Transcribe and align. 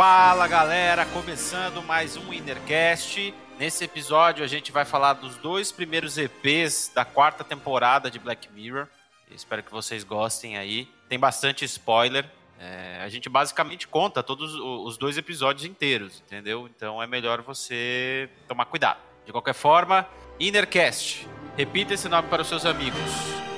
Fala 0.00 0.48
galera, 0.48 1.04
começando 1.04 1.82
mais 1.82 2.16
um 2.16 2.32
Innercast. 2.32 3.34
Nesse 3.58 3.84
episódio 3.84 4.42
a 4.42 4.46
gente 4.46 4.72
vai 4.72 4.86
falar 4.86 5.12
dos 5.12 5.36
dois 5.36 5.70
primeiros 5.70 6.16
EPs 6.16 6.90
da 6.94 7.04
quarta 7.04 7.44
temporada 7.44 8.10
de 8.10 8.18
Black 8.18 8.50
Mirror. 8.50 8.86
espero 9.30 9.62
que 9.62 9.70
vocês 9.70 10.02
gostem 10.02 10.56
aí. 10.56 10.88
Tem 11.06 11.18
bastante 11.18 11.66
spoiler. 11.66 12.24
É, 12.58 13.02
a 13.02 13.10
gente 13.10 13.28
basicamente 13.28 13.86
conta 13.86 14.22
todos 14.22 14.54
os 14.54 14.96
dois 14.96 15.18
episódios 15.18 15.66
inteiros, 15.66 16.22
entendeu? 16.26 16.66
Então 16.74 17.02
é 17.02 17.06
melhor 17.06 17.42
você 17.42 18.30
tomar 18.48 18.64
cuidado. 18.64 19.00
De 19.26 19.32
qualquer 19.32 19.52
forma, 19.52 20.08
Innercast. 20.40 21.28
Repita 21.58 21.92
esse 21.92 22.08
nome 22.08 22.26
para 22.26 22.40
os 22.40 22.48
seus 22.48 22.64
amigos. 22.64 23.49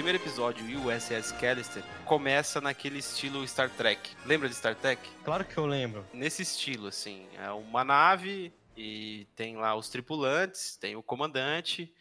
Primeiro 0.00 0.16
episódio, 0.16 0.64
USS 0.86 1.30
Callister, 1.32 1.84
começa 2.06 2.58
naquele 2.58 3.00
estilo 3.00 3.46
Star 3.46 3.68
Trek. 3.68 4.16
Lembra 4.24 4.48
de 4.48 4.54
Star 4.54 4.74
Trek? 4.74 5.06
Claro 5.22 5.44
que 5.44 5.58
eu 5.58 5.66
lembro. 5.66 6.06
Nesse 6.10 6.40
estilo, 6.40 6.86
assim. 6.86 7.28
É 7.36 7.50
uma 7.50 7.84
nave 7.84 8.50
e 8.74 9.26
tem 9.36 9.58
lá 9.58 9.76
os 9.76 9.90
tripulantes, 9.90 10.78
tem 10.78 10.96
o 10.96 11.02
comandante. 11.02 11.94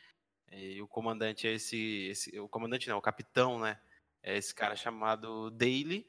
E 0.50 0.82
o 0.82 0.88
comandante 0.88 1.46
é 1.46 1.52
esse, 1.56 2.08
esse. 2.10 2.40
O 2.40 2.48
comandante 2.48 2.88
não, 2.88 2.98
o 2.98 3.02
capitão, 3.02 3.60
né? 3.60 3.78
É 4.24 4.38
esse 4.38 4.56
cara 4.56 4.78
chamado 4.78 5.52
Daily. 5.52 6.08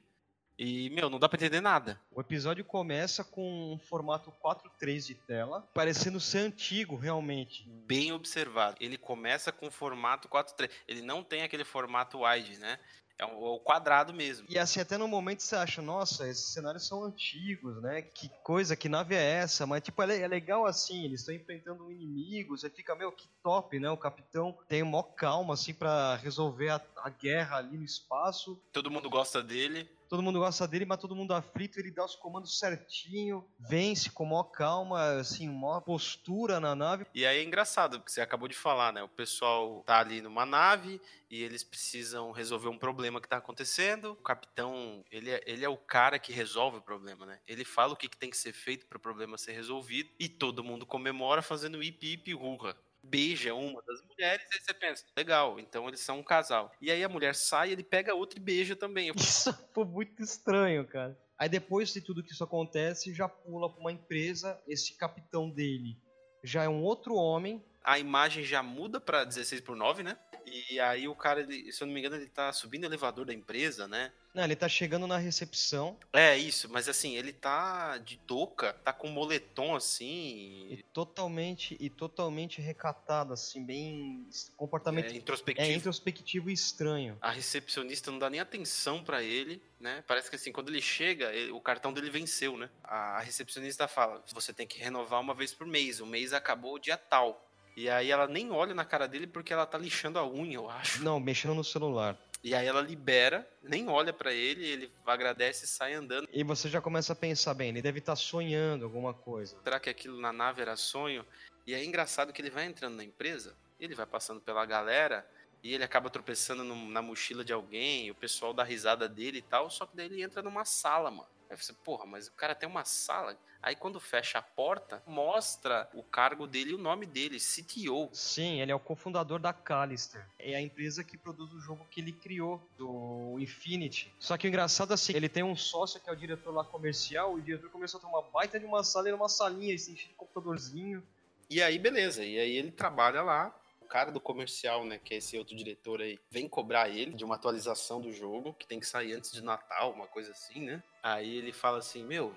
E, 0.62 0.90
meu, 0.90 1.08
não 1.08 1.18
dá 1.18 1.26
pra 1.26 1.38
entender 1.38 1.62
nada. 1.62 1.98
O 2.14 2.20
episódio 2.20 2.62
começa 2.62 3.24
com 3.24 3.72
um 3.72 3.78
formato 3.78 4.30
4.3 4.44 5.06
de 5.06 5.14
tela, 5.14 5.66
parecendo 5.72 6.20
ser 6.20 6.40
antigo, 6.40 6.96
realmente. 6.96 7.66
Bem 7.86 8.12
observado. 8.12 8.76
Ele 8.78 8.98
começa 8.98 9.50
com 9.50 9.70
formato 9.70 10.28
4.3. 10.28 10.70
Ele 10.86 11.00
não 11.00 11.24
tem 11.24 11.44
aquele 11.44 11.64
formato 11.64 12.26
wide, 12.26 12.58
né? 12.58 12.78
É 13.18 13.24
o 13.24 13.58
quadrado 13.58 14.12
mesmo. 14.12 14.46
E 14.50 14.58
assim, 14.58 14.80
até 14.80 14.98
no 14.98 15.08
momento 15.08 15.42
você 15.42 15.56
acha, 15.56 15.80
nossa, 15.80 16.28
esses 16.28 16.52
cenários 16.52 16.86
são 16.86 17.04
antigos, 17.04 17.80
né? 17.80 18.02
Que 18.02 18.28
coisa, 18.42 18.76
que 18.76 18.88
nave 18.88 19.14
é 19.14 19.22
essa? 19.22 19.66
Mas, 19.66 19.82
tipo, 19.82 20.02
é, 20.02 20.28
legal 20.28 20.66
assim, 20.66 21.06
eles 21.06 21.20
estão 21.20 21.34
enfrentando 21.34 21.86
um 21.86 21.90
inimigo, 21.90 22.56
você 22.56 22.68
fica, 22.68 22.94
meu, 22.94 23.10
que 23.12 23.26
top, 23.42 23.78
né? 23.78 23.90
O 23.90 23.96
capitão 23.96 24.58
tem 24.68 24.82
mó 24.82 25.02
calma, 25.02 25.54
assim, 25.54 25.72
para 25.72 26.16
resolver 26.16 26.68
a, 26.68 26.82
a 26.98 27.08
guerra 27.08 27.56
ali 27.56 27.78
no 27.78 27.84
espaço. 27.84 28.62
Todo 28.72 28.90
mundo 28.90 29.08
gosta 29.08 29.42
dele 29.42 29.88
todo 30.10 30.24
mundo 30.24 30.40
gosta 30.40 30.66
dele, 30.66 30.84
mas 30.84 30.98
todo 30.98 31.14
mundo 31.14 31.32
aflito, 31.32 31.78
ele 31.78 31.92
dá 31.92 32.04
os 32.04 32.16
comandos 32.16 32.58
certinho, 32.58 33.48
vence 33.60 34.10
com 34.10 34.24
maior 34.24 34.42
calma, 34.42 35.20
assim, 35.20 35.48
maior 35.48 35.80
postura 35.82 36.58
na 36.58 36.74
nave. 36.74 37.06
E 37.14 37.24
aí 37.24 37.38
é 37.38 37.44
engraçado, 37.44 38.00
porque 38.00 38.10
você 38.10 38.20
acabou 38.20 38.48
de 38.48 38.56
falar, 38.56 38.92
né? 38.92 39.04
O 39.04 39.08
pessoal 39.08 39.84
tá 39.86 40.00
ali 40.00 40.20
numa 40.20 40.44
nave 40.44 41.00
e 41.30 41.40
eles 41.40 41.62
precisam 41.62 42.32
resolver 42.32 42.68
um 42.68 42.76
problema 42.76 43.20
que 43.20 43.28
tá 43.28 43.36
acontecendo. 43.36 44.12
O 44.12 44.16
capitão, 44.16 45.04
ele 45.12 45.30
é, 45.30 45.40
ele 45.46 45.64
é 45.64 45.68
o 45.68 45.76
cara 45.76 46.18
que 46.18 46.32
resolve 46.32 46.78
o 46.78 46.82
problema, 46.82 47.24
né? 47.24 47.38
Ele 47.46 47.64
fala 47.64 47.92
o 47.92 47.96
que, 47.96 48.08
que 48.08 48.16
tem 48.16 48.30
que 48.30 48.36
ser 48.36 48.52
feito 48.52 48.86
para 48.86 48.98
o 48.98 49.00
problema 49.00 49.38
ser 49.38 49.52
resolvido 49.52 50.10
e 50.18 50.28
todo 50.28 50.64
mundo 50.64 50.84
comemora 50.84 51.40
fazendo 51.40 51.80
hip 51.80 52.04
hip 52.04 52.34
hurra 52.34 52.76
beija 53.02 53.54
uma 53.54 53.82
das 53.86 54.02
mulheres, 54.02 54.46
aí 54.52 54.60
você 54.60 54.74
pensa, 54.74 55.04
legal, 55.16 55.58
então 55.58 55.88
eles 55.88 56.00
são 56.00 56.18
um 56.18 56.22
casal. 56.22 56.72
E 56.80 56.90
aí 56.90 57.02
a 57.02 57.08
mulher 57.08 57.34
sai, 57.34 57.70
ele 57.70 57.82
pega 57.82 58.14
outra 58.14 58.38
e 58.38 58.42
beija 58.42 58.76
também. 58.76 59.10
Isso 59.16 59.52
foi 59.72 59.84
muito 59.84 60.22
estranho, 60.22 60.86
cara. 60.86 61.18
Aí 61.38 61.48
depois 61.48 61.92
de 61.92 62.00
tudo 62.00 62.22
que 62.22 62.32
isso 62.32 62.44
acontece, 62.44 63.14
já 63.14 63.28
pula 63.28 63.70
pra 63.70 63.80
uma 63.80 63.92
empresa, 63.92 64.60
esse 64.68 64.96
capitão 64.96 65.48
dele 65.48 65.96
já 66.42 66.64
é 66.64 66.68
um 66.68 66.82
outro 66.82 67.14
homem. 67.14 67.64
A 67.82 67.98
imagem 67.98 68.44
já 68.44 68.62
muda 68.62 69.00
pra 69.00 69.24
16 69.24 69.60
por 69.62 69.76
9, 69.76 70.02
né? 70.02 70.18
E 70.50 70.80
aí 70.80 71.08
o 71.08 71.14
cara, 71.14 71.40
ele, 71.40 71.72
se 71.72 71.82
eu 71.82 71.86
não 71.86 71.94
me 71.94 72.00
engano, 72.00 72.16
ele 72.16 72.28
tá 72.28 72.52
subindo 72.52 72.84
o 72.84 72.86
elevador 72.86 73.24
da 73.24 73.32
empresa, 73.32 73.86
né? 73.86 74.12
Não, 74.32 74.44
ele 74.44 74.54
tá 74.54 74.68
chegando 74.68 75.06
na 75.06 75.16
recepção. 75.16 75.98
É, 76.12 76.36
isso, 76.36 76.68
mas 76.70 76.88
assim, 76.88 77.16
ele 77.16 77.32
tá 77.32 77.98
de 77.98 78.16
touca, 78.18 78.72
tá 78.72 78.92
com 78.92 79.08
moletom 79.08 79.74
assim. 79.74 80.68
E 80.70 80.84
totalmente, 80.92 81.76
e 81.80 81.90
totalmente 81.90 82.60
recatado, 82.60 83.32
assim, 83.32 83.64
bem. 83.64 84.28
Comportamento. 84.56 85.12
É 85.12 85.16
introspectivo. 85.16 85.68
É 85.68 85.72
introspectivo 85.72 86.50
e 86.50 86.52
estranho. 86.52 87.18
A 87.20 87.30
recepcionista 87.30 88.10
não 88.10 88.20
dá 88.20 88.30
nem 88.30 88.38
atenção 88.38 89.02
para 89.02 89.22
ele, 89.22 89.60
né? 89.80 90.04
Parece 90.06 90.30
que 90.30 90.36
assim, 90.36 90.52
quando 90.52 90.68
ele 90.68 90.80
chega, 90.80 91.32
ele, 91.34 91.50
o 91.50 91.60
cartão 91.60 91.92
dele 91.92 92.08
venceu, 92.08 92.56
né? 92.56 92.70
A 92.84 93.20
recepcionista 93.20 93.88
fala: 93.88 94.22
você 94.32 94.52
tem 94.52 94.66
que 94.66 94.78
renovar 94.78 95.20
uma 95.20 95.34
vez 95.34 95.52
por 95.52 95.66
mês, 95.66 96.00
o 96.00 96.06
mês 96.06 96.32
acabou 96.32 96.78
dia 96.78 96.96
tal. 96.96 97.49
E 97.76 97.88
aí 97.88 98.10
ela 98.10 98.26
nem 98.26 98.50
olha 98.50 98.74
na 98.74 98.84
cara 98.84 99.06
dele 99.06 99.26
porque 99.26 99.52
ela 99.52 99.66
tá 99.66 99.78
lixando 99.78 100.18
a 100.18 100.26
unha, 100.26 100.56
eu 100.56 100.68
acho. 100.68 101.02
Não, 101.02 101.20
mexendo 101.20 101.54
no 101.54 101.64
celular. 101.64 102.18
E 102.42 102.54
aí 102.54 102.66
ela 102.66 102.80
libera, 102.80 103.48
nem 103.62 103.88
olha 103.88 104.12
para 104.12 104.32
ele, 104.32 104.66
ele 104.66 104.92
agradece 105.04 105.66
e 105.66 105.68
sai 105.68 105.92
andando. 105.92 106.26
E 106.32 106.42
você 106.42 106.68
já 106.68 106.80
começa 106.80 107.12
a 107.12 107.16
pensar, 107.16 107.52
bem, 107.52 107.68
ele 107.68 107.82
deve 107.82 107.98
estar 107.98 108.12
tá 108.12 108.16
sonhando 108.16 108.84
alguma 108.84 109.12
coisa. 109.12 109.56
Será 109.62 109.78
que 109.78 109.90
aquilo 109.90 110.18
na 110.18 110.32
nave 110.32 110.62
era 110.62 110.74
sonho? 110.74 111.24
E 111.66 111.74
é 111.74 111.84
engraçado 111.84 112.32
que 112.32 112.40
ele 112.40 112.50
vai 112.50 112.64
entrando 112.64 112.96
na 112.96 113.04
empresa, 113.04 113.54
ele 113.78 113.94
vai 113.94 114.06
passando 114.06 114.40
pela 114.40 114.64
galera 114.64 115.26
e 115.62 115.74
ele 115.74 115.84
acaba 115.84 116.08
tropeçando 116.08 116.64
no, 116.64 116.88
na 116.88 117.02
mochila 117.02 117.44
de 117.44 117.52
alguém, 117.52 118.10
o 118.10 118.14
pessoal 118.14 118.54
dá 118.54 118.64
risada 118.64 119.06
dele 119.06 119.38
e 119.38 119.42
tal, 119.42 119.68
só 119.68 119.84
que 119.84 119.94
daí 119.94 120.06
ele 120.06 120.22
entra 120.22 120.42
numa 120.42 120.64
sala, 120.64 121.10
mano. 121.10 121.28
Aí 121.50 121.56
você, 121.56 121.72
porra, 121.72 122.06
mas 122.06 122.28
o 122.28 122.32
cara 122.32 122.54
tem 122.54 122.68
uma 122.68 122.84
sala. 122.84 123.36
Aí 123.60 123.74
quando 123.74 123.98
fecha 123.98 124.38
a 124.38 124.42
porta, 124.42 125.02
mostra 125.06 125.90
o 125.92 126.02
cargo 126.02 126.46
dele 126.46 126.70
e 126.70 126.74
o 126.74 126.78
nome 126.78 127.04
dele, 127.04 127.38
CTO. 127.38 128.08
Sim, 128.12 128.60
ele 128.60 128.70
é 128.70 128.74
o 128.74 128.80
cofundador 128.80 129.38
da 129.40 129.52
Callister. 129.52 130.24
É 130.38 130.54
a 130.54 130.60
empresa 130.60 131.02
que 131.02 131.18
produz 131.18 131.52
o 131.52 131.60
jogo 131.60 131.84
que 131.90 132.00
ele 132.00 132.12
criou, 132.12 132.62
do 132.78 133.36
Infinity. 133.38 134.14
Só 134.18 134.38
que 134.38 134.46
o 134.46 134.48
engraçado 134.48 134.92
é 134.92 134.94
assim, 134.94 135.12
ele 135.14 135.28
tem 135.28 135.42
um 135.42 135.56
sócio 135.56 136.00
que 136.00 136.08
é 136.08 136.12
o 136.12 136.16
diretor 136.16 136.54
lá 136.54 136.64
comercial, 136.64 137.36
e 137.36 137.40
o 137.40 137.44
diretor 137.44 137.70
começou 137.70 137.98
a 137.98 138.00
ter 138.00 138.06
uma 138.06 138.22
baita 138.22 138.58
de 138.58 138.64
uma 138.64 138.84
sala 138.84 139.08
e 139.08 139.12
uma 139.12 139.28
salinha, 139.28 139.74
assim, 139.74 139.96
cheio 139.96 140.08
de 140.08 140.14
computadorzinho. 140.14 141.02
E 141.50 141.60
aí, 141.60 141.78
beleza. 141.78 142.24
E 142.24 142.38
aí 142.38 142.52
ele 142.56 142.70
trabalha 142.70 143.22
lá 143.22 143.54
cara 143.90 144.12
do 144.12 144.20
comercial, 144.20 144.84
né, 144.84 144.98
que 144.98 145.12
é 145.12 145.16
esse 145.16 145.36
outro 145.36 145.54
diretor 145.56 146.00
aí, 146.00 146.18
vem 146.30 146.48
cobrar 146.48 146.88
ele 146.88 147.12
de 147.12 147.24
uma 147.24 147.34
atualização 147.34 148.00
do 148.00 148.12
jogo, 148.12 148.54
que 148.54 148.66
tem 148.66 148.78
que 148.78 148.86
sair 148.86 149.14
antes 149.14 149.32
de 149.32 149.42
Natal, 149.42 149.92
uma 149.92 150.06
coisa 150.06 150.30
assim, 150.30 150.60
né? 150.60 150.82
Aí 151.02 151.36
ele 151.36 151.52
fala 151.52 151.78
assim: 151.78 152.04
Meu, 152.04 152.34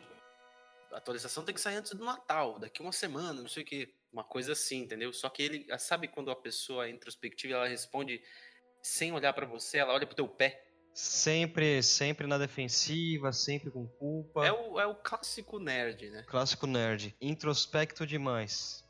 a 0.91 0.97
atualização 0.97 1.45
tem 1.45 1.53
que 1.53 1.61
sair 1.61 1.75
antes 1.75 1.93
do 1.93 2.03
Natal, 2.03 2.57
daqui 2.57 2.81
uma 2.81 2.91
semana, 2.91 3.41
não 3.41 3.47
sei 3.47 3.63
o 3.63 3.65
que. 3.65 3.93
Uma 4.11 4.23
coisa 4.23 4.51
assim, 4.51 4.81
entendeu? 4.81 5.11
Só 5.11 5.27
que 5.27 5.41
ele, 5.41 5.65
sabe 5.79 6.07
quando 6.07 6.29
a 6.29 6.35
pessoa 6.35 6.85
é 6.85 6.91
introspectiva, 6.91 7.55
ela 7.55 7.67
responde 7.67 8.21
sem 8.79 9.11
olhar 9.11 9.33
para 9.33 9.47
você, 9.47 9.79
ela 9.79 9.93
olha 9.93 10.05
pro 10.05 10.15
teu 10.15 10.27
pé. 10.27 10.63
Sempre, 10.93 11.81
sempre 11.81 12.27
na 12.27 12.37
defensiva, 12.37 13.33
sempre 13.33 13.71
com 13.71 13.87
culpa. 13.87 14.45
É 14.45 14.51
o, 14.51 14.79
é 14.79 14.85
o 14.85 14.93
clássico 14.93 15.57
nerd, 15.57 16.11
né? 16.11 16.23
Clássico 16.27 16.67
nerd. 16.67 17.15
Introspecto 17.19 18.05
demais. 18.05 18.82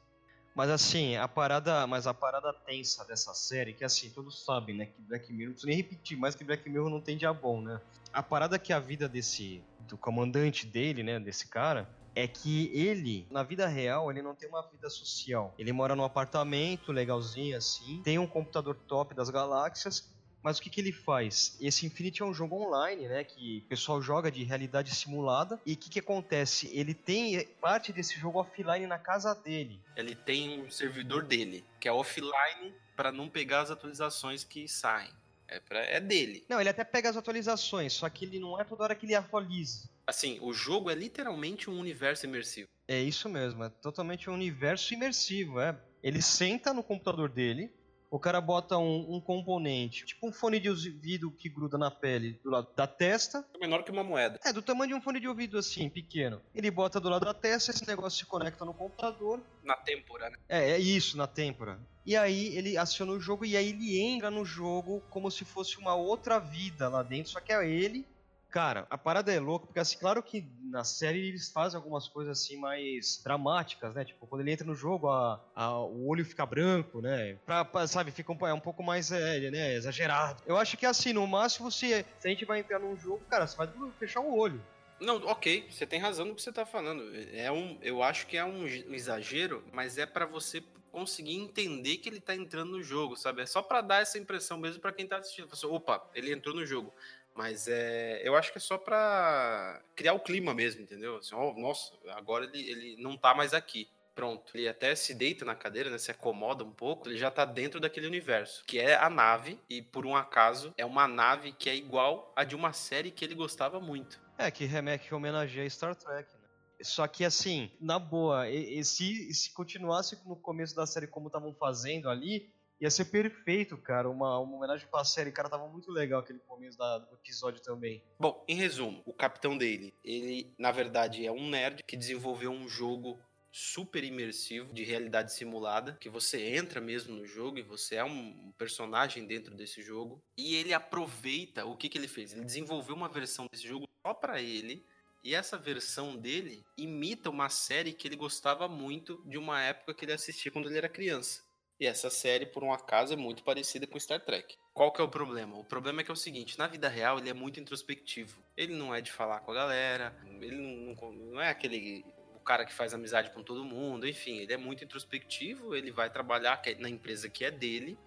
Mas 0.56 0.70
assim, 0.70 1.16
a 1.16 1.28
parada, 1.28 1.88
mas 1.88 2.06
a 2.06 2.14
parada 2.14 2.54
tensa 2.54 3.04
dessa 3.06 3.34
série, 3.34 3.74
que 3.74 3.84
assim, 3.84 4.10
todos 4.12 4.46
sabem, 4.46 4.76
né, 4.76 4.86
que 4.86 5.02
Black 5.02 5.32
Mirror, 5.34 5.48
não 5.48 5.54
preciso 5.54 5.68
nem 5.68 5.78
repetir 5.78 6.18
mais 6.18 6.36
que 6.36 6.44
Black 6.44 6.70
Mirror 6.70 6.90
não 6.90 7.02
tem 7.02 7.18
diabão, 7.18 7.62
né? 7.62 7.82
A 8.12 8.22
parada 8.22 8.60
que 8.60 8.72
a 8.72 8.80
vida 8.80 9.10
desse 9.10 9.64
do 9.88 9.98
comandante 9.98 10.66
dele, 10.66 11.02
né, 11.04 11.20
desse 11.20 11.48
cara, 11.48 11.90
é 12.16 12.28
que 12.28 12.70
ele, 12.74 13.28
na 13.32 13.42
vida 13.42 13.68
real, 13.68 14.12
ele 14.12 14.22
não 14.22 14.36
tem 14.36 14.48
uma 14.48 14.62
vida 14.70 14.90
social. 14.90 15.54
Ele 15.58 15.74
mora 15.74 15.96
num 15.96 16.04
apartamento 16.04 16.92
legalzinho 16.92 17.58
assim, 17.58 18.02
tem 18.04 18.20
um 18.20 18.28
computador 18.28 18.76
top 18.88 19.16
das 19.16 19.30
galáxias 19.30 20.13
mas 20.44 20.58
o 20.58 20.62
que, 20.62 20.70
que 20.70 20.82
ele 20.82 20.92
faz? 20.92 21.58
Esse 21.60 21.86
Infinity 21.86 22.22
é 22.22 22.26
um 22.26 22.34
jogo 22.34 22.56
online, 22.56 23.08
né? 23.08 23.24
Que 23.24 23.64
o 23.66 23.70
pessoal 23.70 24.02
joga 24.02 24.30
de 24.30 24.44
realidade 24.44 24.94
simulada. 24.94 25.60
E 25.66 25.74
o 25.74 25.78
que, 25.78 25.90
que 25.90 26.00
acontece? 26.00 26.70
Ele 26.74 26.94
tem 26.94 27.46
parte 27.62 27.94
desse 27.94 28.20
jogo 28.20 28.40
offline 28.40 28.86
na 28.86 29.00
casa 29.00 29.34
dele. 29.34 29.80
Ele 29.96 30.14
tem 30.14 30.62
um 30.62 30.70
servidor 30.70 31.24
dele, 31.24 31.64
que 31.80 31.88
é 31.88 31.92
offline 31.92 32.74
para 32.96 33.12
não 33.12 33.30
pegar 33.30 33.62
as 33.62 33.72
atualizações 33.72 34.44
que 34.44 34.68
saem. 34.68 35.10
É, 35.48 35.60
pra, 35.60 35.80
é 35.80 36.00
dele. 36.00 36.44
Não, 36.50 36.60
ele 36.60 36.70
até 36.70 36.84
pega 36.84 37.10
as 37.10 37.18
atualizações, 37.18 37.94
só 37.94 38.10
que 38.10 38.26
ele 38.26 38.40
não 38.40 38.60
é 38.60 38.64
toda 38.64 38.84
hora 38.84 38.96
que 38.96 39.06
ele 39.06 39.16
atualiza. 39.16 39.90
Assim, 40.06 40.40
o 40.42 40.52
jogo 40.52 40.90
é 40.90 40.96
literalmente 40.96 41.70
um 41.70 41.80
universo 41.80 42.26
imersivo. 42.26 42.68
É 42.88 43.00
isso 43.00 43.30
mesmo, 43.30 43.64
é 43.64 43.70
totalmente 43.70 44.30
um 44.30 44.34
universo 44.34 44.94
imersivo, 44.94 45.60
é. 45.60 45.78
Ele 46.02 46.22
senta 46.22 46.74
no 46.74 46.84
computador 46.84 47.30
dele, 47.30 47.72
o 48.14 48.20
cara 48.20 48.40
bota 48.40 48.78
um, 48.78 49.16
um, 49.16 49.20
componente, 49.20 50.06
tipo 50.06 50.28
um 50.28 50.32
fone 50.32 50.60
de 50.60 50.70
ouvido 50.70 51.32
que 51.32 51.50
gruda 51.50 51.80
na 51.80 51.90
pele 51.90 52.40
do 52.44 52.52
lado 52.52 52.68
da 52.76 52.86
testa. 52.86 53.44
É 53.56 53.58
menor 53.58 53.84
que 53.84 53.90
uma 53.90 54.04
moeda. 54.04 54.40
É, 54.46 54.54
do 54.54 54.62
tamanho 54.62 54.90
de 54.90 54.94
um 54.94 55.02
fone 55.02 55.20
de 55.20 55.28
ouvido 55.28 55.58
assim, 55.58 55.90
pequeno. 55.90 56.40
Ele 56.54 56.70
bota 56.70 57.00
do 57.00 57.10
lado 57.10 57.26
da 57.26 57.34
testa, 57.34 57.72
esse 57.72 57.88
negócio 57.88 58.20
se 58.20 58.26
conecta 58.28 58.64
no 58.64 58.72
computador. 58.72 59.42
Na 59.64 59.76
têmpora, 59.76 60.30
né? 60.30 60.38
É, 60.48 60.74
é 60.74 60.78
isso, 60.78 61.18
na 61.18 61.26
têmpora. 61.26 61.80
E 62.06 62.16
aí 62.16 62.56
ele 62.56 62.78
aciona 62.78 63.14
o 63.14 63.20
jogo 63.20 63.46
e 63.46 63.58
aí 63.58 63.70
ele 63.70 64.00
entra 64.00 64.30
no 64.30 64.46
jogo 64.46 65.02
como 65.10 65.32
se 65.32 65.44
fosse 65.44 65.80
uma 65.80 65.96
outra 65.96 66.38
vida 66.38 66.88
lá 66.90 67.02
dentro, 67.02 67.32
só 67.32 67.40
que 67.40 67.52
é 67.52 67.68
ele 67.68 68.06
Cara, 68.54 68.86
a 68.88 69.00
parada 69.00 69.34
é 69.34 69.40
louca, 69.40 69.66
porque 69.66 69.80
assim, 69.80 69.98
claro 69.98 70.22
que 70.22 70.48
na 70.70 70.84
série 70.84 71.30
eles 71.30 71.50
fazem 71.50 71.76
algumas 71.76 72.08
coisas 72.08 72.40
assim 72.40 72.56
mais 72.56 73.20
dramáticas, 73.24 73.96
né? 73.96 74.06
Tipo, 74.06 74.28
quando 74.28 74.42
ele 74.42 74.52
entra 74.52 74.64
no 74.64 74.76
jogo, 74.76 75.10
a, 75.10 75.44
a 75.56 75.80
o 75.80 76.08
olho 76.08 76.24
fica 76.24 76.46
branco, 76.46 77.02
né? 77.02 77.36
Pra, 77.48 77.66
pra, 77.66 77.88
sabe, 77.88 78.12
fica 78.12 78.32
um, 78.32 78.48
é 78.48 78.54
um 78.54 78.60
pouco 78.60 78.84
mais 78.84 79.12
é, 79.12 79.50
né, 79.50 79.74
exagerado. 79.74 80.44
Eu 80.46 80.56
acho 80.56 80.78
que 80.78 80.86
assim, 80.86 81.14
no 81.14 81.26
máximo, 81.26 81.72
se, 81.72 82.06
se 82.20 82.28
a 82.28 82.30
gente 82.30 82.46
vai 82.46 82.60
entrar 82.60 82.78
num 82.78 82.96
jogo, 82.96 83.24
cara, 83.28 83.48
você 83.48 83.58
vai 83.58 83.68
fechar 83.98 84.20
o 84.20 84.38
olho. 84.38 84.64
Não, 85.00 85.16
ok, 85.26 85.66
você 85.72 85.88
tem 85.88 86.00
razão 86.00 86.24
no 86.24 86.36
que 86.36 86.42
você 86.44 86.52
tá 86.52 86.64
falando. 86.64 87.12
É 87.34 87.52
um, 87.52 87.80
eu 87.82 88.04
acho 88.04 88.28
que 88.28 88.38
é 88.38 88.46
um 88.46 88.68
exagero, 88.68 89.64
mas 89.74 89.98
é 89.98 90.06
para 90.06 90.28
você 90.28 90.64
conseguir 90.92 91.34
entender 91.34 91.98
que 91.98 92.08
ele 92.08 92.20
tá 92.20 92.36
entrando 92.36 92.74
no 92.74 92.84
jogo, 92.84 93.16
sabe? 93.16 93.42
É 93.42 93.48
só 93.48 93.64
para 93.64 93.82
dar 93.82 94.04
essa 94.04 94.20
impressão 94.20 94.60
mesmo 94.60 94.80
para 94.80 94.94
quem 94.94 95.08
tá 95.08 95.18
assistindo. 95.18 95.50
Assim, 95.52 95.66
Opa, 95.66 96.08
ele 96.14 96.32
entrou 96.32 96.56
no 96.56 96.64
jogo. 96.68 96.94
Mas 97.36 97.68
é, 97.68 98.22
eu 98.24 98.36
acho 98.36 98.52
que 98.52 98.58
é 98.58 98.62
só 98.62 98.78
para 98.78 99.82
criar 99.96 100.14
o 100.14 100.20
clima 100.20 100.54
mesmo, 100.54 100.82
entendeu? 100.82 101.18
Assim, 101.18 101.34
oh, 101.36 101.54
nossa, 101.54 101.94
agora 102.12 102.46
ele, 102.46 102.70
ele 102.70 103.02
não 103.02 103.18
tá 103.18 103.34
mais 103.34 103.54
aqui. 103.54 103.90
Pronto. 104.16 104.56
Ele 104.56 104.68
até 104.68 104.94
se 104.94 105.14
deita 105.14 105.44
na 105.44 105.56
cadeira, 105.56 105.90
né? 105.90 105.98
Se 105.98 106.12
acomoda 106.12 106.64
um 106.64 106.72
pouco. 106.72 107.10
Ele 107.10 107.18
já 107.18 107.32
tá 107.32 107.46
dentro 107.46 107.80
daquele 107.80 108.06
universo. 108.06 108.64
Que 108.66 108.80
é 108.80 108.96
a 108.96 109.10
nave. 109.10 109.60
E 109.68 109.82
por 109.82 110.06
um 110.06 110.16
acaso, 110.16 110.74
é 110.78 110.86
uma 110.86 111.08
nave 111.08 111.52
que 111.52 111.70
é 111.70 111.76
igual 111.76 112.32
a 112.36 112.44
de 112.44 112.56
uma 112.56 112.74
série 112.74 113.10
que 113.10 113.26
ele 113.26 113.34
gostava 113.34 113.80
muito. 113.80 114.22
É, 114.38 114.52
que 114.52 114.66
remete 114.66 115.08
que 115.08 115.16
homenageia 115.16 115.70
Star 115.70 115.96
Trek, 115.96 116.32
né? 116.32 116.44
Só 116.82 117.08
que 117.08 117.24
assim, 117.24 117.72
na 117.80 117.98
boa, 117.98 118.50
e, 118.50 118.80
e 118.80 118.84
se, 118.84 119.34
se 119.34 119.52
continuasse 119.54 120.20
no 120.26 120.36
começo 120.36 120.76
da 120.76 120.86
série 120.86 121.08
como 121.08 121.28
estavam 121.28 121.54
fazendo 121.54 122.10
ali, 122.10 122.53
Ia 122.84 122.92
ser 122.92 123.06
perfeito, 123.06 123.78
cara. 123.78 124.10
Uma, 124.10 124.38
uma 124.40 124.58
homenagem 124.58 124.86
pra 124.92 125.06
série. 125.06 125.32
Cara, 125.32 125.48
tava 125.48 125.70
muito 125.70 125.90
legal 125.90 126.20
aquele 126.20 126.40
começo 126.40 126.78
da, 126.78 126.98
do 126.98 127.16
episódio 127.16 127.62
também. 127.62 128.04
Bom, 128.20 128.44
em 128.46 128.56
resumo, 128.56 129.02
o 129.06 129.14
capitão 129.14 129.58
dele, 129.58 129.94
ele, 130.04 130.54
na 130.60 130.70
verdade, 130.70 131.26
é 131.26 131.32
um 131.32 131.50
nerd 131.50 131.82
que 131.88 131.96
desenvolveu 131.96 132.52
um 132.52 132.68
jogo 132.68 133.18
super 133.50 134.04
imersivo 134.04 134.74
de 134.74 134.84
realidade 134.84 135.32
simulada, 135.32 135.96
que 136.02 136.10
você 136.10 136.58
entra 136.58 136.82
mesmo 136.82 137.16
no 137.16 137.26
jogo 137.26 137.58
e 137.58 137.62
você 137.62 137.96
é 137.96 138.04
um 138.04 138.52
personagem 138.58 139.26
dentro 139.26 139.56
desse 139.56 139.82
jogo. 139.82 140.22
E 140.38 140.54
ele 140.56 140.74
aproveita 140.74 141.66
o 141.66 141.78
que, 141.78 141.88
que 141.88 141.98
ele 141.98 142.10
fez. 142.10 142.34
Ele 142.34 142.44
desenvolveu 142.44 142.98
uma 142.98 143.08
versão 143.08 143.48
desse 143.50 143.66
jogo 143.66 143.88
só 144.06 144.14
para 144.14 144.42
ele. 144.42 144.86
E 145.24 145.34
essa 145.34 145.58
versão 145.58 146.18
dele 146.18 146.66
imita 146.78 147.30
uma 147.30 147.48
série 147.48 147.94
que 147.94 148.10
ele 148.10 148.18
gostava 148.18 148.68
muito 148.68 149.24
de 149.26 149.38
uma 149.38 149.62
época 149.62 149.94
que 149.94 150.04
ele 150.04 150.12
assistia 150.12 150.52
quando 150.52 150.68
ele 150.68 150.80
era 150.80 150.90
criança. 150.90 151.42
E 151.84 151.86
essa 151.86 152.10
série, 152.10 152.46
por 152.46 152.64
um 152.64 152.72
acaso, 152.72 153.12
é 153.12 153.18
muito 153.18 153.44
parecida 153.44 153.86
com 153.86 154.00
Star 154.00 154.22
Trek. 154.22 154.56
Qual 154.74 154.90
que 154.90 155.02
é 155.02 155.04
o 155.04 155.10
problema? 155.10 155.60
O 155.60 155.66
problema 155.66 156.00
é 156.00 156.04
que 156.06 156.10
é 156.10 156.14
o 156.14 156.16
seguinte, 156.16 156.58
na 156.58 156.66
vida 156.66 156.88
real 156.88 157.20
ele 157.20 157.30
é 157.30 157.34
muito 157.34 157.60
introspectivo. 157.60 158.42
Ele 158.56 158.74
não 158.74 158.96
é 158.96 159.02
de 159.02 159.12
falar 159.12 159.42
com 159.42 159.52
a 159.52 159.54
galera, 159.54 160.16
ele 160.40 160.56
não, 160.56 160.96
não, 160.96 161.12
não 161.12 161.42
é 161.42 161.50
aquele 161.50 162.06
cara 162.46 162.66
que 162.66 162.74
faz 162.74 162.94
amizade 162.94 163.32
com 163.32 163.44
todo 163.44 163.66
mundo, 163.66 164.08
enfim, 164.08 164.38
ele 164.38 164.54
é 164.54 164.56
muito 164.56 164.82
introspectivo, 164.82 165.76
ele 165.76 165.92
vai 165.92 166.10
trabalhar 166.10 166.62
é 166.64 166.76
na 166.76 166.88
empresa 166.88 167.28
que 167.28 167.44
é 167.44 167.52
dele, 167.52 167.98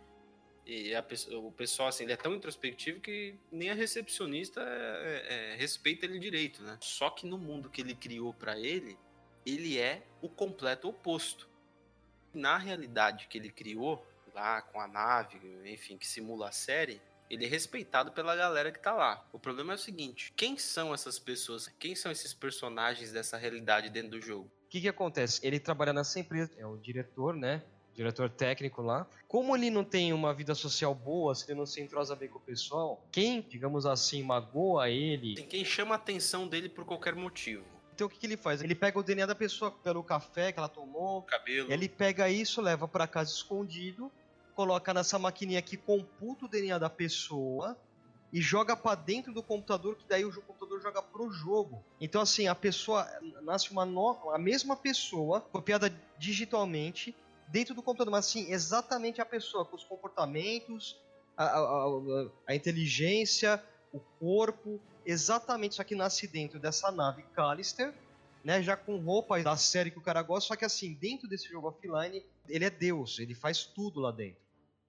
e 0.65 0.93
o 1.35 1.53
pessoal, 1.53 1.91
assim, 1.91 2.05
ele 2.05 2.15
é 2.15 2.17
tão 2.17 2.35
introspectivo 2.35 2.99
que 2.99 3.35
nem 3.53 3.69
a 3.69 3.75
recepcionista 3.75 4.63
é, 4.63 5.27
é, 5.29 5.53
é 5.53 5.57
respeita 5.57 6.07
ele 6.07 6.19
direito, 6.19 6.63
né? 6.63 6.79
Só 6.81 7.11
que 7.11 7.27
no 7.27 7.37
mundo 7.37 7.69
que 7.69 7.83
ele 7.83 7.95
criou 7.95 8.33
para 8.33 8.59
ele, 8.59 8.97
ele 9.45 9.79
é 9.79 10.03
o 10.23 10.31
completo 10.31 10.89
oposto 10.89 11.55
na 12.37 12.57
realidade 12.57 13.27
que 13.29 13.39
ele 13.39 13.51
criou, 13.51 14.07
lá 14.35 14.63
com 14.63 14.81
a 14.81 14.87
nave, 14.87 15.41
enfim, 15.65 15.97
que 15.97 16.07
simula 16.07 16.49
a 16.49 16.53
série, 16.53 17.01
ele 17.29 17.45
é 17.45 17.49
respeitado 17.49 18.13
pela 18.13 18.37
galera 18.37 18.71
que 18.71 18.79
tá 18.79 18.93
lá. 18.93 19.27
O 19.33 19.39
problema 19.39 19.73
é 19.73 19.77
o 19.77 19.79
seguinte: 19.79 20.33
quem 20.37 20.57
são 20.57 20.95
essas 20.95 21.19
pessoas? 21.19 21.69
Quem 21.79 21.95
são 21.95 22.13
esses 22.13 22.33
personagens 22.33 23.11
dessa 23.13 23.37
realidade 23.37 23.91
dentro 23.91 24.11
do 24.11 24.21
jogo? 24.21 24.51
O 24.67 24.69
que, 24.69 24.81
que 24.81 24.89
acontece? 24.89 25.41
Ele 25.45 25.59
trabalha 25.59 25.93
nessa 25.93 26.21
empresa, 26.21 26.53
é 26.57 26.67
o 26.67 26.77
diretor, 26.77 27.35
né? 27.35 27.63
diretor 27.97 28.29
técnico 28.29 28.83
lá. 28.83 29.09
Como 29.27 29.57
ele 29.57 29.71
não 29.71 29.83
tem 29.83 30.13
uma 30.13 30.35
vida 30.35 30.55
social 30.55 30.95
boa, 30.95 31.35
se 31.35 31.51
ele 31.51 31.59
não 31.59 31.67
se 31.67 31.81
entrosa 31.81 32.15
bem 32.15 32.29
com 32.29 32.39
o 32.39 32.43
pessoal, 32.43 33.03
quem, 33.11 33.41
digamos 33.41 33.87
assim, 33.87 34.23
magoa 34.23 34.91
ele. 34.91 35.35
Quem 35.35 35.65
chama 35.65 35.95
a 35.95 35.97
atenção 35.97 36.47
dele 36.47 36.69
por 36.69 36.85
qualquer 36.85 37.15
motivo. 37.15 37.65
Então 37.97 38.09
o 38.09 38.11
que, 38.11 38.19
que, 38.19 38.27
ele 38.27 38.37
faz? 38.37 38.61
Ele 38.61 38.75
pega 38.75 38.99
o 38.99 39.03
DNA 39.03 39.25
da 39.25 39.35
pessoa 39.35 39.71
pelo 39.71 40.05
café 40.05 40.53
que 40.53 40.59
ela 40.59 40.69
tomou, 40.69 41.23
cabelo. 41.23 41.73
Ele 41.73 41.89
pega 41.89 42.29
isso, 42.29 42.61
leva 42.61 42.87
para 42.87 43.07
casa 43.07 43.31
escondido, 43.31 44.13
coloca 44.55 44.93
nessa 44.93 45.19
maquininha 45.19 45.63
que 45.63 45.79
computa 45.79 46.45
o 46.45 46.49
DNA 46.49 46.79
da 46.79 46.91
pessoa 46.91 47.75
e 48.31 48.43
joga 48.43 48.77
para 48.77 48.97
dentro 48.97 49.33
do 49.33 49.43
computador, 49.43 49.97
que 49.97 50.05
daí 50.07 50.27
o 50.27 50.43
computador 50.43 50.79
joga 50.83 51.01
pro 51.01 51.31
jogo. 51.31 51.83
Então 51.99 52.21
assim, 52.21 52.47
a 52.47 52.55
pessoa 52.55 53.09
nasce 53.41 53.71
uma 53.71 53.87
nova, 53.87 54.37
a 54.37 54.39
mesma 54.39 54.77
pessoa 54.77 55.41
copiada 55.41 55.91
digitalmente 56.19 57.17
dentro 57.49 57.75
do 57.75 57.83
computador, 57.83 58.13
mas 58.13 58.27
assim, 58.27 58.53
exatamente 58.53 59.23
a 59.23 59.25
pessoa 59.25 59.65
com 59.65 59.75
os 59.75 59.85
comportamentos, 59.85 61.01
a, 61.35 61.45
a, 61.45 61.59
a, 61.61 61.87
a 62.49 62.55
inteligência, 62.55 63.63
o 63.91 64.01
corpo, 64.21 64.79
exatamente, 65.07 65.77
só 65.77 65.85
que 65.85 65.95
nasce 65.95 66.27
dentro 66.27 66.59
dessa 66.59 66.91
nave 66.91 67.23
Callister, 67.35 67.95
né, 68.45 68.63
já 68.63 68.77
com 68.77 68.97
roupa 68.99 69.43
da 69.43 69.57
série 69.57 69.91
que 69.91 69.99
o 69.99 70.03
cara 70.03 70.23
gosta, 70.23 70.49
só 70.49 70.57
que 70.57 70.65
assim, 70.65 70.95
dentro 70.95 71.29
desse 71.29 71.49
jogo 71.49 71.69
offline, 71.69 72.23
ele 72.49 72.65
é 72.65 72.71
Deus, 72.71 73.19
ele 73.19 73.35
faz 73.35 73.65
tudo 73.65 74.01
lá 74.01 74.11
dentro. 74.11 74.41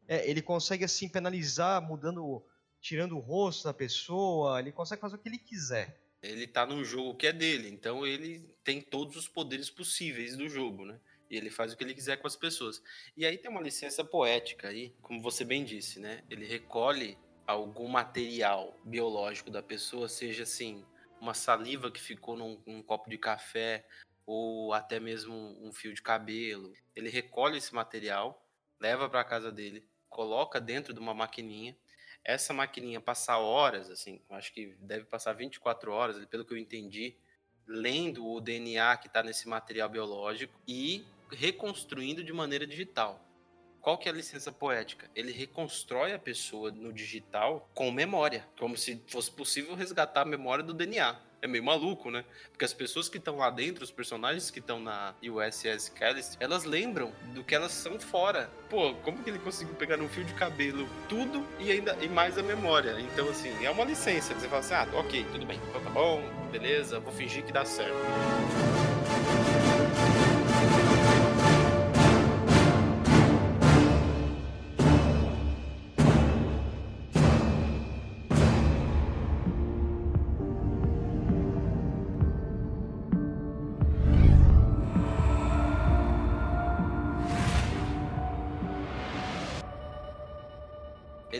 É, 0.08 0.30
ele 0.30 0.42
consegue 0.42 0.86
assim 0.86 1.10
penalizar, 1.10 1.82
mudando, 1.82 2.44
tirando 2.80 3.16
o 3.16 3.20
rosto 3.20 3.64
da 3.64 3.74
pessoa, 3.74 4.60
ele 4.60 4.72
consegue 4.72 5.02
fazer 5.02 5.16
o 5.16 5.20
que 5.20 5.30
ele 5.30 5.38
quiser. 5.38 6.00
Ele 6.22 6.48
tá 6.48 6.66
num 6.66 6.84
jogo 6.84 7.16
que 7.16 7.28
é 7.28 7.34
dele, 7.34 7.70
então 7.70 8.06
ele 8.06 8.40
tem 8.64 8.82
todos 8.82 9.16
os 9.16 9.28
poderes 9.28 9.70
possíveis 9.70 10.36
do 10.36 10.50
jogo, 10.50 10.86
né? 10.86 11.00
E 11.30 11.36
ele 11.36 11.50
faz 11.50 11.74
o 11.74 11.78
que 11.78 11.84
ele 11.84 11.94
quiser 11.94 12.18
com 12.18 12.28
as 12.28 12.36
pessoas. 12.36 12.82
E 13.16 13.26
aí 13.26 13.38
tem 13.38 13.52
uma 13.52 13.62
licença 13.62 14.04
poética 14.04 14.70
aí, 14.70 14.94
como 15.02 15.22
você 15.22 15.44
bem 15.44 15.64
disse, 15.64 16.00
né? 16.00 16.24
Ele 16.30 16.46
recolhe 16.46 17.18
algum 17.48 17.88
material 17.88 18.78
biológico 18.84 19.50
da 19.50 19.64
pessoa, 19.64 20.10
seja 20.10 20.44
assim, 20.44 20.86
uma 21.20 21.34
saliva 21.34 21.90
que 21.90 22.00
ficou 22.00 22.36
num, 22.36 22.62
num 22.66 22.84
copo 22.84 23.10
de 23.10 23.18
café 23.18 23.88
ou 24.26 24.74
até 24.74 25.00
mesmo 25.00 25.34
um 25.34 25.72
fio 25.72 25.94
de 25.94 26.02
cabelo. 26.02 26.74
Ele 26.94 27.10
recolhe 27.10 27.58
esse 27.58 27.74
material, 27.74 28.46
leva 28.78 29.10
para 29.10 29.24
casa 29.24 29.50
dele, 29.50 29.88
coloca 30.10 30.60
dentro 30.60 30.94
de 30.94 31.00
uma 31.00 31.14
maquininha. 31.14 31.76
Essa 32.24 32.54
maquininha 32.54 33.00
passa 33.00 33.38
horas, 33.38 33.90
assim, 33.90 34.22
acho 34.30 34.54
que 34.54 34.76
deve 34.82 35.06
passar 35.06 35.32
24 35.32 35.92
horas, 35.92 36.24
pelo 36.26 36.44
que 36.44 36.54
eu 36.54 36.58
entendi, 36.58 37.18
lendo 37.66 38.28
o 38.28 38.42
DNA 38.42 38.98
que 38.98 39.08
está 39.08 39.24
nesse 39.24 39.48
material 39.48 39.88
biológico 39.88 40.60
e 40.68 41.06
reconstruindo 41.32 42.24
de 42.24 42.34
maneira 42.34 42.68
digital. 42.68 43.27
Qual 43.88 43.98
que 43.98 44.10
é 44.10 44.12
a 44.12 44.16
licença 44.16 44.52
poética? 44.52 45.10
Ele 45.16 45.32
reconstrói 45.32 46.12
a 46.12 46.20
pessoa 46.20 46.72
no 46.72 46.92
digital 46.92 47.70
com 47.74 47.90
memória, 47.90 48.46
como 48.60 48.76
se 48.76 49.02
fosse 49.08 49.32
possível 49.32 49.76
resgatar 49.76 50.24
a 50.24 50.26
memória 50.26 50.62
do 50.62 50.74
DNA. 50.74 51.16
É 51.42 51.48
meio 51.48 51.64
maluco, 51.64 52.12
né? 52.12 52.26
Porque 52.52 52.66
as 52.66 52.74
pessoas 52.74 53.08
que 53.08 53.18
estão 53.18 53.38
lá 53.38 53.50
dentro, 53.50 53.86
os 53.86 53.90
personagens 53.90 54.52
que 54.52 54.60
estão 54.60 54.78
na 54.82 55.16
USS 55.24 55.88
Callister, 55.96 56.36
elas 56.42 56.66
lembram 56.66 57.14
do 57.34 57.46
que 57.46 57.56
elas 57.56 57.72
são 57.72 57.98
fora. 57.98 58.52
Pô, 58.70 58.94
como 58.96 59.24
que 59.24 59.30
ele 59.30 59.40
conseguiu 59.40 59.76
pegar 59.76 59.96
num 59.96 60.10
fio 60.10 60.26
de 60.26 60.34
cabelo 60.34 60.86
tudo 61.08 61.48
e 61.58 61.72
ainda 61.72 61.98
e 62.02 62.10
mais 62.10 62.38
a 62.38 62.44
memória? 62.44 63.00
Então, 63.00 63.30
assim, 63.30 63.54
é 63.64 63.72
uma 63.72 63.86
licença. 63.86 64.34
Você 64.34 64.50
fala 64.50 64.60
assim, 64.60 64.74
ah, 64.74 64.88
ok, 65.00 65.26
tudo 65.32 65.46
bem, 65.46 65.62
então 65.70 65.82
tá 65.82 65.90
bom, 65.92 66.22
beleza, 66.52 67.00
vou 67.00 67.14
fingir 67.14 67.42
que 67.46 67.54
dá 67.54 67.64
certo. 67.64 67.96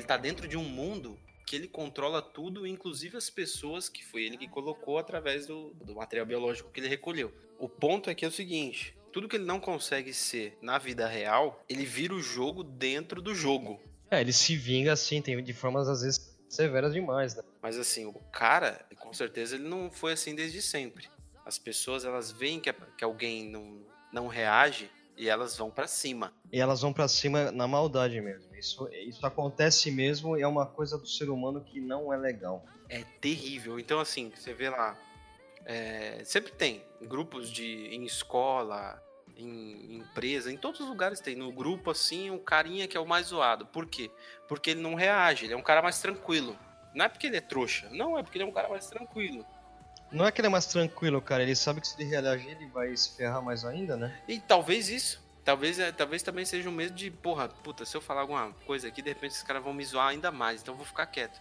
Tá 0.06 0.18
dentro 0.18 0.48
de 0.48 0.58
um 0.58 0.64
mundo 0.64 1.18
que 1.46 1.56
ele 1.56 1.68
controla 1.68 2.22
tudo, 2.22 2.68
inclusive 2.68 3.16
as 3.16 3.30
pessoas 3.30 3.88
que 3.88 4.04
foi 4.04 4.24
ele 4.24 4.38
que 4.38 4.48
colocou 4.48 4.98
através 4.98 5.48
do, 5.48 5.74
do 5.76 5.96
material 5.96 6.26
biológico 6.26 6.70
que 6.70 6.80
ele 6.80 6.90
recolheu. 6.90 7.34
O 7.58 7.70
ponto 7.70 8.10
é 8.10 8.16
que 8.16 8.26
é 8.26 8.28
o 8.28 8.32
seguinte: 8.32 8.96
tudo 9.14 9.30
que 9.30 9.38
ele 9.38 9.46
não 9.46 9.60
consegue 9.60 10.14
ser 10.14 10.58
na 10.62 10.78
vida 10.78 11.08
real, 11.08 11.64
ele 11.70 11.86
vira 11.86 12.14
o 12.14 12.22
jogo 12.22 12.64
dentro 12.64 13.22
do 13.22 13.34
jogo. 13.34 13.80
É, 14.12 14.22
ele 14.22 14.34
se 14.34 14.56
vinga 14.56 14.94
assim, 14.94 15.22
tem 15.22 15.42
de 15.42 15.54
formas 15.54 15.88
às 15.88 16.02
vezes 16.02 16.38
severas 16.50 16.94
demais, 16.94 17.36
né? 17.36 17.44
Mas 17.62 17.78
assim, 17.78 18.06
o 18.06 18.14
cara, 18.32 18.86
com 19.00 19.14
certeza 19.14 19.56
ele 19.56 19.68
não 19.68 19.90
foi 19.90 20.14
assim 20.14 20.36
desde 20.36 20.62
sempre. 20.62 21.10
As 21.46 21.58
pessoas, 21.58 22.04
elas 22.04 22.30
veem 22.30 22.60
que, 22.60 22.74
que 22.98 23.04
alguém 23.04 23.50
não, 23.50 23.82
não 24.12 24.28
reage 24.28 24.90
e 25.16 25.30
elas 25.30 25.58
vão 25.58 25.72
para 25.72 25.88
cima. 25.88 26.34
E 26.52 26.60
elas 26.60 26.82
vão 26.82 26.94
para 26.94 27.08
cima 27.08 27.52
na 27.52 27.68
maldade 27.68 28.20
mesmo. 28.22 28.47
Isso, 28.58 28.90
isso 28.92 29.26
acontece 29.26 29.92
mesmo 29.92 30.38
e 30.38 30.42
é 30.42 30.48
uma 30.48 30.66
coisa 30.66 30.98
do 30.98 31.08
ser 31.08 31.30
humano 31.30 31.62
que 31.62 31.80
não 31.80 32.12
é 32.12 32.18
legal. 32.18 32.66
É 32.90 33.04
terrível. 33.22 33.80
Então, 33.80 34.00
assim, 34.00 34.32
você 34.34 34.54
vê 34.54 34.70
lá. 34.70 34.98
É, 35.66 36.22
sempre 36.24 36.52
tem 36.52 36.84
grupos 37.02 37.52
de 37.52 37.88
em 37.94 38.04
escola, 38.06 39.02
em 39.36 39.98
empresa, 39.98 40.52
em 40.52 40.58
todos 40.58 40.80
os 40.80 40.88
lugares 40.88 41.20
tem. 41.20 41.36
No 41.36 41.52
grupo, 41.52 41.92
assim, 41.92 42.32
um 42.32 42.40
carinha 42.40 42.88
que 42.88 42.98
é 42.98 43.00
o 43.00 43.06
mais 43.06 43.28
zoado. 43.28 43.66
Por 43.66 43.86
quê? 43.86 44.10
Porque 44.48 44.72
ele 44.72 44.82
não 44.82 44.96
reage, 44.96 45.46
ele 45.46 45.54
é 45.54 45.58
um 45.58 45.62
cara 45.62 45.82
mais 45.82 46.00
tranquilo. 46.00 46.58
Não 46.96 47.06
é 47.06 47.10
porque 47.10 47.28
ele 47.28 47.38
é 47.38 47.42
trouxa, 47.42 47.88
não, 47.92 48.18
é 48.18 48.24
porque 48.24 48.38
ele 48.38 48.46
é 48.46 48.48
um 48.48 48.52
cara 48.52 48.70
mais 48.70 48.88
tranquilo. 48.88 49.46
Não 50.12 50.26
é 50.26 50.32
que 50.32 50.40
ele 50.40 50.48
é 50.48 50.50
mais 50.50 50.66
tranquilo, 50.66 51.22
cara. 51.22 51.44
Ele 51.44 51.56
sabe 51.56 51.82
que 51.82 51.88
se 51.88 52.02
ele 52.02 52.10
reagir, 52.10 52.52
ele 52.52 52.68
vai 52.68 52.96
se 52.96 53.16
ferrar 53.16 53.42
mais 53.42 53.66
ainda, 53.66 53.98
né? 53.98 54.18
E 54.28 54.40
talvez 54.40 54.90
isso. 54.90 55.27
Talvez, 55.48 55.80
é, 55.80 55.94
talvez 55.94 56.22
também 56.22 56.44
seja 56.44 56.68
o 56.68 56.74
medo 56.74 56.94
de, 56.94 57.10
porra, 57.10 57.48
puta, 57.48 57.86
se 57.86 57.96
eu 57.96 58.02
falar 58.02 58.20
alguma 58.20 58.52
coisa 58.66 58.90
aqui, 58.90 59.02
de 59.02 59.08
repente 59.08 59.32
esses 59.32 59.44
caras 59.44 59.64
vão 59.64 59.74
me 59.74 59.86
zoar 59.86 60.10
ainda 60.10 60.30
mais, 60.30 60.62
então 60.62 60.74
eu 60.74 60.78
vou 60.78 60.86
ficar 60.86 61.06
quieto. 61.06 61.40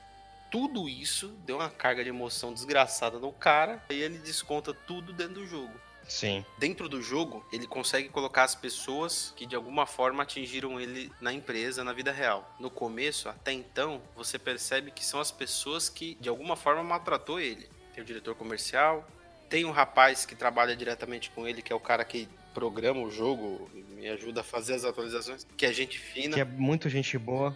Tudo 0.49 0.89
isso 0.89 1.27
deu 1.45 1.57
uma 1.57 1.69
carga 1.69 2.05
de 2.05 2.11
emoção 2.11 2.55
desgraçada 2.55 3.19
no 3.19 3.33
cara, 3.33 3.83
e 3.91 3.95
ele 3.95 4.19
desconta 4.19 4.73
tudo 4.73 5.13
dentro 5.13 5.35
do 5.35 5.47
jogo. 5.49 5.73
Sim. 6.07 6.47
Dentro 6.57 6.89
do 6.89 7.03
jogo, 7.03 7.45
ele 7.53 7.67
consegue 7.67 8.09
colocar 8.09 8.45
as 8.45 8.55
pessoas 8.55 9.35
que 9.35 9.45
de 9.45 9.57
alguma 9.57 9.87
forma 9.87 10.23
atingiram 10.23 10.81
ele 10.81 11.11
na 11.21 11.33
empresa, 11.33 11.83
na 11.83 11.93
vida 11.93 12.13
real. 12.13 12.49
No 12.61 12.71
começo, 12.71 13.29
até 13.29 13.51
então, 13.51 14.01
você 14.15 14.39
percebe 14.39 14.93
que 14.93 15.05
são 15.05 15.19
as 15.19 15.33
pessoas 15.33 15.89
que 15.89 16.15
de 16.21 16.29
alguma 16.29 16.55
forma 16.55 16.85
maltratou 16.85 17.41
ele. 17.41 17.69
Tem 17.93 18.05
o 18.05 18.07
diretor 18.07 18.37
comercial, 18.37 19.05
tem 19.49 19.65
um 19.65 19.73
rapaz 19.73 20.25
que 20.25 20.37
trabalha 20.37 20.77
diretamente 20.77 21.29
com 21.31 21.45
ele, 21.45 21.61
que 21.61 21.73
é 21.73 21.77
o 21.77 21.81
cara 21.81 22.05
que 22.05 22.29
programa 22.57 23.03
o 23.03 23.11
jogo, 23.11 23.69
me 23.95 24.09
ajuda 24.09 24.41
a 24.41 24.45
fazer 24.45 24.73
as 24.73 24.85
atualizações, 24.87 25.47
que 25.59 25.67
é 25.67 25.73
gente 25.75 25.99
fina. 25.99 26.33
Que 26.33 26.41
é 26.41 26.45
muito 26.45 26.89
gente 26.89 27.19
boa. 27.19 27.55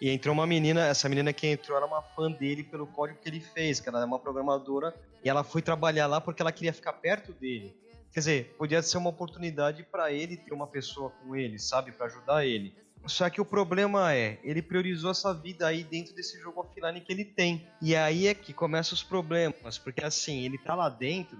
E 0.00 0.08
entrou 0.08 0.32
uma 0.32 0.46
menina, 0.46 0.86
essa 0.86 1.08
menina 1.08 1.32
que 1.32 1.48
entrou 1.48 1.76
era 1.76 1.84
uma 1.84 2.00
fã 2.00 2.30
dele 2.30 2.62
pelo 2.62 2.86
código 2.86 3.18
que 3.20 3.28
ele 3.28 3.40
fez, 3.40 3.80
que 3.80 3.88
ela 3.88 4.00
é 4.00 4.04
uma 4.04 4.20
programadora, 4.20 4.94
e 5.24 5.28
ela 5.28 5.42
foi 5.42 5.60
trabalhar 5.62 6.06
lá 6.06 6.20
porque 6.20 6.40
ela 6.40 6.52
queria 6.52 6.72
ficar 6.72 6.92
perto 6.92 7.32
dele. 7.32 7.74
Quer 8.12 8.20
dizer, 8.20 8.54
podia 8.56 8.80
ser 8.82 8.98
uma 8.98 9.10
oportunidade 9.10 9.82
para 9.82 10.12
ele 10.12 10.36
ter 10.36 10.54
uma 10.54 10.68
pessoa 10.68 11.10
com 11.10 11.34
ele, 11.34 11.58
sabe, 11.58 11.90
para 11.90 12.06
ajudar 12.06 12.46
ele. 12.46 12.72
Só 13.04 13.28
que 13.28 13.40
o 13.40 13.44
problema 13.44 14.14
é, 14.14 14.38
ele 14.44 14.62
priorizou 14.62 15.10
essa 15.10 15.34
vida 15.34 15.66
aí 15.66 15.82
dentro 15.82 16.14
desse 16.14 16.38
jogo 16.38 16.60
offline 16.60 17.00
que 17.00 17.12
ele 17.12 17.24
tem. 17.24 17.66
E 17.82 17.96
aí 17.96 18.28
é 18.28 18.34
que 18.34 18.52
começam 18.52 18.94
os 18.94 19.02
problemas, 19.02 19.76
porque 19.76 20.04
assim, 20.04 20.44
ele 20.44 20.56
tá 20.56 20.76
lá 20.76 20.88
dentro 20.88 21.36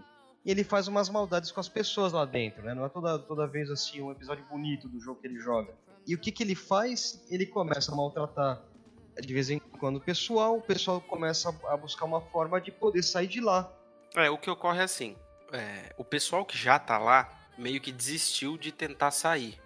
e 0.46 0.50
ele 0.50 0.62
faz 0.62 0.86
umas 0.86 1.08
maldades 1.08 1.50
com 1.50 1.58
as 1.58 1.68
pessoas 1.68 2.12
lá 2.12 2.24
dentro, 2.24 2.62
né? 2.62 2.72
Não 2.72 2.84
é 2.84 2.88
toda, 2.88 3.18
toda 3.18 3.48
vez 3.48 3.68
assim 3.68 4.00
um 4.00 4.12
episódio 4.12 4.44
bonito 4.44 4.88
do 4.88 5.00
jogo 5.00 5.20
que 5.20 5.26
ele 5.26 5.40
joga. 5.40 5.74
E 6.06 6.14
o 6.14 6.18
que 6.18 6.30
que 6.30 6.44
ele 6.44 6.54
faz? 6.54 7.26
Ele 7.28 7.44
começa 7.44 7.90
a 7.90 7.96
maltratar 7.96 8.62
de 9.20 9.34
vez 9.34 9.50
em 9.50 9.58
quando 9.58 9.96
o 9.96 10.00
pessoal, 10.00 10.56
o 10.56 10.62
pessoal 10.62 11.00
começa 11.00 11.48
a 11.66 11.76
buscar 11.76 12.04
uma 12.04 12.20
forma 12.20 12.60
de 12.60 12.70
poder 12.70 13.02
sair 13.02 13.26
de 13.26 13.40
lá. 13.40 13.72
É, 14.14 14.30
o 14.30 14.38
que 14.38 14.48
ocorre 14.48 14.80
é 14.80 14.84
assim, 14.84 15.16
é, 15.52 15.92
o 15.96 16.04
pessoal 16.04 16.44
que 16.44 16.56
já 16.56 16.78
tá 16.78 16.96
lá 16.96 17.28
meio 17.58 17.80
que 17.80 17.90
desistiu 17.90 18.56
de 18.56 18.70
tentar 18.70 19.10
sair. 19.10 19.60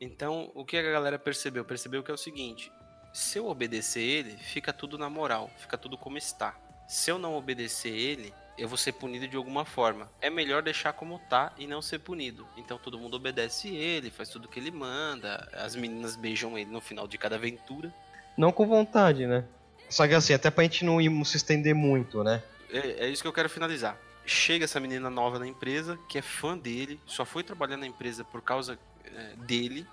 Então, 0.00 0.50
o 0.54 0.64
que 0.64 0.78
a 0.78 0.82
galera 0.82 1.18
percebeu? 1.18 1.64
Percebeu 1.64 2.02
que 2.02 2.10
é 2.10 2.14
o 2.14 2.18
seguinte: 2.18 2.72
se 3.12 3.38
eu 3.38 3.48
obedecer 3.48 4.00
ele, 4.00 4.36
fica 4.38 4.72
tudo 4.72 4.96
na 4.96 5.10
moral, 5.10 5.50
fica 5.58 5.76
tudo 5.76 5.98
como 5.98 6.16
está. 6.16 6.56
Se 6.88 7.10
eu 7.10 7.18
não 7.18 7.36
obedecer 7.36 7.94
ele, 7.94 8.32
eu 8.58 8.68
vou 8.68 8.76
ser 8.76 8.92
punido 8.92 9.26
de 9.26 9.36
alguma 9.36 9.64
forma. 9.64 10.10
É 10.20 10.28
melhor 10.28 10.62
deixar 10.62 10.92
como 10.92 11.18
tá 11.30 11.52
e 11.58 11.66
não 11.66 11.80
ser 11.82 11.98
punido. 11.98 12.46
Então 12.56 12.78
todo 12.78 12.98
mundo 12.98 13.14
obedece 13.14 13.68
ele, 13.68 14.10
faz 14.10 14.28
tudo 14.28 14.48
que 14.48 14.60
ele 14.60 14.70
manda. 14.70 15.48
As 15.54 15.74
meninas 15.74 16.16
beijam 16.16 16.58
ele 16.58 16.70
no 16.70 16.80
final 16.80 17.08
de 17.08 17.18
cada 17.18 17.36
aventura. 17.36 17.92
Não 18.36 18.52
com 18.52 18.66
vontade, 18.66 19.26
né? 19.26 19.44
Só 19.88 20.06
que 20.06 20.14
assim, 20.14 20.32
até 20.32 20.50
pra 20.50 20.64
gente 20.64 20.84
não 20.84 21.24
se 21.24 21.36
estender 21.36 21.74
muito, 21.74 22.22
né? 22.24 22.42
É, 22.70 23.06
é 23.06 23.08
isso 23.08 23.22
que 23.22 23.28
eu 23.28 23.32
quero 23.32 23.48
finalizar 23.48 23.98
chega 24.24 24.64
essa 24.64 24.80
menina 24.80 25.10
nova 25.10 25.38
na 25.38 25.46
empresa, 25.46 25.98
que 26.08 26.18
é 26.18 26.22
fã 26.22 26.56
dele, 26.56 27.00
só 27.06 27.24
foi 27.24 27.42
trabalhar 27.42 27.76
na 27.76 27.86
empresa 27.86 28.24
por 28.24 28.42
causa 28.42 28.78
é, 29.04 29.36
dele. 29.36 29.86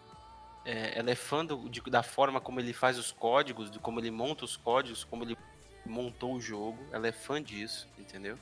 É, 0.65 0.99
ela 0.99 1.09
é 1.09 1.15
fã 1.15 1.43
do, 1.45 1.69
de, 1.69 1.81
da 1.81 2.03
forma 2.03 2.39
como 2.39 2.59
ele 2.59 2.73
faz 2.73 2.97
os 2.97 3.11
códigos, 3.11 3.71
de 3.71 3.79
como 3.79 3.99
ele 3.99 4.11
monta 4.11 4.45
os 4.45 4.55
códigos, 4.57 5.03
como 5.03 5.23
ele 5.23 5.37
montou 5.89 6.36
o 6.36 6.41
jogo. 6.41 6.79
Ela 6.91 7.08
é 7.08 7.12
fã 7.12 7.41
disso, 7.41 7.88
entendeu? 7.98 8.38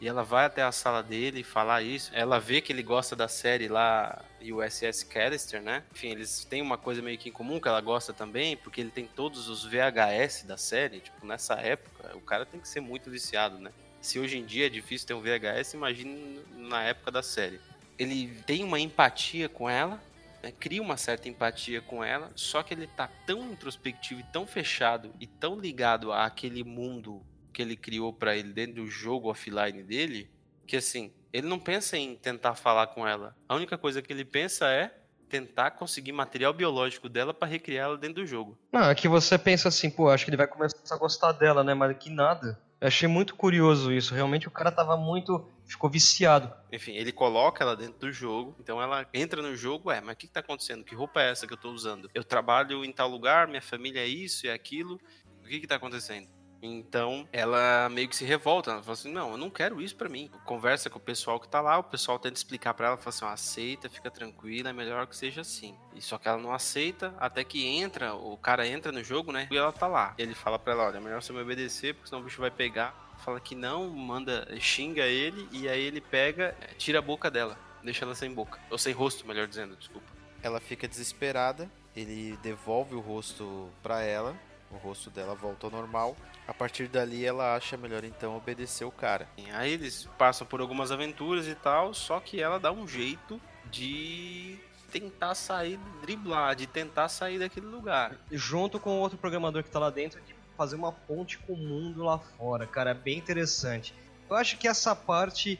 E 0.00 0.08
ela 0.08 0.24
vai 0.24 0.46
até 0.46 0.62
a 0.62 0.72
sala 0.72 1.00
dele 1.00 1.44
falar 1.44 1.80
isso. 1.82 2.10
Ela 2.12 2.40
vê 2.40 2.60
que 2.60 2.72
ele 2.72 2.82
gosta 2.82 3.14
da 3.14 3.28
série 3.28 3.68
lá, 3.68 4.24
USS 4.40 5.04
Callister, 5.04 5.62
né? 5.62 5.84
Enfim, 5.92 6.08
eles 6.08 6.44
têm 6.44 6.60
uma 6.60 6.76
coisa 6.76 7.00
meio 7.00 7.16
que 7.16 7.28
em 7.28 7.32
comum 7.32 7.60
que 7.60 7.68
ela 7.68 7.80
gosta 7.80 8.12
também, 8.12 8.56
porque 8.56 8.80
ele 8.80 8.90
tem 8.90 9.06
todos 9.06 9.48
os 9.48 9.64
VHS 9.64 10.42
da 10.44 10.56
série. 10.56 10.98
Tipo, 10.98 11.24
nessa 11.24 11.54
época, 11.54 12.16
o 12.16 12.20
cara 12.20 12.44
tem 12.44 12.58
que 12.58 12.66
ser 12.66 12.80
muito 12.80 13.10
viciado, 13.10 13.58
né? 13.58 13.70
Se 14.00 14.18
hoje 14.18 14.36
em 14.36 14.44
dia 14.44 14.66
é 14.66 14.68
difícil 14.68 15.06
ter 15.06 15.14
um 15.14 15.20
VHS, 15.20 15.74
imagine 15.74 16.40
na 16.56 16.82
época 16.82 17.12
da 17.12 17.22
série. 17.22 17.60
Ele 17.96 18.34
tem 18.44 18.64
uma 18.64 18.80
empatia 18.80 19.48
com 19.48 19.70
ela, 19.70 20.02
né, 20.42 20.52
cria 20.52 20.82
uma 20.82 20.96
certa 20.96 21.28
empatia 21.28 21.80
com 21.80 22.02
ela, 22.02 22.30
só 22.34 22.62
que 22.62 22.74
ele 22.74 22.86
tá 22.86 23.08
tão 23.26 23.52
introspectivo 23.52 24.20
e 24.20 24.24
tão 24.24 24.46
fechado 24.46 25.12
e 25.20 25.26
tão 25.26 25.58
ligado 25.58 26.12
àquele 26.12 26.64
mundo 26.64 27.24
que 27.52 27.62
ele 27.62 27.76
criou 27.76 28.12
para 28.12 28.36
ele 28.36 28.52
dentro 28.52 28.82
do 28.82 28.86
jogo 28.86 29.30
offline 29.30 29.82
dele, 29.82 30.30
que 30.66 30.76
assim, 30.76 31.12
ele 31.32 31.46
não 31.46 31.58
pensa 31.58 31.96
em 31.96 32.16
tentar 32.16 32.54
falar 32.54 32.88
com 32.88 33.06
ela. 33.06 33.36
A 33.48 33.54
única 33.54 33.78
coisa 33.78 34.02
que 34.02 34.12
ele 34.12 34.24
pensa 34.24 34.66
é 34.68 34.94
tentar 35.28 35.70
conseguir 35.72 36.12
material 36.12 36.52
biológico 36.52 37.08
dela 37.08 37.32
para 37.32 37.48
recriar 37.48 37.86
ela 37.86 37.96
dentro 37.96 38.22
do 38.22 38.26
jogo. 38.26 38.58
Não, 38.70 38.90
é 38.90 38.94
que 38.94 39.08
você 39.08 39.38
pensa 39.38 39.68
assim, 39.68 39.88
pô, 39.88 40.10
acho 40.10 40.24
que 40.24 40.30
ele 40.30 40.36
vai 40.36 40.46
começar 40.46 40.76
a 40.90 40.98
gostar 40.98 41.32
dela, 41.32 41.64
né? 41.64 41.72
Mas 41.72 41.96
que 41.96 42.10
nada. 42.10 42.60
Eu 42.82 42.88
achei 42.88 43.06
muito 43.06 43.36
curioso 43.36 43.92
isso. 43.92 44.12
Realmente 44.12 44.48
o 44.48 44.50
cara 44.50 44.72
tava 44.72 44.96
muito. 44.96 45.48
ficou 45.64 45.88
viciado. 45.88 46.52
Enfim, 46.72 46.96
ele 46.96 47.12
coloca 47.12 47.62
ela 47.62 47.76
dentro 47.76 48.00
do 48.00 48.10
jogo. 48.10 48.56
Então 48.58 48.82
ela 48.82 49.06
entra 49.14 49.40
no 49.40 49.54
jogo, 49.54 49.88
é, 49.92 50.00
mas 50.00 50.14
o 50.14 50.16
que, 50.16 50.26
que 50.26 50.32
tá 50.32 50.40
acontecendo? 50.40 50.82
Que 50.82 50.92
roupa 50.92 51.22
é 51.22 51.30
essa 51.30 51.46
que 51.46 51.52
eu 51.52 51.56
tô 51.56 51.70
usando? 51.70 52.10
Eu 52.12 52.24
trabalho 52.24 52.84
em 52.84 52.92
tal 52.92 53.08
lugar, 53.08 53.46
minha 53.46 53.62
família 53.62 54.00
é 54.00 54.08
isso 54.08 54.48
é 54.48 54.52
aquilo. 54.52 55.00
O 55.44 55.48
que 55.48 55.60
que 55.60 55.66
tá 55.68 55.76
acontecendo? 55.76 56.28
Então, 56.62 57.28
ela 57.32 57.88
meio 57.88 58.08
que 58.08 58.14
se 58.14 58.24
revolta. 58.24 58.70
Ela 58.70 58.82
fala 58.82 58.92
assim: 58.92 59.10
Não, 59.10 59.32
eu 59.32 59.36
não 59.36 59.50
quero 59.50 59.82
isso 59.82 59.96
para 59.96 60.08
mim. 60.08 60.30
Conversa 60.44 60.88
com 60.88 60.98
o 60.98 61.02
pessoal 61.02 61.40
que 61.40 61.48
tá 61.48 61.60
lá, 61.60 61.76
o 61.78 61.82
pessoal 61.82 62.20
tenta 62.20 62.36
explicar 62.36 62.72
para 62.72 62.86
ela, 62.86 62.96
fala 62.96 63.08
assim: 63.08 63.24
aceita, 63.24 63.90
fica 63.90 64.10
tranquila, 64.10 64.70
é 64.70 64.72
melhor 64.72 65.06
que 65.08 65.16
seja 65.16 65.40
assim. 65.40 65.76
E 65.94 66.00
só 66.00 66.16
que 66.18 66.28
ela 66.28 66.38
não 66.38 66.54
aceita, 66.54 67.12
até 67.18 67.42
que 67.42 67.66
entra, 67.66 68.14
o 68.14 68.36
cara 68.36 68.66
entra 68.66 68.92
no 68.92 69.02
jogo, 69.02 69.32
né? 69.32 69.48
E 69.50 69.56
ela 69.56 69.72
tá 69.72 69.88
lá. 69.88 70.14
Ele 70.16 70.34
fala 70.34 70.58
pra 70.58 70.72
ela: 70.72 70.84
Olha, 70.84 70.98
é 70.98 71.00
melhor 71.00 71.20
você 71.20 71.32
me 71.32 71.40
obedecer, 71.40 71.94
porque 71.94 72.08
senão 72.08 72.22
o 72.22 72.24
bicho 72.24 72.40
vai 72.40 72.50
pegar. 72.50 73.10
Fala 73.18 73.40
que 73.40 73.54
não, 73.54 73.88
manda, 73.88 74.48
xinga 74.58 75.04
ele, 75.06 75.48
e 75.52 75.68
aí 75.68 75.82
ele 75.82 76.00
pega, 76.00 76.56
tira 76.76 76.98
a 76.98 77.02
boca 77.02 77.30
dela, 77.30 77.56
deixa 77.82 78.04
ela 78.04 78.14
sem 78.14 78.32
boca. 78.32 78.58
Ou 78.70 78.78
sem 78.78 78.92
rosto, 78.92 79.26
melhor 79.26 79.46
dizendo, 79.46 79.76
desculpa. 79.76 80.06
Ela 80.42 80.58
fica 80.58 80.88
desesperada, 80.88 81.70
ele 81.94 82.36
devolve 82.42 82.96
o 82.96 83.00
rosto 83.00 83.70
pra 83.80 84.02
ela, 84.02 84.36
o 84.72 84.78
rosto 84.78 85.10
dela 85.10 85.34
volta 85.34 85.66
ao 85.66 85.70
normal. 85.70 86.16
A 86.46 86.54
partir 86.54 86.88
dali 86.88 87.24
ela 87.24 87.54
acha 87.54 87.76
melhor 87.76 88.04
então 88.04 88.36
obedecer 88.36 88.84
o 88.84 88.90
cara. 88.90 89.28
Aí 89.52 89.72
eles 89.72 90.08
passam 90.18 90.46
por 90.46 90.60
algumas 90.60 90.90
aventuras 90.90 91.46
e 91.46 91.54
tal, 91.54 91.94
só 91.94 92.18
que 92.20 92.40
ela 92.40 92.58
dá 92.58 92.72
um 92.72 92.86
jeito 92.86 93.40
de 93.70 94.58
tentar 94.90 95.34
sair, 95.34 95.78
driblar, 96.02 96.54
de 96.54 96.66
tentar 96.66 97.08
sair 97.08 97.38
daquele 97.38 97.66
lugar. 97.66 98.16
Junto 98.30 98.78
com 98.78 98.90
o 98.90 99.00
outro 99.00 99.16
programador 99.16 99.62
que 99.62 99.70
tá 99.70 99.78
lá 99.78 99.90
dentro, 99.90 100.20
de 100.22 100.34
fazer 100.56 100.76
uma 100.76 100.92
ponte 100.92 101.38
com 101.38 101.54
o 101.54 101.56
mundo 101.56 102.04
lá 102.04 102.18
fora, 102.18 102.66
cara, 102.66 102.90
é 102.90 102.94
bem 102.94 103.18
interessante. 103.18 103.94
Eu 104.28 104.36
acho 104.36 104.58
que 104.58 104.68
essa 104.68 104.94
parte, 104.94 105.58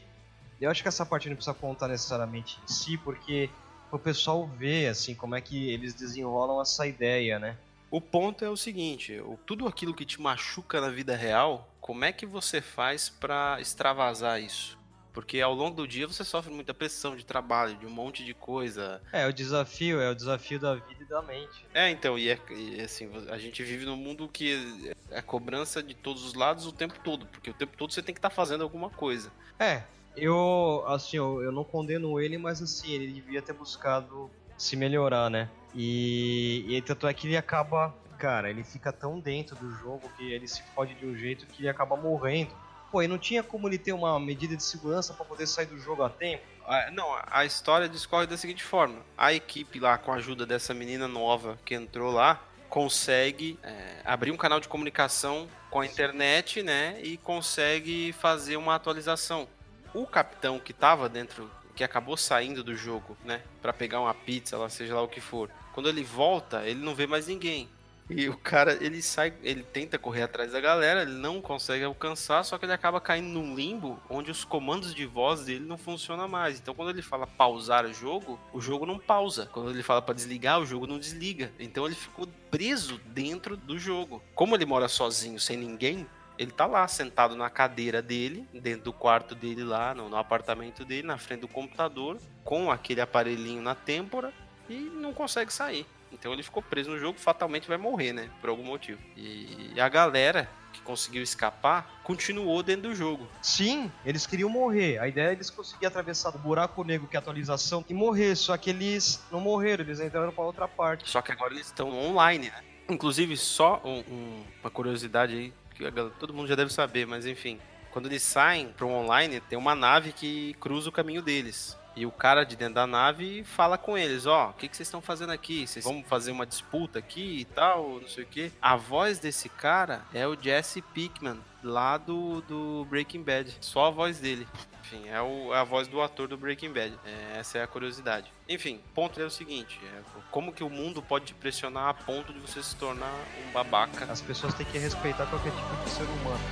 eu 0.61 0.69
acho 0.69 0.81
que 0.81 0.87
essa 0.87 1.05
parte 1.05 1.27
não 1.29 1.35
precisa 1.35 1.53
contar 1.53 1.87
necessariamente 1.87 2.59
em 2.63 2.67
si, 2.67 2.97
porque 2.97 3.49
o 3.91 3.99
pessoal 3.99 4.47
vê 4.47 4.87
assim 4.87 5.15
como 5.15 5.35
é 5.35 5.41
que 5.41 5.69
eles 5.69 5.93
desenrolam 5.93 6.61
essa 6.61 6.85
ideia, 6.85 7.39
né? 7.39 7.57
O 7.93 8.01
ponto 8.01 8.43
é 8.43 8.49
o 8.49 8.57
seguinte, 8.57 9.21
tudo 9.45 9.67
aquilo 9.67 9.93
que 9.93 10.03
te 10.03 10.19
machuca 10.19 10.81
na 10.81 10.89
vida 10.89 11.15
real, 11.15 11.71
como 11.79 12.03
é 12.03 12.11
que 12.11 12.25
você 12.25 12.59
faz 12.59 13.07
para 13.07 13.61
extravasar 13.61 14.41
isso? 14.41 14.79
Porque 15.13 15.39
ao 15.39 15.53
longo 15.53 15.75
do 15.75 15.87
dia 15.87 16.07
você 16.07 16.23
sofre 16.23 16.51
muita 16.51 16.73
pressão 16.73 17.15
de 17.15 17.23
trabalho, 17.23 17.77
de 17.77 17.85
um 17.85 17.91
monte 17.91 18.25
de 18.25 18.33
coisa. 18.33 18.99
É, 19.11 19.27
o 19.27 19.31
desafio, 19.31 20.01
é 20.01 20.09
o 20.09 20.15
desafio 20.15 20.59
da 20.59 20.73
vida 20.73 21.03
e 21.03 21.05
da 21.05 21.21
mente. 21.21 21.67
É, 21.71 21.91
então, 21.91 22.17
e, 22.17 22.31
é, 22.31 22.39
e 22.49 22.81
assim, 22.81 23.07
a 23.29 23.37
gente 23.37 23.61
vive 23.61 23.85
num 23.85 23.95
mundo 23.95 24.27
que 24.27 24.91
é 25.11 25.21
cobrança 25.21 25.83
de 25.83 25.93
todos 25.93 26.25
os 26.25 26.33
lados 26.33 26.65
o 26.65 26.71
tempo 26.71 26.95
todo, 27.03 27.27
porque 27.27 27.51
o 27.51 27.53
tempo 27.53 27.77
todo 27.77 27.93
você 27.93 28.01
tem 28.01 28.15
que 28.15 28.17
estar 28.17 28.31
tá 28.31 28.35
fazendo 28.35 28.63
alguma 28.63 28.89
coisa. 28.89 29.31
É, 29.59 29.83
Eu, 30.17 30.83
assim, 30.87 31.17
eu, 31.17 31.43
eu 31.43 31.51
não 31.51 31.63
condeno 31.63 32.19
ele, 32.19 32.39
mas 32.39 32.59
assim, 32.59 32.91
ele 32.91 33.13
devia 33.13 33.39
ter 33.39 33.53
buscado 33.53 34.31
se 34.57 34.75
melhorar, 34.75 35.29
né? 35.29 35.47
E, 35.73 36.65
e 36.67 36.81
tanto 36.81 37.07
é 37.07 37.13
que 37.13 37.27
ele 37.27 37.37
acaba, 37.37 37.93
cara, 38.17 38.49
ele 38.49 38.63
fica 38.63 38.91
tão 38.91 39.19
dentro 39.19 39.55
do 39.55 39.71
jogo 39.77 40.09
que 40.17 40.31
ele 40.31 40.47
se 40.47 40.61
fode 40.75 40.93
de 40.95 41.05
um 41.05 41.15
jeito 41.15 41.45
que 41.47 41.61
ele 41.61 41.69
acaba 41.69 41.95
morrendo. 41.95 42.51
Pô, 42.91 43.01
e 43.01 43.07
não 43.07 43.17
tinha 43.17 43.41
como 43.41 43.67
ele 43.67 43.79
ter 43.79 43.91
uma 43.91 44.19
medida 44.19 44.55
de 44.55 44.63
segurança 44.63 45.13
para 45.13 45.25
poder 45.25 45.47
sair 45.47 45.65
do 45.65 45.79
jogo 45.79 46.03
a 46.03 46.09
tempo? 46.09 46.43
Ah, 46.67 46.91
não, 46.91 47.07
a 47.25 47.43
história 47.43 47.89
discorre 47.89 48.27
da 48.27 48.37
seguinte 48.37 48.63
forma: 48.63 48.99
a 49.17 49.33
equipe 49.33 49.79
lá, 49.79 49.97
com 49.97 50.11
a 50.11 50.15
ajuda 50.15 50.45
dessa 50.45 50.73
menina 50.73 51.07
nova 51.07 51.57
que 51.65 51.73
entrou 51.73 52.11
lá, 52.11 52.39
consegue 52.69 53.59
é, 53.63 54.01
abrir 54.05 54.31
um 54.31 54.37
canal 54.37 54.59
de 54.59 54.67
comunicação 54.67 55.47
com 55.69 55.81
a 55.81 55.85
internet, 55.85 56.63
né? 56.63 56.99
E 57.01 57.17
consegue 57.17 58.13
fazer 58.13 58.57
uma 58.57 58.75
atualização. 58.75 59.47
O 59.93 60.07
capitão 60.07 60.59
que 60.59 60.71
estava 60.71 61.09
dentro, 61.09 61.49
que 61.75 61.83
acabou 61.83 62.15
saindo 62.15 62.63
do 62.63 62.75
jogo, 62.75 63.17
né? 63.25 63.41
Para 63.61 63.73
pegar 63.73 63.99
uma 63.99 64.13
pizza, 64.13 64.57
lá 64.57 64.69
seja 64.69 64.95
lá 64.95 65.01
o 65.01 65.07
que 65.07 65.19
for. 65.19 65.49
Quando 65.73 65.89
ele 65.89 66.03
volta, 66.03 66.65
ele 66.67 66.79
não 66.79 66.95
vê 66.95 67.07
mais 67.07 67.27
ninguém. 67.27 67.67
E 68.09 68.27
o 68.27 68.37
cara, 68.37 68.77
ele 68.83 69.01
sai, 69.01 69.33
ele 69.41 69.63
tenta 69.63 69.97
correr 69.97 70.23
atrás 70.23 70.51
da 70.51 70.59
galera, 70.59 71.03
ele 71.03 71.13
não 71.13 71.41
consegue 71.41 71.83
alcançar, 71.83 72.43
só 72.43 72.57
que 72.57 72.65
ele 72.65 72.73
acaba 72.73 72.99
caindo 72.99 73.27
num 73.27 73.55
limbo 73.55 73.99
onde 74.09 74.29
os 74.29 74.43
comandos 74.43 74.93
de 74.93 75.05
voz 75.05 75.45
dele 75.45 75.65
não 75.65 75.77
funcionam 75.77 76.27
mais. 76.27 76.59
Então 76.59 76.75
quando 76.75 76.89
ele 76.89 77.01
fala 77.01 77.25
pausar 77.25 77.85
o 77.85 77.93
jogo, 77.93 78.39
o 78.51 78.59
jogo 78.59 78.85
não 78.85 78.99
pausa. 78.99 79.49
Quando 79.51 79.71
ele 79.71 79.81
fala 79.81 80.01
para 80.01 80.13
desligar, 80.13 80.59
o 80.59 80.65
jogo 80.65 80.85
não 80.85 80.99
desliga. 80.99 81.51
Então 81.57 81.85
ele 81.85 81.95
ficou 81.95 82.27
preso 82.51 82.99
dentro 83.05 83.55
do 83.55 83.79
jogo. 83.79 84.21
Como 84.35 84.55
ele 84.55 84.65
mora 84.65 84.87
sozinho, 84.89 85.39
sem 85.39 85.55
ninguém, 85.57 86.05
ele 86.37 86.51
tá 86.51 86.65
lá 86.65 86.87
sentado 86.87 87.35
na 87.35 87.49
cadeira 87.49 88.01
dele, 88.01 88.47
dentro 88.53 88.85
do 88.85 88.93
quarto 88.93 89.33
dele 89.33 89.63
lá, 89.63 89.95
no, 89.95 90.09
no 90.09 90.17
apartamento 90.17 90.83
dele, 90.83 91.07
na 91.07 91.17
frente 91.17 91.41
do 91.41 91.47
computador, 91.47 92.17
com 92.43 92.69
aquele 92.69 93.01
aparelhinho 93.01 93.61
na 93.61 93.75
têmpora 93.75 94.33
e 94.69 94.75
não 94.95 95.13
consegue 95.13 95.51
sair. 95.51 95.85
Então 96.11 96.31
ele 96.31 96.43
ficou 96.43 96.61
preso 96.61 96.91
no 96.91 96.99
jogo, 96.99 97.19
fatalmente 97.19 97.67
vai 97.67 97.77
morrer, 97.77 98.13
né? 98.13 98.29
Por 98.39 98.49
algum 98.49 98.63
motivo. 98.63 98.99
E 99.17 99.73
a 99.79 99.89
galera 99.89 100.47
que 100.71 100.81
conseguiu 100.81 101.23
escapar 101.23 102.01
continuou 102.03 102.61
dentro 102.61 102.89
do 102.89 102.95
jogo. 102.95 103.27
Sim, 103.41 103.91
eles 104.05 104.25
queriam 104.27 104.49
morrer. 104.49 104.99
A 104.99 105.07
ideia 105.07 105.29
é 105.29 105.31
eles 105.31 105.49
conseguirem 105.49 105.87
atravessar 105.87 106.35
o 106.35 106.37
buraco 106.37 106.83
negro 106.83 107.07
que 107.07 107.15
é 107.15 107.19
a 107.19 107.21
atualização 107.21 107.83
e 107.89 107.93
morrer. 107.93 108.35
Só 108.35 108.55
que 108.57 108.69
eles 108.69 109.23
não 109.31 109.39
morreram, 109.39 109.83
eles 109.83 109.99
entraram 109.99 110.31
para 110.31 110.43
outra 110.43 110.67
parte. 110.67 111.09
Só 111.09 111.21
que 111.21 111.31
agora 111.31 111.53
eles 111.53 111.67
estão 111.67 111.89
online, 111.89 112.49
né? 112.49 112.63
Inclusive, 112.89 113.37
só 113.37 113.81
um, 113.83 113.99
um, 113.99 114.43
uma 114.61 114.69
curiosidade 114.69 115.33
aí, 115.33 115.53
que 115.73 115.89
galera, 115.89 116.13
todo 116.19 116.33
mundo 116.33 116.47
já 116.47 116.55
deve 116.55 116.71
saber, 116.71 117.07
mas 117.07 117.25
enfim. 117.25 117.59
Quando 117.91 118.07
eles 118.07 118.23
saem 118.23 118.69
para 118.69 118.85
um 118.85 118.93
online, 118.93 119.39
tem 119.39 119.57
uma 119.57 119.75
nave 119.75 120.11
que 120.11 120.55
cruza 120.59 120.89
o 120.89 120.91
caminho 120.91 121.21
deles. 121.21 121.77
E 121.95 122.05
o 122.05 122.11
cara 122.11 122.43
de 122.43 122.55
dentro 122.55 122.75
da 122.75 122.87
nave 122.87 123.43
fala 123.43 123.77
com 123.77 123.97
eles, 123.97 124.25
ó, 124.25 124.47
oh, 124.47 124.49
o 124.49 124.53
que, 124.53 124.67
que 124.67 124.75
vocês 124.75 124.87
estão 124.87 125.01
fazendo 125.01 125.31
aqui? 125.31 125.67
Vocês 125.67 125.85
vão 125.85 126.03
fazer 126.03 126.31
uma 126.31 126.45
disputa 126.45 126.99
aqui 126.99 127.39
e 127.41 127.45
tal, 127.45 127.99
não 128.01 128.07
sei 128.07 128.23
o 128.23 128.27
quê. 128.27 128.51
A 128.61 128.75
voz 128.75 129.19
desse 129.19 129.47
cara 129.47 130.01
é 130.13 130.27
o 130.27 130.35
Jesse 130.39 130.81
Pickman, 130.81 131.39
lá 131.63 131.97
do, 131.97 132.41
do 132.41 132.85
Breaking 132.89 133.21
Bad. 133.21 133.55
Só 133.61 133.87
a 133.87 133.89
voz 133.91 134.19
dele. 134.19 134.47
Enfim, 134.81 135.07
é, 135.07 135.21
o, 135.21 135.53
é 135.53 135.59
a 135.59 135.63
voz 135.63 135.87
do 135.87 136.01
ator 136.01 136.27
do 136.27 136.37
Breaking 136.37 136.73
Bad. 136.73 136.97
É, 137.05 137.37
essa 137.39 137.57
é 137.57 137.63
a 137.63 137.67
curiosidade. 137.67 138.31
Enfim, 138.49 138.81
ponto 138.93 139.19
é 139.19 139.23
o 139.23 139.29
seguinte: 139.29 139.79
é, 139.83 140.01
como 140.29 140.51
que 140.51 140.63
o 140.63 140.69
mundo 140.69 141.01
pode 141.01 141.25
te 141.25 141.33
pressionar 141.33 141.87
a 141.89 141.93
ponto 141.93 142.33
de 142.33 142.39
você 142.39 142.61
se 142.61 142.75
tornar 142.75 143.13
um 143.47 143.51
babaca? 143.51 144.11
As 144.11 144.21
pessoas 144.21 144.53
têm 144.53 144.65
que 144.65 144.77
respeitar 144.77 145.25
qualquer 145.27 145.51
tipo 145.51 145.83
de 145.83 145.89
ser 145.89 146.03
humano. 146.03 146.43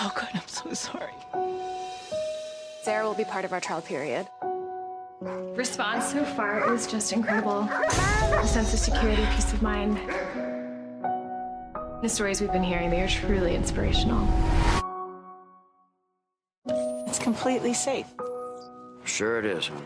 Oh, 0.00 0.12
be 3.18 3.24
part 3.24 3.44
of 3.44 3.52
our 3.52 3.60
trial 3.60 3.82
period. 3.82 4.28
Response 5.56 6.12
so 6.12 6.24
far 6.24 6.72
is 6.72 6.86
just 6.86 7.12
incredible. 7.12 7.62
A 7.62 8.46
sense 8.46 8.72
of 8.72 8.78
security, 8.78 9.26
peace 9.34 9.52
of 9.52 9.60
mind. 9.60 9.98
The 12.00 12.08
stories 12.08 12.40
we've 12.40 12.52
been 12.52 12.62
hearing, 12.62 12.90
they 12.90 13.00
are 13.02 13.08
truly 13.08 13.56
inspirational. 13.56 14.22
It's 17.08 17.18
completely 17.18 17.74
safe. 17.74 18.06
Sure 19.04 19.40
it 19.40 19.46
is, 19.46 19.66
huh? 19.66 19.80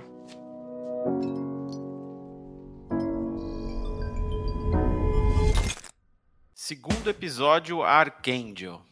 Segundo 6.54 7.10
episódio, 7.10 7.82
Archangel. 7.82 8.82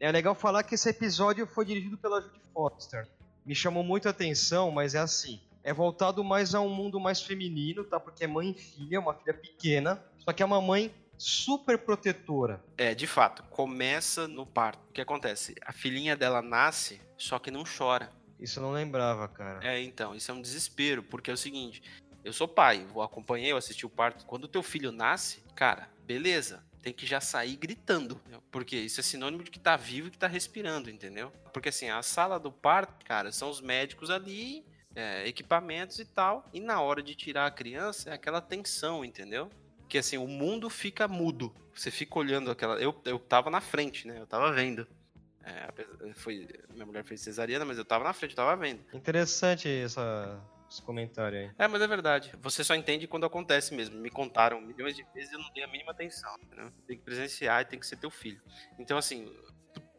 É 0.00 0.12
legal 0.12 0.34
falar 0.34 0.62
que 0.62 0.76
esse 0.76 0.88
episódio 0.88 1.46
foi 1.46 1.64
dirigido 1.64 1.98
pela 1.98 2.20
Judy 2.20 2.40
Foster. 2.52 3.08
me 3.44 3.54
chamou 3.54 3.82
muito 3.82 4.06
a 4.06 4.12
atenção, 4.12 4.70
mas 4.70 4.94
é 4.94 4.98
assim. 4.98 5.40
É 5.64 5.72
voltado 5.72 6.22
mais 6.22 6.54
a 6.54 6.60
um 6.60 6.68
mundo 6.68 7.00
mais 7.00 7.20
feminino, 7.20 7.82
tá? 7.82 7.98
Porque 7.98 8.24
é 8.24 8.26
mãe 8.26 8.50
e 8.50 8.54
filha, 8.54 9.00
uma 9.00 9.12
filha 9.14 9.34
pequena. 9.34 10.02
Só 10.18 10.32
que 10.32 10.42
é 10.42 10.46
uma 10.46 10.60
mãe 10.60 10.94
super 11.16 11.76
protetora. 11.78 12.62
É, 12.76 12.94
de 12.94 13.06
fato. 13.08 13.42
Começa 13.50 14.28
no 14.28 14.46
parto. 14.46 14.78
O 14.88 14.92
que 14.92 15.00
acontece? 15.00 15.56
A 15.62 15.72
filhinha 15.72 16.16
dela 16.16 16.40
nasce, 16.40 17.00
só 17.16 17.38
que 17.40 17.50
não 17.50 17.64
chora. 17.64 18.12
Isso 18.38 18.60
eu 18.60 18.62
não 18.62 18.70
lembrava, 18.70 19.26
cara. 19.26 19.66
É, 19.66 19.82
então. 19.82 20.14
Isso 20.14 20.30
é 20.30 20.34
um 20.34 20.40
desespero, 20.40 21.02
porque 21.02 21.30
é 21.30 21.34
o 21.34 21.36
seguinte. 21.36 21.82
Eu 22.24 22.32
sou 22.32 22.46
pai, 22.46 22.86
eu 22.94 23.02
acompanhei, 23.02 23.50
eu 23.50 23.56
assisti 23.56 23.84
o 23.84 23.90
parto. 23.90 24.24
Quando 24.26 24.44
o 24.44 24.48
teu 24.48 24.62
filho 24.62 24.92
nasce, 24.92 25.42
cara, 25.56 25.88
beleza 26.06 26.67
tem 26.82 26.92
que 26.92 27.06
já 27.06 27.20
sair 27.20 27.56
gritando. 27.56 28.20
Porque 28.50 28.76
isso 28.76 29.00
é 29.00 29.02
sinônimo 29.02 29.42
de 29.42 29.50
que 29.50 29.58
tá 29.58 29.76
vivo 29.76 30.08
e 30.08 30.10
que 30.10 30.18
tá 30.18 30.26
respirando, 30.26 30.90
entendeu? 30.90 31.32
Porque 31.52 31.68
assim, 31.68 31.88
a 31.88 32.02
sala 32.02 32.38
do 32.38 32.50
parto, 32.50 33.04
cara, 33.04 33.30
são 33.32 33.50
os 33.50 33.60
médicos 33.60 34.10
ali, 34.10 34.64
é, 34.94 35.26
equipamentos 35.26 35.98
e 35.98 36.04
tal. 36.04 36.48
E 36.52 36.60
na 36.60 36.80
hora 36.80 37.02
de 37.02 37.14
tirar 37.14 37.46
a 37.46 37.50
criança 37.50 38.10
é 38.10 38.12
aquela 38.14 38.40
tensão, 38.40 39.04
entendeu? 39.04 39.50
Que 39.88 39.98
assim, 39.98 40.18
o 40.18 40.26
mundo 40.26 40.68
fica 40.68 41.08
mudo. 41.08 41.54
Você 41.74 41.90
fica 41.90 42.18
olhando 42.18 42.50
aquela. 42.50 42.74
Eu, 42.80 42.94
eu 43.04 43.18
tava 43.18 43.50
na 43.50 43.60
frente, 43.60 44.06
né? 44.06 44.18
Eu 44.18 44.26
tava 44.26 44.52
vendo. 44.52 44.86
É, 45.44 46.12
foi, 46.14 46.46
minha 46.74 46.84
mulher 46.84 47.04
fez 47.04 47.22
cesariana, 47.22 47.64
mas 47.64 47.78
eu 47.78 47.84
tava 47.84 48.04
na 48.04 48.12
frente, 48.12 48.32
eu 48.32 48.36
tava 48.36 48.54
vendo. 48.56 48.80
Interessante 48.92 49.68
essa 49.68 50.38
esse 50.70 50.82
comentário 50.82 51.38
aí. 51.38 51.50
É, 51.58 51.66
mas 51.66 51.80
é 51.80 51.86
verdade. 51.86 52.32
Você 52.40 52.62
só 52.62 52.74
entende 52.74 53.06
quando 53.06 53.26
acontece 53.26 53.74
mesmo. 53.74 53.98
Me 53.98 54.10
contaram 54.10 54.60
milhões 54.60 54.94
de 54.94 55.04
vezes 55.14 55.30
e 55.30 55.34
eu 55.34 55.40
não 55.40 55.50
dei 55.52 55.64
a 55.64 55.68
mínima 55.68 55.92
atenção. 55.92 56.34
Né? 56.50 56.70
Tem 56.86 56.96
que 56.96 57.04
presenciar 57.04 57.62
e 57.62 57.64
tem 57.64 57.78
que 57.78 57.86
ser 57.86 57.96
teu 57.96 58.10
filho. 58.10 58.40
Então, 58.78 58.98
assim, 58.98 59.32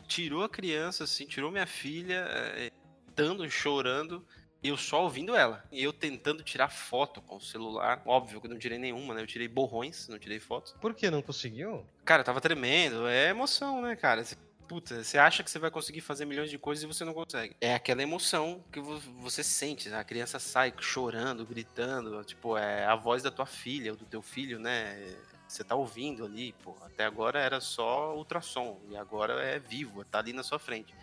tirou 0.08 0.44
a 0.44 0.50
criança, 0.50 1.04
assim, 1.04 1.26
tirou 1.26 1.52
minha 1.52 1.68
filha, 1.68 2.26
é, 2.30 2.72
dando, 3.16 3.50
chorando, 3.50 4.26
eu 4.62 4.76
só 4.76 5.04
ouvindo 5.04 5.36
ela. 5.36 5.64
E 5.72 5.84
eu 5.84 5.94
tentando 5.94 6.44
tirar 6.44 6.70
foto 6.70 7.22
com 7.22 7.38
o 7.38 7.42
celular. 7.42 8.02
Óbvio 8.06 8.42
que 8.42 8.48
eu 8.48 8.52
não 8.52 8.60
tirei 8.60 8.78
nenhuma, 8.78 9.14
né? 9.14 9.22
Eu 9.22 9.28
tirei 9.28 9.48
borrões, 9.48 10.08
não 10.08 10.20
tirei 10.20 10.40
fotos. 10.40 10.74
Por 10.82 10.94
que 10.94 11.10
não 11.10 11.22
conseguiu? 11.22 11.86
Cara, 12.04 12.24
tava 12.24 12.42
tremendo. 12.42 13.08
É 13.08 13.30
emoção, 13.30 13.82
né, 13.82 13.96
cara? 13.96 14.24
Puta, 14.70 15.04
você 15.04 15.18
acha 15.18 15.44
que 15.44 15.50
você 15.50 15.58
vai 15.58 15.72
conseguir 15.72 16.00
fazer 16.00 16.26
milhões 16.26 16.52
de 16.52 16.60
coisas 16.60 16.84
e 16.84 16.88
você 16.88 17.04
não 17.04 17.12
consegue. 17.12 17.56
É 17.60 17.74
aquela 17.74 18.04
emoção 18.04 18.64
que 18.72 18.80
você 18.80 19.44
sente, 19.44 19.90
né? 19.90 19.98
a 19.98 20.04
criança 20.04 20.38
sai 20.38 20.72
chorando, 20.80 21.44
gritando, 21.44 22.24
tipo, 22.24 22.56
é 22.56 22.86
a 22.86 22.96
voz 22.96 23.24
da 23.24 23.32
tua 23.32 23.48
filha 23.48 23.92
ou 23.92 23.98
do 23.98 24.06
teu 24.06 24.22
filho, 24.22 24.60
né? 24.60 25.18
Você 25.48 25.64
tá 25.64 25.74
ouvindo 25.74 26.24
ali, 26.24 26.54
pô. 26.64 26.78
Até 26.84 27.04
agora 27.04 27.40
era 27.40 27.60
só 27.60 28.16
ultrassom 28.16 28.80
e 28.92 28.96
agora 28.96 29.42
é 29.44 29.58
vivo, 29.58 30.06
tá 30.06 30.20
ali 30.20 30.34
na 30.34 30.44
sua 30.44 30.60
frente. 30.60 30.94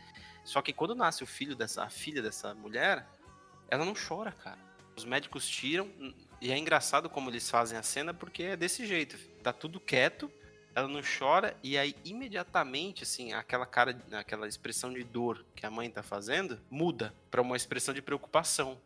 Só 0.44 0.62
que 0.62 0.72
quando 0.72 0.94
nasce 0.94 1.24
o 1.24 1.26
filho 1.26 1.56
dessa, 1.56 1.82
a 1.82 1.90
filha 1.90 2.22
dessa 2.22 2.54
mulher, 2.54 3.04
ela 3.68 3.84
não 3.84 3.94
chora, 3.94 4.30
cara. 4.30 4.60
Os 4.96 5.04
médicos 5.04 5.44
tiram 5.48 5.90
e 6.40 6.52
é 6.52 6.56
engraçado 6.56 7.10
como 7.10 7.30
eles 7.30 7.50
fazem 7.50 7.76
a 7.76 7.82
cena 7.82 8.14
porque 8.14 8.44
é 8.44 8.56
desse 8.56 8.86
jeito. 8.86 9.18
Tá 9.42 9.52
tudo 9.52 9.80
quieto 9.80 10.30
ela 10.76 10.86
não 10.86 11.00
chora 11.00 11.56
e 11.62 11.78
aí 11.78 11.96
imediatamente, 12.04 13.02
assim, 13.02 13.32
aquela 13.32 13.64
cara, 13.64 13.98
aquela 14.12 14.46
expressão 14.46 14.92
de 14.92 15.02
dor 15.02 15.42
que 15.54 15.64
a 15.64 15.70
mãe 15.70 15.90
tá 15.90 16.02
fazendo 16.02 16.60
muda 16.70 17.14
para 17.30 17.40
uma 17.40 17.56
expressão 17.56 17.94
de 17.94 18.02
preocupação. 18.02 18.78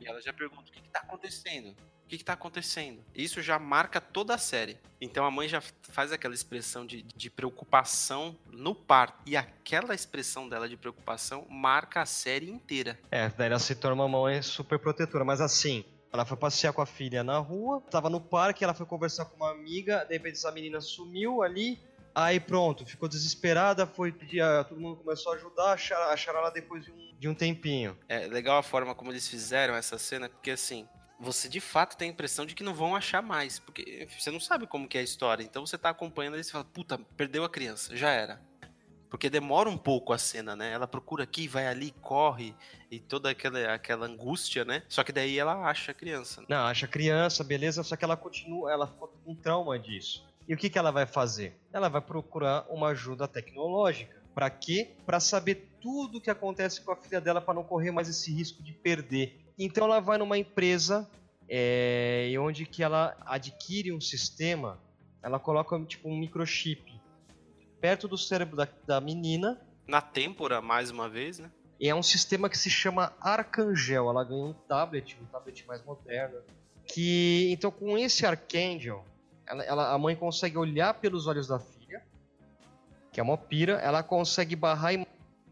E 0.00 0.08
ela 0.08 0.20
já 0.20 0.32
pergunta: 0.32 0.68
o 0.68 0.72
que, 0.72 0.82
que 0.82 0.88
tá 0.88 0.98
acontecendo? 0.98 1.70
O 1.70 2.08
que, 2.08 2.18
que 2.18 2.24
tá 2.24 2.32
acontecendo? 2.32 3.04
Isso 3.14 3.40
já 3.40 3.56
marca 3.56 4.00
toda 4.00 4.34
a 4.34 4.38
série. 4.38 4.78
Então 5.00 5.24
a 5.24 5.30
mãe 5.30 5.46
já 5.46 5.60
faz 5.82 6.10
aquela 6.10 6.34
expressão 6.34 6.84
de, 6.84 7.02
de 7.02 7.30
preocupação 7.30 8.36
no 8.50 8.74
parto. 8.74 9.22
E 9.24 9.36
aquela 9.36 9.94
expressão 9.94 10.48
dela 10.48 10.68
de 10.68 10.76
preocupação 10.76 11.46
marca 11.48 12.00
a 12.00 12.06
série 12.06 12.50
inteira. 12.50 12.98
É, 13.10 13.28
daí 13.28 13.48
ela 13.48 13.58
se 13.60 13.76
torna 13.76 14.02
uma 14.02 14.08
mãe 14.08 14.42
super 14.42 14.78
protetora. 14.78 15.24
Mas 15.24 15.40
assim, 15.40 15.84
ela 16.12 16.24
foi 16.24 16.36
passear 16.36 16.72
com 16.72 16.80
a 16.80 16.86
filha 16.86 17.22
na 17.22 17.38
rua, 17.38 17.82
tava 17.90 18.08
no 18.08 18.20
parque, 18.20 18.64
ela 18.64 18.74
foi 18.74 18.86
conversar 18.86 19.26
com 19.26 19.36
uma 19.36 19.50
amiga, 19.50 20.04
de 20.04 20.14
repente 20.14 20.34
essa 20.34 20.50
menina 20.50 20.80
sumiu 20.80 21.42
ali, 21.42 21.78
aí 22.14 22.40
pronto, 22.40 22.86
ficou 22.86 23.08
desesperada, 23.08 23.86
foi 23.86 24.10
pedir, 24.10 24.42
todo 24.68 24.80
mundo 24.80 24.96
começou 24.96 25.32
a 25.32 25.36
ajudar, 25.36 25.72
acharam, 25.72 26.10
acharam 26.10 26.38
ela 26.40 26.50
depois 26.50 26.84
de 26.84 26.90
um, 26.90 27.14
de 27.18 27.28
um 27.28 27.34
tempinho. 27.34 27.96
É 28.08 28.26
legal 28.26 28.58
a 28.58 28.62
forma 28.62 28.94
como 28.94 29.10
eles 29.10 29.28
fizeram 29.28 29.74
essa 29.74 29.98
cena, 29.98 30.28
porque 30.28 30.50
assim, 30.50 30.88
você 31.20 31.48
de 31.48 31.60
fato 31.60 31.96
tem 31.96 32.08
a 32.08 32.12
impressão 32.12 32.46
de 32.46 32.54
que 32.54 32.62
não 32.62 32.74
vão 32.74 32.96
achar 32.96 33.22
mais, 33.22 33.58
porque 33.58 34.08
você 34.18 34.30
não 34.30 34.40
sabe 34.40 34.66
como 34.66 34.88
que 34.88 34.96
é 34.96 35.00
a 35.00 35.04
história, 35.04 35.42
então 35.42 35.66
você 35.66 35.76
tá 35.76 35.90
acompanhando 35.90 36.38
e 36.38 36.44
você 36.44 36.50
fala, 36.50 36.64
puta, 36.64 36.98
perdeu 37.16 37.44
a 37.44 37.50
criança, 37.50 37.94
já 37.96 38.10
era. 38.10 38.40
Porque 39.10 39.30
demora 39.30 39.70
um 39.70 39.78
pouco 39.78 40.12
a 40.12 40.18
cena, 40.18 40.54
né? 40.54 40.72
Ela 40.72 40.86
procura 40.86 41.24
aqui, 41.24 41.48
vai 41.48 41.66
ali, 41.66 41.90
corre, 42.02 42.54
e 42.90 42.98
toda 42.98 43.30
aquela, 43.30 43.74
aquela 43.74 44.06
angústia, 44.06 44.64
né? 44.64 44.82
Só 44.88 45.02
que 45.02 45.12
daí 45.12 45.38
ela 45.38 45.66
acha 45.68 45.92
a 45.92 45.94
criança. 45.94 46.42
Não, 46.48 46.66
acha 46.66 46.86
a 46.86 46.88
criança, 46.88 47.42
beleza, 47.42 47.82
só 47.82 47.96
que 47.96 48.04
ela 48.04 48.16
continua, 48.16 48.70
ela 48.70 48.86
ficou 48.86 49.08
com 49.24 49.34
trauma 49.34 49.78
disso. 49.78 50.26
E 50.46 50.54
o 50.54 50.56
que, 50.56 50.70
que 50.70 50.78
ela 50.78 50.90
vai 50.90 51.06
fazer? 51.06 51.58
Ela 51.72 51.88
vai 51.88 52.00
procurar 52.00 52.66
uma 52.70 52.88
ajuda 52.88 53.28
tecnológica. 53.28 54.16
Para 54.34 54.48
quê? 54.50 54.92
Para 55.04 55.20
saber 55.20 55.68
tudo 55.80 56.18
o 56.18 56.20
que 56.20 56.30
acontece 56.30 56.80
com 56.80 56.92
a 56.92 56.96
filha 56.96 57.20
dela 57.20 57.40
para 57.40 57.54
não 57.54 57.64
correr 57.64 57.90
mais 57.90 58.08
esse 58.08 58.32
risco 58.32 58.62
de 58.62 58.72
perder. 58.72 59.38
Então 59.58 59.84
ela 59.84 60.00
vai 60.00 60.16
numa 60.16 60.38
empresa 60.38 61.08
é, 61.48 62.32
onde 62.38 62.64
que 62.66 62.82
ela 62.82 63.16
adquire 63.26 63.92
um 63.92 64.00
sistema, 64.00 64.78
ela 65.22 65.38
coloca 65.38 65.78
tipo 65.84 66.08
um 66.08 66.16
microchip 66.16 66.97
perto 67.80 68.08
do 68.08 68.18
cérebro 68.18 68.56
da, 68.56 68.68
da 68.86 69.00
menina. 69.00 69.60
Na 69.86 70.00
têmpora, 70.00 70.60
mais 70.60 70.90
uma 70.90 71.08
vez, 71.08 71.38
né? 71.38 71.50
E 71.80 71.88
é 71.88 71.94
um 71.94 72.02
sistema 72.02 72.48
que 72.48 72.58
se 72.58 72.68
chama 72.68 73.12
Arcangel. 73.20 74.10
Ela 74.10 74.24
ganhou 74.24 74.48
um 74.48 74.52
tablet, 74.52 75.16
um 75.22 75.26
tablet 75.26 75.64
mais 75.66 75.82
moderno. 75.84 76.40
Que 76.84 77.50
então 77.52 77.70
com 77.70 77.96
esse 77.96 78.26
Arcangel, 78.26 79.04
ela, 79.46 79.64
ela, 79.64 79.92
a 79.92 79.98
mãe 79.98 80.16
consegue 80.16 80.58
olhar 80.58 80.94
pelos 80.94 81.26
olhos 81.26 81.46
da 81.46 81.58
filha, 81.58 82.02
que 83.12 83.20
é 83.20 83.22
uma 83.22 83.38
pira. 83.38 83.74
Ela 83.74 84.02
consegue 84.02 84.56
barrar 84.56 84.92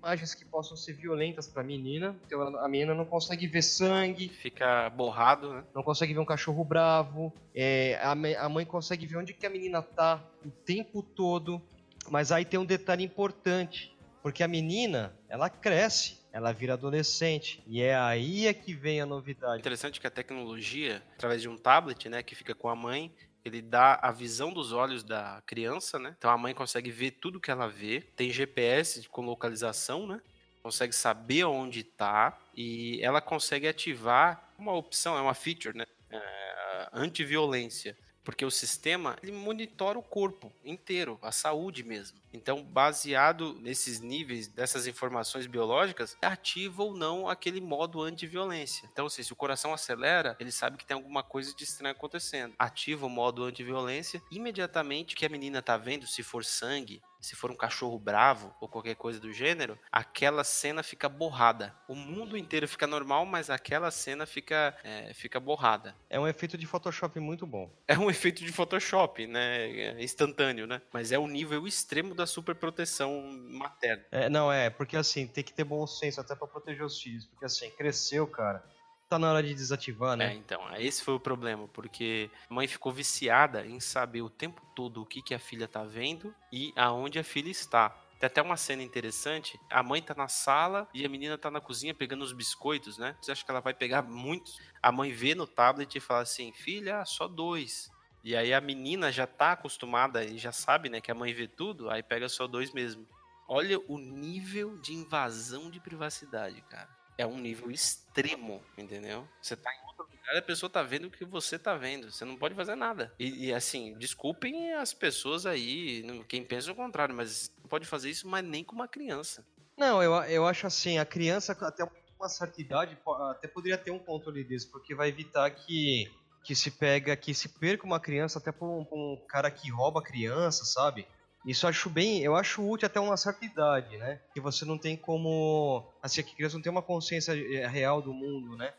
imagens 0.06 0.34
que 0.34 0.44
possam 0.44 0.76
ser 0.76 0.94
violentas 0.94 1.46
para 1.46 1.62
a 1.62 1.64
menina. 1.64 2.16
Então 2.26 2.58
a 2.58 2.68
menina 2.68 2.94
não 2.94 3.04
consegue 3.04 3.46
ver 3.46 3.62
sangue. 3.62 4.28
Fica 4.28 4.90
borrado, 4.90 5.52
né? 5.52 5.64
Não 5.74 5.82
consegue 5.82 6.12
ver 6.12 6.20
um 6.20 6.24
cachorro 6.24 6.64
bravo. 6.64 7.32
É, 7.54 8.00
a, 8.02 8.12
a 8.44 8.48
mãe 8.48 8.64
consegue 8.64 9.06
ver 9.06 9.16
onde 9.18 9.32
que 9.32 9.46
a 9.46 9.50
menina 9.50 9.80
tá 9.80 10.22
o 10.44 10.50
tempo 10.50 11.02
todo. 11.02 11.62
Mas 12.10 12.32
aí 12.32 12.44
tem 12.44 12.58
um 12.58 12.64
detalhe 12.64 13.04
importante. 13.04 13.96
Porque 14.22 14.42
a 14.42 14.48
menina, 14.48 15.16
ela 15.28 15.48
cresce, 15.48 16.18
ela 16.32 16.52
vira 16.52 16.72
adolescente. 16.72 17.62
E 17.66 17.80
é 17.80 17.94
aí 17.96 18.46
é 18.48 18.52
que 18.52 18.74
vem 18.74 19.00
a 19.00 19.06
novidade. 19.06 19.60
Interessante 19.60 20.00
que 20.00 20.06
a 20.06 20.10
tecnologia, 20.10 21.00
através 21.14 21.40
de 21.42 21.48
um 21.48 21.56
tablet, 21.56 22.08
né, 22.08 22.22
que 22.24 22.34
fica 22.34 22.52
com 22.52 22.68
a 22.68 22.74
mãe, 22.74 23.14
ele 23.44 23.62
dá 23.62 24.00
a 24.02 24.10
visão 24.10 24.52
dos 24.52 24.72
olhos 24.72 25.04
da 25.04 25.40
criança, 25.46 25.96
né? 25.98 26.16
Então 26.18 26.28
a 26.28 26.36
mãe 26.36 26.52
consegue 26.52 26.90
ver 26.90 27.12
tudo 27.12 27.40
que 27.40 27.52
ela 27.52 27.68
vê. 27.68 28.00
Tem 28.16 28.28
GPS 28.28 29.08
com 29.08 29.22
localização, 29.22 30.08
né? 30.08 30.20
Consegue 30.60 30.92
saber 30.92 31.44
onde 31.44 31.80
está 31.80 32.36
e 32.52 32.98
ela 33.02 33.20
consegue 33.20 33.68
ativar 33.68 34.52
uma 34.58 34.72
opção, 34.72 35.16
é 35.16 35.20
uma 35.20 35.34
feature, 35.34 35.78
né? 35.78 35.84
É, 36.10 36.88
antiviolência 36.92 37.96
porque 38.26 38.44
o 38.44 38.50
sistema 38.50 39.16
ele 39.22 39.30
monitora 39.30 39.96
o 39.96 40.02
corpo 40.02 40.52
inteiro, 40.64 41.16
a 41.22 41.30
saúde 41.30 41.84
mesmo. 41.84 42.18
Então, 42.34 42.60
baseado 42.60 43.54
nesses 43.60 44.00
níveis 44.00 44.48
dessas 44.48 44.88
informações 44.88 45.46
biológicas, 45.46 46.18
ativa 46.20 46.82
ou 46.82 46.92
não 46.92 47.28
aquele 47.28 47.60
modo 47.60 48.02
antiviolência. 48.02 48.88
Então, 48.92 49.06
assim, 49.06 49.22
se 49.22 49.32
o 49.32 49.36
coração 49.36 49.72
acelera, 49.72 50.36
ele 50.40 50.50
sabe 50.50 50.76
que 50.76 50.84
tem 50.84 50.96
alguma 50.96 51.22
coisa 51.22 51.54
de 51.54 51.62
estranho 51.62 51.94
acontecendo. 51.94 52.52
Ativa 52.58 53.06
o 53.06 53.08
modo 53.08 53.44
antiviolência, 53.44 54.20
imediatamente 54.28 55.14
que 55.14 55.24
a 55.24 55.28
menina 55.28 55.62
tá 55.62 55.76
vendo, 55.76 56.04
se 56.04 56.24
for 56.24 56.44
sangue, 56.44 57.00
se 57.26 57.34
for 57.34 57.50
um 57.50 57.56
cachorro 57.56 57.98
bravo 57.98 58.54
ou 58.60 58.68
qualquer 58.68 58.94
coisa 58.94 59.18
do 59.18 59.32
gênero, 59.32 59.76
aquela 59.90 60.44
cena 60.44 60.82
fica 60.82 61.08
borrada. 61.08 61.74
O 61.88 61.94
mundo 61.94 62.36
inteiro 62.36 62.68
fica 62.68 62.86
normal, 62.86 63.26
mas 63.26 63.50
aquela 63.50 63.90
cena 63.90 64.24
fica, 64.24 64.76
é, 64.84 65.12
fica 65.12 65.40
borrada. 65.40 65.96
É 66.08 66.20
um 66.20 66.28
efeito 66.28 66.56
de 66.56 66.66
Photoshop 66.66 67.18
muito 67.18 67.46
bom. 67.46 67.70
É 67.96 67.98
um 67.98 68.10
efeito 68.10 68.44
de 68.44 68.52
Photoshop, 68.52 69.26
né? 69.26 69.70
É 69.70 70.04
instantâneo, 70.04 70.66
né? 70.66 70.82
Mas 70.92 71.12
é 71.12 71.18
o 71.18 71.26
nível 71.26 71.66
extremo 71.66 72.14
da 72.14 72.26
superproteção 72.26 73.22
materna. 73.48 74.04
É, 74.10 74.28
não, 74.28 74.52
é, 74.52 74.68
porque 74.68 74.96
assim, 74.96 75.26
tem 75.26 75.42
que 75.42 75.52
ter 75.52 75.64
bom 75.64 75.86
senso 75.86 76.20
até 76.20 76.34
para 76.34 76.46
proteger 76.46 76.84
os 76.84 77.00
filhos. 77.00 77.24
Porque 77.26 77.46
assim, 77.46 77.70
cresceu, 77.70 78.26
cara 78.26 78.62
tá 79.08 79.18
na 79.18 79.30
hora 79.30 79.42
de 79.42 79.54
desativar, 79.54 80.16
né? 80.16 80.32
É, 80.32 80.34
então, 80.34 80.62
esse 80.76 81.02
foi 81.02 81.14
o 81.14 81.20
problema, 81.20 81.68
porque 81.68 82.30
a 82.50 82.54
mãe 82.54 82.66
ficou 82.66 82.92
viciada 82.92 83.64
em 83.64 83.78
saber 83.80 84.22
o 84.22 84.30
tempo 84.30 84.60
todo 84.74 85.02
o 85.02 85.06
que, 85.06 85.22
que 85.22 85.34
a 85.34 85.38
filha 85.38 85.68
tá 85.68 85.84
vendo 85.84 86.34
e 86.52 86.72
aonde 86.76 87.18
a 87.18 87.24
filha 87.24 87.50
está. 87.50 87.90
Tem 88.18 88.26
até 88.26 88.40
uma 88.40 88.56
cena 88.56 88.82
interessante, 88.82 89.60
a 89.70 89.82
mãe 89.82 90.00
tá 90.00 90.14
na 90.14 90.26
sala 90.26 90.88
e 90.94 91.04
a 91.04 91.08
menina 91.08 91.36
tá 91.36 91.50
na 91.50 91.60
cozinha 91.60 91.94
pegando 91.94 92.22
os 92.22 92.32
biscoitos, 92.32 92.96
né? 92.96 93.14
Você 93.20 93.30
acha 93.30 93.44
que 93.44 93.50
ela 93.50 93.60
vai 93.60 93.74
pegar 93.74 94.02
muitos? 94.02 94.58
A 94.82 94.90
mãe 94.90 95.12
vê 95.12 95.34
no 95.34 95.46
tablet 95.46 95.96
e 95.96 96.00
fala 96.00 96.22
assim, 96.22 96.52
filha, 96.52 97.04
só 97.04 97.28
dois. 97.28 97.90
E 98.24 98.34
aí 98.34 98.52
a 98.52 98.60
menina 98.60 99.12
já 99.12 99.26
tá 99.26 99.52
acostumada 99.52 100.24
e 100.24 100.38
já 100.38 100.50
sabe, 100.50 100.88
né, 100.88 101.00
que 101.00 101.12
a 101.12 101.14
mãe 101.14 101.32
vê 101.32 101.46
tudo, 101.46 101.90
aí 101.90 102.02
pega 102.02 102.28
só 102.28 102.46
dois 102.46 102.72
mesmo. 102.72 103.06
Olha 103.46 103.78
o 103.86 103.98
nível 103.98 104.78
de 104.78 104.94
invasão 104.94 105.70
de 105.70 105.78
privacidade, 105.78 106.60
cara 106.62 107.05
é 107.18 107.26
um 107.26 107.38
nível 107.38 107.70
extremo, 107.70 108.62
entendeu? 108.76 109.26
Você 109.40 109.56
tá 109.56 109.70
em 109.72 109.86
outro 109.86 110.04
lugar 110.04 110.16
a 110.36 110.42
pessoa 110.42 110.68
tá 110.68 110.82
vendo 110.82 111.06
o 111.06 111.10
que 111.10 111.24
você 111.24 111.58
tá 111.58 111.76
vendo. 111.76 112.10
Você 112.10 112.24
não 112.24 112.36
pode 112.36 112.54
fazer 112.54 112.74
nada. 112.74 113.12
E, 113.18 113.46
e, 113.46 113.54
assim, 113.54 113.96
desculpem 113.98 114.72
as 114.74 114.92
pessoas 114.92 115.46
aí, 115.46 116.04
quem 116.28 116.44
pensa 116.44 116.72
o 116.72 116.74
contrário, 116.74 117.14
mas 117.14 117.50
não 117.60 117.68
pode 117.68 117.86
fazer 117.86 118.10
isso, 118.10 118.26
mas 118.26 118.44
nem 118.44 118.64
com 118.64 118.74
uma 118.74 118.88
criança. 118.88 119.46
Não, 119.76 120.02
eu, 120.02 120.12
eu 120.24 120.46
acho 120.46 120.66
assim, 120.66 120.98
a 120.98 121.04
criança 121.04 121.52
até 121.52 121.86
uma 122.18 122.28
certa 122.28 122.60
idade 122.60 122.98
até 123.30 123.46
poderia 123.46 123.76
ter 123.76 123.90
um 123.90 123.98
controle 123.98 124.42
disso, 124.42 124.70
porque 124.70 124.94
vai 124.94 125.08
evitar 125.08 125.50
que, 125.50 126.10
que 126.42 126.54
se 126.54 126.70
pega, 126.70 127.14
que 127.14 127.34
se 127.34 127.48
perca 127.48 127.84
uma 127.84 128.00
criança 128.00 128.38
até 128.38 128.50
por 128.50 128.66
um, 128.66 128.84
por 128.84 128.96
um 128.96 129.16
cara 129.28 129.50
que 129.50 129.70
rouba 129.70 130.00
a 130.00 130.02
criança, 130.02 130.64
sabe? 130.64 131.06
Isso 131.46 131.64
eu 131.64 131.70
acho 131.70 131.88
bem, 131.88 132.22
eu 132.22 132.34
acho 132.34 132.68
útil 132.68 132.86
até 132.86 132.98
uma 132.98 133.16
certa 133.16 133.44
idade, 133.44 133.96
né? 133.98 134.20
Que 134.34 134.40
você 134.40 134.64
não 134.64 134.76
tem 134.76 134.96
como, 134.96 135.88
assim, 136.02 136.20
que 136.20 136.34
criança 136.34 136.56
não 136.56 136.62
tem 136.62 136.72
uma 136.72 136.82
consciência 136.82 137.32
eh, 137.32 137.66
real 137.68 138.02
do 138.02 138.12
mundo, 138.12 138.56
né? 138.56 138.74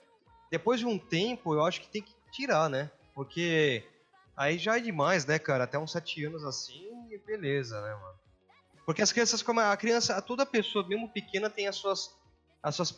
Depois 0.51 0.77
de 0.81 0.85
um 0.85 0.99
tempo, 0.99 1.53
eu 1.53 1.65
acho 1.65 1.79
que 1.79 1.87
tem 1.87 2.01
que 2.01 2.13
tirar, 2.29 2.69
né? 2.69 2.91
Porque 3.15 3.85
aí 4.35 4.57
já 4.57 4.77
é 4.77 4.81
demais, 4.81 5.25
né, 5.25 5.39
cara? 5.39 5.63
Até 5.63 5.79
uns 5.79 5.93
sete 5.93 6.25
anos 6.25 6.43
assim, 6.43 6.91
beleza, 7.25 7.79
né, 7.81 7.95
mano? 7.95 8.17
Porque 8.85 9.01
as 9.01 9.13
crianças, 9.13 9.41
como 9.41 9.61
a 9.61 9.75
criança, 9.77 10.21
toda 10.21 10.45
pessoa, 10.45 10.85
mesmo 10.85 11.07
pequena, 11.07 11.49
tem 11.49 11.69
as 11.69 11.75
suas 11.77 12.16
as 12.61 12.75
suas 12.75 12.91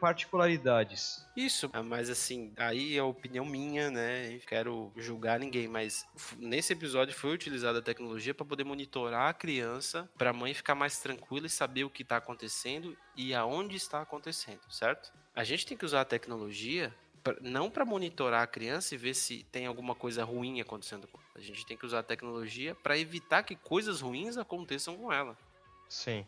particularidades. 0.00 1.26
Isso, 1.36 1.68
ah, 1.72 1.82
mas 1.82 2.08
assim, 2.08 2.52
aí 2.56 2.96
é 2.96 3.00
a 3.00 3.04
opinião 3.04 3.44
minha, 3.44 3.90
né? 3.90 4.38
Quero 4.46 4.92
julgar 4.96 5.38
ninguém, 5.38 5.68
mas 5.68 6.06
nesse 6.38 6.72
episódio 6.72 7.14
foi 7.14 7.32
utilizada 7.34 7.80
a 7.80 7.82
tecnologia 7.82 8.34
para 8.34 8.46
poder 8.46 8.64
monitorar 8.64 9.28
a 9.28 9.34
criança, 9.34 10.08
para 10.16 10.30
a 10.30 10.32
mãe 10.32 10.54
ficar 10.54 10.74
mais 10.74 10.98
tranquila 10.98 11.46
e 11.46 11.50
saber 11.50 11.84
o 11.84 11.90
que 11.90 12.02
está 12.02 12.16
acontecendo 12.16 12.96
e 13.16 13.34
aonde 13.34 13.76
está 13.76 14.00
acontecendo, 14.00 14.60
certo? 14.70 15.12
A 15.34 15.44
gente 15.44 15.66
tem 15.66 15.76
que 15.76 15.84
usar 15.84 16.02
a 16.02 16.06
tecnologia 16.06 16.94
pra, 17.22 17.36
não 17.40 17.70
para 17.70 17.84
monitorar 17.84 18.42
a 18.42 18.46
criança 18.46 18.94
e 18.94 18.98
ver 18.98 19.14
se 19.14 19.44
tem 19.50 19.66
alguma 19.66 19.94
coisa 19.94 20.24
ruim 20.24 20.60
acontecendo. 20.60 21.08
A 21.34 21.40
gente 21.40 21.64
tem 21.64 21.76
que 21.76 21.86
usar 21.86 22.00
a 22.00 22.04
tecnologia 22.04 22.74
para 22.74 22.98
evitar 22.98 23.42
que 23.42 23.56
coisas 23.56 24.00
ruins 24.00 24.36
aconteçam 24.36 24.96
com 24.96 25.12
ela. 25.12 25.36
Sim. 25.88 26.26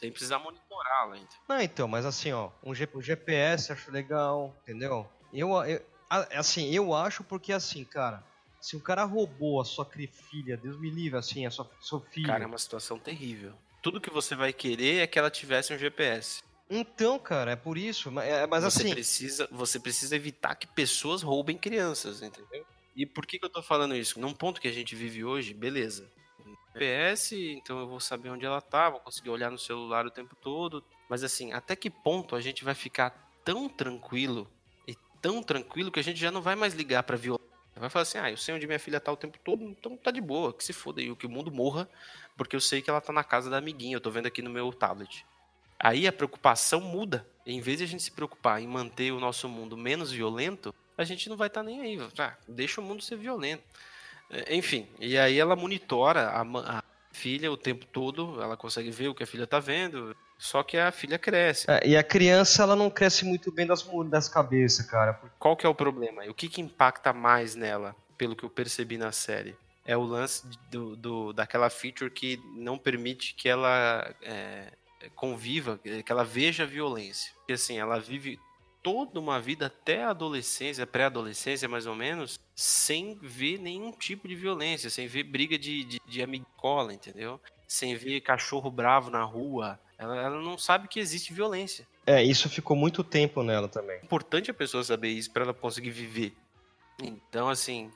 Sem 0.00 0.10
precisar 0.10 0.38
monitorá-la 0.38 1.16
ainda. 1.16 1.28
Não, 1.46 1.60
então, 1.60 1.86
mas 1.86 2.06
assim, 2.06 2.32
ó, 2.32 2.50
um, 2.64 2.74
G, 2.74 2.88
um 2.94 3.02
GPS 3.02 3.70
acho 3.70 3.90
legal, 3.90 4.56
entendeu? 4.62 5.06
Eu, 5.30 5.50
eu, 5.64 5.84
assim, 6.08 6.74
eu 6.74 6.94
acho 6.94 7.22
porque 7.22 7.52
assim, 7.52 7.84
cara, 7.84 8.24
se 8.58 8.76
o 8.76 8.80
cara 8.80 9.04
roubou 9.04 9.60
a 9.60 9.64
sua 9.64 9.84
filha, 9.84 10.56
Deus 10.56 10.80
me 10.80 10.88
livre, 10.88 11.18
assim, 11.18 11.44
a 11.44 11.50
sua, 11.50 11.70
sua 11.82 12.00
filha. 12.00 12.28
Cara, 12.28 12.44
é 12.44 12.46
uma 12.46 12.56
situação 12.56 12.98
terrível. 12.98 13.52
Tudo 13.82 14.00
que 14.00 14.08
você 14.08 14.34
vai 14.34 14.54
querer 14.54 15.00
é 15.00 15.06
que 15.06 15.18
ela 15.18 15.30
tivesse 15.30 15.74
um 15.74 15.78
GPS. 15.78 16.42
Então, 16.70 17.18
cara, 17.18 17.50
é 17.50 17.56
por 17.56 17.76
isso. 17.76 18.10
Mas, 18.10 18.26
é, 18.26 18.46
mas 18.46 18.64
você 18.64 18.82
assim. 18.82 18.94
Precisa, 18.94 19.48
você 19.52 19.78
precisa 19.78 20.16
evitar 20.16 20.54
que 20.54 20.66
pessoas 20.66 21.20
roubem 21.20 21.58
crianças, 21.58 22.22
entendeu? 22.22 22.64
E 22.96 23.04
por 23.04 23.26
que, 23.26 23.38
que 23.38 23.44
eu 23.44 23.50
tô 23.50 23.62
falando 23.62 23.94
isso? 23.94 24.18
Num 24.18 24.32
ponto 24.32 24.62
que 24.62 24.68
a 24.68 24.72
gente 24.72 24.96
vive 24.96 25.24
hoje, 25.24 25.52
beleza 25.52 26.10
PS, 26.72 27.32
então 27.32 27.78
eu 27.80 27.88
vou 27.88 28.00
saber 28.00 28.30
onde 28.30 28.46
ela 28.46 28.60
tá, 28.60 28.90
vou 28.90 29.00
conseguir 29.00 29.30
olhar 29.30 29.50
no 29.50 29.58
celular 29.58 30.06
o 30.06 30.10
tempo 30.10 30.36
todo. 30.36 30.84
Mas 31.08 31.24
assim, 31.24 31.52
até 31.52 31.74
que 31.74 31.90
ponto 31.90 32.36
a 32.36 32.40
gente 32.40 32.64
vai 32.64 32.74
ficar 32.74 33.10
tão 33.44 33.68
tranquilo 33.68 34.50
e 34.86 34.94
tão 35.20 35.42
tranquilo 35.42 35.90
que 35.90 36.00
a 36.00 36.04
gente 36.04 36.20
já 36.20 36.30
não 36.30 36.42
vai 36.42 36.54
mais 36.54 36.74
ligar 36.74 37.02
pra 37.02 37.16
violência? 37.16 37.50
Vai 37.76 37.88
falar 37.88 38.02
assim, 38.02 38.18
ah, 38.18 38.30
eu 38.30 38.36
sei 38.36 38.54
onde 38.54 38.66
minha 38.66 38.78
filha 38.78 39.00
tá 39.00 39.10
o 39.10 39.16
tempo 39.16 39.38
todo, 39.42 39.64
então 39.64 39.96
tá 39.96 40.10
de 40.10 40.20
boa, 40.20 40.52
que 40.52 40.62
se 40.62 40.72
foda 40.72 41.00
aí, 41.00 41.14
que 41.16 41.26
o 41.26 41.30
mundo 41.30 41.50
morra, 41.50 41.88
porque 42.36 42.54
eu 42.54 42.60
sei 42.60 42.82
que 42.82 42.90
ela 42.90 43.00
tá 43.00 43.12
na 43.12 43.24
casa 43.24 43.48
da 43.48 43.56
amiguinha, 43.56 43.96
eu 43.96 44.00
tô 44.00 44.10
vendo 44.10 44.26
aqui 44.26 44.42
no 44.42 44.50
meu 44.50 44.70
tablet. 44.70 45.24
Aí 45.78 46.06
a 46.06 46.12
preocupação 46.12 46.80
muda. 46.80 47.26
Em 47.46 47.60
vez 47.60 47.78
de 47.78 47.84
a 47.84 47.86
gente 47.86 48.02
se 48.02 48.10
preocupar 48.10 48.60
em 48.60 48.66
manter 48.66 49.12
o 49.12 49.18
nosso 49.18 49.48
mundo 49.48 49.78
menos 49.78 50.12
violento, 50.12 50.74
a 50.96 51.04
gente 51.04 51.30
não 51.30 51.38
vai 51.38 51.48
estar 51.48 51.60
tá 51.60 51.64
nem 51.64 51.80
aí. 51.80 51.98
Ah, 52.18 52.36
deixa 52.46 52.82
o 52.82 52.84
mundo 52.84 53.02
ser 53.02 53.16
violento. 53.16 53.62
É, 54.30 54.54
enfim, 54.54 54.86
e 54.98 55.18
aí 55.18 55.38
ela 55.38 55.56
monitora 55.56 56.28
a, 56.28 56.42
a, 56.42 56.82
filha 57.12 57.50
o 57.50 57.56
tempo 57.56 57.84
todo, 57.86 58.40
ela 58.40 58.56
consegue 58.56 58.90
ver 58.90 59.08
o 59.08 59.14
que 59.14 59.22
a 59.22 59.26
filha 59.26 59.46
tá 59.46 59.58
vendo, 59.58 60.16
só 60.38 60.62
que 60.62 60.76
a 60.78 60.92
filha 60.92 61.18
cresce. 61.18 61.66
É, 61.68 61.86
e 61.86 61.96
a 61.96 62.02
criança, 62.02 62.62
ela 62.62 62.76
não 62.76 62.88
cresce 62.88 63.24
muito 63.24 63.52
bem 63.52 63.66
das, 63.66 63.86
das 64.08 64.28
cabeças, 64.28 64.86
cara. 64.86 65.20
Qual 65.38 65.56
que 65.56 65.66
é 65.66 65.68
o 65.68 65.74
problema? 65.74 66.24
O 66.24 66.34
que, 66.34 66.48
que 66.48 66.60
impacta 66.60 67.12
mais 67.12 67.54
nela, 67.54 67.94
pelo 68.16 68.36
que 68.36 68.44
eu 68.44 68.50
percebi 68.50 68.96
na 68.96 69.12
série? 69.12 69.56
É 69.84 69.96
o 69.96 70.02
lance 70.02 70.46
do, 70.70 70.94
do 70.94 71.32
daquela 71.32 71.68
feature 71.68 72.10
que 72.10 72.40
não 72.54 72.78
permite 72.78 73.34
que 73.34 73.48
ela 73.48 74.14
é, 74.22 74.72
conviva, 75.16 75.78
que 75.78 76.12
ela 76.12 76.24
veja 76.24 76.62
a 76.62 76.66
violência. 76.66 77.32
Porque 77.38 77.54
assim, 77.54 77.78
ela 77.78 77.98
vive 77.98 78.38
toda 78.82 79.18
uma 79.20 79.40
vida 79.40 79.66
até 79.66 80.04
a 80.04 80.10
adolescência, 80.10 80.86
pré-adolescência 80.86 81.68
mais 81.68 81.86
ou 81.86 81.94
menos, 81.94 82.38
sem 82.54 83.18
ver 83.20 83.58
nenhum 83.58 83.92
tipo 83.92 84.26
de 84.26 84.34
violência, 84.34 84.90
sem 84.90 85.06
ver 85.06 85.24
briga 85.24 85.58
de, 85.58 85.84
de, 85.84 86.00
de 86.06 86.22
amigola, 86.22 86.92
entendeu? 86.92 87.40
Sem 87.66 87.94
ver 87.94 88.20
cachorro 88.20 88.70
bravo 88.70 89.10
na 89.10 89.22
rua. 89.22 89.78
Ela, 89.98 90.16
ela 90.16 90.40
não 90.40 90.56
sabe 90.56 90.88
que 90.88 90.98
existe 90.98 91.32
violência. 91.32 91.86
É, 92.06 92.22
isso 92.22 92.48
ficou 92.48 92.76
muito 92.76 93.04
tempo 93.04 93.42
nela 93.42 93.68
também. 93.68 93.98
É 93.98 94.04
importante 94.04 94.50
a 94.50 94.54
pessoa 94.54 94.82
saber 94.82 95.08
isso 95.08 95.30
para 95.30 95.44
ela 95.44 95.54
conseguir 95.54 95.90
viver. 95.90 96.34
Então, 97.02 97.48
assim, 97.48 97.90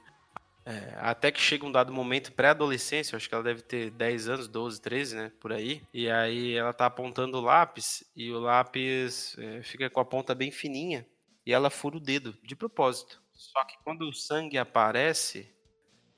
é, 0.67 0.95
até 0.99 1.31
que 1.31 1.41
chega 1.41 1.67
um 1.67 1.73
dado 1.73 1.93
momento 1.93 2.33
pré-adolescência, 2.33 3.17
acho 3.17 3.29
que 3.29 3.35
ela 3.35 3.45
deve 3.45 3.61
ter 3.61 3.91
10 3.91 4.29
anos, 4.29 4.49
12, 4.49 4.81
13, 4.81 5.17
né? 5.17 5.33
Por 5.39 5.53
aí. 5.53 5.83
E 5.93 6.09
aí 6.11 6.55
ela 6.55 6.73
tá 6.73 6.87
apontando 6.87 7.37
o 7.37 7.43
lápis 7.43 8.03
e 8.17 8.31
o 8.31 8.41
lápis 8.41 9.37
é, 9.39 9.63
fica 9.63 9.91
com 9.91 10.01
a 10.01 10.05
ponta 10.05 10.35
bem 10.35 10.51
fininha 10.51 11.07
e 11.45 11.53
ela 11.53 11.69
fura 11.69 11.99
o 11.99 12.01
dedo, 12.01 12.35
de 12.43 12.57
propósito. 12.57 13.23
Só 13.33 13.63
que 13.65 13.77
quando 13.85 14.09
o 14.09 14.13
sangue 14.13 14.57
aparece, 14.57 15.53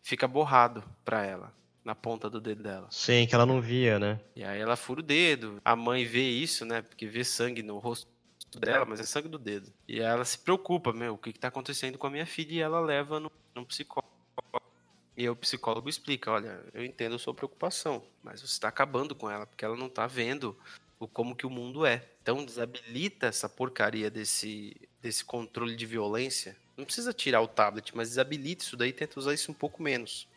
fica 0.00 0.28
borrado 0.28 0.84
pra 1.04 1.24
ela, 1.24 1.52
na 1.84 1.94
ponta 1.94 2.30
do 2.30 2.40
dedo 2.40 2.62
dela. 2.62 2.86
Sim, 2.90 3.26
que 3.26 3.34
ela 3.34 3.46
não 3.46 3.60
via, 3.60 3.98
né? 3.98 4.20
E 4.36 4.44
aí 4.44 4.60
ela 4.60 4.76
fura 4.76 5.00
o 5.00 5.02
dedo. 5.02 5.60
A 5.64 5.74
mãe 5.74 6.04
vê 6.04 6.22
isso, 6.22 6.64
né? 6.64 6.82
Porque 6.82 7.06
vê 7.06 7.24
sangue 7.24 7.62
no 7.64 7.78
rosto 7.78 8.08
dela, 8.60 8.84
mas 8.84 9.00
é 9.00 9.02
sangue 9.02 9.28
do 9.28 9.38
dedo. 9.38 9.72
E 9.88 9.94
aí 10.00 10.06
ela 10.06 10.24
se 10.24 10.38
preocupa, 10.38 10.92
meu, 10.92 11.14
o 11.14 11.18
que, 11.18 11.32
que 11.32 11.40
tá 11.40 11.48
acontecendo 11.48 11.98
com 11.98 12.06
a 12.06 12.10
minha 12.10 12.26
filha? 12.26 12.52
E 12.52 12.60
ela 12.60 12.78
leva 12.78 13.18
no, 13.18 13.32
num 13.54 13.64
psicólogo 13.64 14.05
e 15.16 15.28
o 15.28 15.34
psicólogo 15.36 15.88
explica, 15.88 16.30
olha, 16.30 16.62
eu 16.74 16.84
entendo 16.84 17.16
a 17.16 17.18
sua 17.18 17.32
preocupação, 17.32 18.02
mas 18.22 18.40
você 18.40 18.52
está 18.52 18.68
acabando 18.68 19.14
com 19.14 19.30
ela, 19.30 19.46
porque 19.46 19.64
ela 19.64 19.76
não 19.76 19.86
está 19.86 20.06
vendo 20.06 20.56
o 20.98 21.08
como 21.08 21.34
que 21.34 21.46
o 21.46 21.50
mundo 21.50 21.86
é. 21.86 22.04
Então 22.22 22.44
desabilita 22.44 23.26
essa 23.26 23.48
porcaria 23.48 24.10
desse, 24.10 24.76
desse 25.00 25.24
controle 25.24 25.74
de 25.74 25.86
violência. 25.86 26.56
Não 26.76 26.84
precisa 26.84 27.12
tirar 27.12 27.40
o 27.40 27.48
tablet, 27.48 27.96
mas 27.96 28.10
desabilita 28.10 28.62
isso 28.62 28.76
daí, 28.76 28.92
tenta 28.92 29.18
usar 29.18 29.32
isso 29.32 29.50
um 29.50 29.54
pouco 29.54 29.82
menos. 29.82 30.28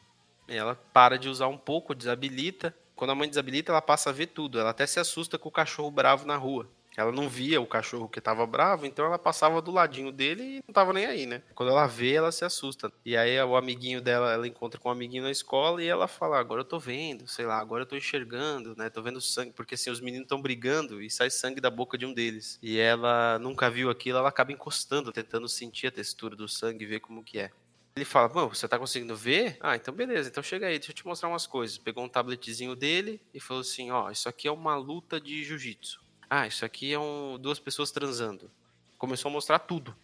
E 0.47 0.55
ela 0.55 0.75
para 0.93 1.17
de 1.17 1.27
usar 1.27 1.47
um 1.47 1.57
pouco, 1.57 1.93
desabilita. 1.93 2.73
Quando 2.95 3.11
a 3.11 3.15
mãe 3.15 3.27
desabilita, 3.27 3.71
ela 3.71 3.81
passa 3.81 4.09
a 4.09 4.13
ver 4.13 4.27
tudo. 4.27 4.59
Ela 4.59 4.71
até 4.71 4.85
se 4.87 4.99
assusta 4.99 5.37
com 5.37 5.49
o 5.49 5.51
cachorro 5.51 5.91
bravo 5.91 6.25
na 6.25 6.37
rua. 6.37 6.69
Ela 6.99 7.12
não 7.13 7.29
via 7.29 7.62
o 7.62 7.65
cachorro 7.65 8.09
que 8.09 8.19
tava 8.19 8.45
bravo, 8.45 8.85
então 8.85 9.05
ela 9.05 9.17
passava 9.17 9.62
do 9.62 9.71
ladinho 9.71 10.12
dele 10.12 10.57
e 10.57 10.62
não 10.67 10.73
tava 10.73 10.91
nem 10.91 11.05
aí, 11.05 11.25
né? 11.25 11.41
Quando 11.55 11.69
ela 11.69 11.88
vê, 11.88 12.13
ela 12.13 12.31
se 12.31 12.43
assusta. 12.43 12.91
E 13.05 13.15
aí 13.15 13.41
o 13.41 13.55
amiguinho 13.55 14.01
dela, 14.01 14.33
ela 14.33 14.45
encontra 14.45 14.79
com 14.79 14.89
um 14.89 14.91
amiguinho 14.91 15.23
na 15.23 15.31
escola 15.31 15.81
e 15.81 15.88
ela 15.88 16.07
fala: 16.09 16.38
"Agora 16.38 16.62
eu 16.62 16.65
tô 16.65 16.77
vendo, 16.77 17.25
sei 17.27 17.45
lá, 17.45 17.57
agora 17.59 17.83
eu 17.83 17.88
tô 17.88 17.95
enxergando, 17.95 18.75
né? 18.75 18.89
Tô 18.89 19.01
vendo 19.01 19.21
sangue, 19.21 19.53
porque 19.53 19.75
assim 19.75 19.89
os 19.89 20.01
meninos 20.01 20.25
estão 20.25 20.41
brigando 20.41 21.01
e 21.01 21.09
sai 21.09 21.29
sangue 21.29 21.62
da 21.62 21.69
boca 21.69 21.97
de 21.97 22.05
um 22.05 22.13
deles. 22.13 22.59
E 22.62 22.77
ela 22.77 23.39
nunca 23.39 23.69
viu 23.69 23.89
aquilo, 23.89 24.17
ela 24.17 24.29
acaba 24.29 24.51
encostando, 24.51 25.12
tentando 25.13 25.47
sentir 25.47 25.88
a 25.88 25.91
textura 25.91 26.35
do 26.35 26.47
sangue, 26.49 26.85
ver 26.85 26.99
como 26.99 27.23
que 27.23 27.39
é. 27.39 27.51
Ele 27.95 28.05
fala, 28.05 28.29
pô, 28.29 28.47
você 28.47 28.67
tá 28.67 28.79
conseguindo 28.79 29.15
ver? 29.15 29.57
Ah, 29.59 29.75
então 29.75 29.93
beleza, 29.93 30.29
então 30.29 30.41
chega 30.43 30.67
aí, 30.67 30.77
deixa 30.79 30.91
eu 30.91 30.95
te 30.95 31.05
mostrar 31.05 31.27
umas 31.29 31.45
coisas. 31.47 31.77
Pegou 31.77 32.03
um 32.03 32.09
tabletzinho 32.09 32.75
dele 32.75 33.21
e 33.33 33.39
falou 33.39 33.62
assim, 33.62 33.91
ó, 33.91 34.09
isso 34.09 34.29
aqui 34.29 34.47
é 34.47 34.51
uma 34.51 34.75
luta 34.75 35.19
de 35.19 35.43
jiu-jitsu. 35.43 36.08
Ah, 36.29 36.45
isso 36.45 36.63
aqui 36.63 36.93
é 36.93 36.99
um, 36.99 37.37
duas 37.39 37.59
pessoas 37.59 37.91
transando. 37.91 38.49
Começou 38.97 39.29
a 39.29 39.31
mostrar 39.31 39.59
tudo. 39.59 39.95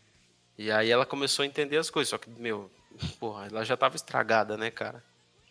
E 0.57 0.71
aí 0.71 0.89
ela 0.89 1.05
começou 1.05 1.43
a 1.43 1.45
entender 1.45 1.77
as 1.77 1.89
coisas. 1.89 2.09
Só 2.09 2.17
que, 2.17 2.29
meu, 2.29 2.71
porra, 3.19 3.47
ela 3.47 3.63
já 3.63 3.77
tava 3.77 3.95
estragada, 3.95 4.57
né, 4.57 4.71
cara? 4.71 5.03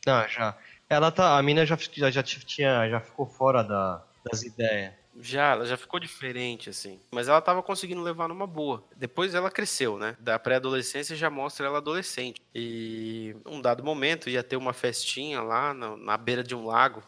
Ah, 0.06 0.26
já. 0.26 0.56
Ela 0.88 1.10
tá. 1.12 1.38
A 1.38 1.42
mina 1.42 1.64
já, 1.64 1.76
já, 1.76 2.10
já 2.10 2.22
tinha. 2.22 2.88
Já 2.88 3.00
ficou 3.00 3.26
fora 3.26 3.62
da, 3.62 4.02
das 4.24 4.42
ideias. 4.42 4.92
Já, 5.20 5.52
ela 5.52 5.64
já 5.64 5.76
ficou 5.76 6.00
diferente, 6.00 6.68
assim. 6.68 6.98
Mas 7.12 7.28
ela 7.28 7.40
tava 7.40 7.62
conseguindo 7.62 8.02
levar 8.02 8.28
numa 8.28 8.46
boa. 8.46 8.82
Depois 8.96 9.32
ela 9.34 9.50
cresceu, 9.50 9.96
né? 9.96 10.16
Da 10.18 10.38
pré-adolescência 10.38 11.14
já 11.14 11.30
mostra 11.30 11.66
ela 11.66 11.78
adolescente. 11.78 12.42
E 12.52 13.36
um 13.46 13.60
dado 13.60 13.84
momento 13.84 14.28
ia 14.28 14.42
ter 14.42 14.56
uma 14.56 14.72
festinha 14.72 15.40
lá 15.40 15.72
na, 15.72 15.96
na 15.96 16.16
beira 16.16 16.42
de 16.42 16.54
um 16.54 16.66
lago. 16.66 17.02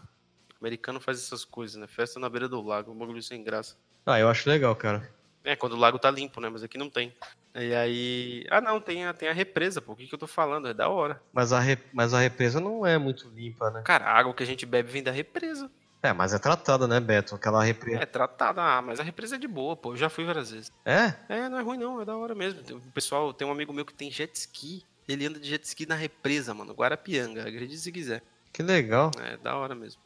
O 0.61 0.65
americano 0.65 1.01
faz 1.01 1.19
essas 1.19 1.45
coisas, 1.45 1.77
né? 1.77 1.87
Festa 1.87 2.19
na 2.19 2.29
beira 2.29 2.49
do 2.49 2.63
lago, 2.63 2.93
um 2.93 2.99
bagulho 2.99 3.23
sem 3.23 3.43
graça. 3.43 3.77
Ah, 4.05 4.19
eu 4.19 4.29
acho 4.29 4.49
legal, 4.49 4.75
cara. 4.75 5.09
É, 5.45 5.55
quando 5.55 5.75
o 5.75 5.79
lago 5.79 5.99
tá 5.99 6.11
limpo, 6.11 6.41
né? 6.41 6.49
Mas 6.49 6.65
aqui 6.65 6.77
não 6.77 6.91
tem. 6.91 7.15
E 7.55 7.75
aí. 7.75 8.47
Ah, 8.51 8.61
não, 8.61 8.81
tem 8.81 9.07
a, 9.07 9.13
tem 9.13 9.29
a 9.29 9.33
represa, 9.33 9.81
pô. 9.81 9.93
O 9.93 9.97
que, 9.97 10.07
que 10.07 10.15
eu 10.15 10.19
tô 10.19 10.27
falando? 10.27 10.69
É 10.69 10.75
da 10.75 10.89
hora. 10.89 11.23
Mas 11.33 11.53
a, 11.53 11.61
re... 11.61 11.79
mas 11.93 12.13
a 12.13 12.19
represa 12.19 12.61
não 12.61 12.85
é 12.85 12.99
muito 12.99 13.29
limpa, 13.29 13.71
né? 13.71 13.83
Cara, 13.85 14.07
a 14.07 14.19
água 14.19 14.35
que 14.35 14.43
a 14.43 14.47
gente 14.47 14.67
bebe 14.67 14.91
vem 14.91 15.03
da 15.03 15.13
represa. 15.13 15.71
É, 16.03 16.13
mas 16.13 16.35
é 16.35 16.39
tratada, 16.39 16.87
né, 16.87 17.01
Beto? 17.01 17.35
Aquela 17.35 17.63
represa. 17.65 18.03
É 18.03 18.07
tratada, 18.07 18.63
ah, 18.63 18.83
mas 18.83 19.01
a 19.01 19.03
represa 19.03 19.37
é 19.37 19.39
de 19.39 19.49
boa, 19.49 19.77
pô. 19.77 19.93
Eu 19.93 19.97
já 19.97 20.09
fui 20.09 20.25
várias 20.25 20.51
vezes. 20.51 20.73
É? 20.85 21.15
É, 21.29 21.49
não 21.49 21.59
é 21.59 21.63
ruim 21.63 21.79
não, 21.79 22.01
é 22.01 22.05
da 22.05 22.17
hora 22.17 22.35
mesmo. 22.35 22.61
O 22.77 22.93
pessoal, 22.93 23.33
tem 23.33 23.47
um 23.47 23.51
amigo 23.51 23.73
meu 23.73 23.85
que 23.85 23.95
tem 23.95 24.11
jet 24.11 24.35
ski. 24.37 24.85
Ele 25.09 25.27
anda 25.27 25.39
de 25.39 25.49
jet 25.49 25.65
ski 25.65 25.87
na 25.87 25.95
represa, 25.95 26.53
mano. 26.53 26.75
Guarapianga, 26.75 27.43
acredite 27.43 27.79
se 27.79 27.91
quiser. 27.91 28.23
Que 28.53 28.63
legal. 28.63 29.11
É, 29.21 29.37
da 29.37 29.57
hora 29.57 29.75
mesmo. 29.75 30.01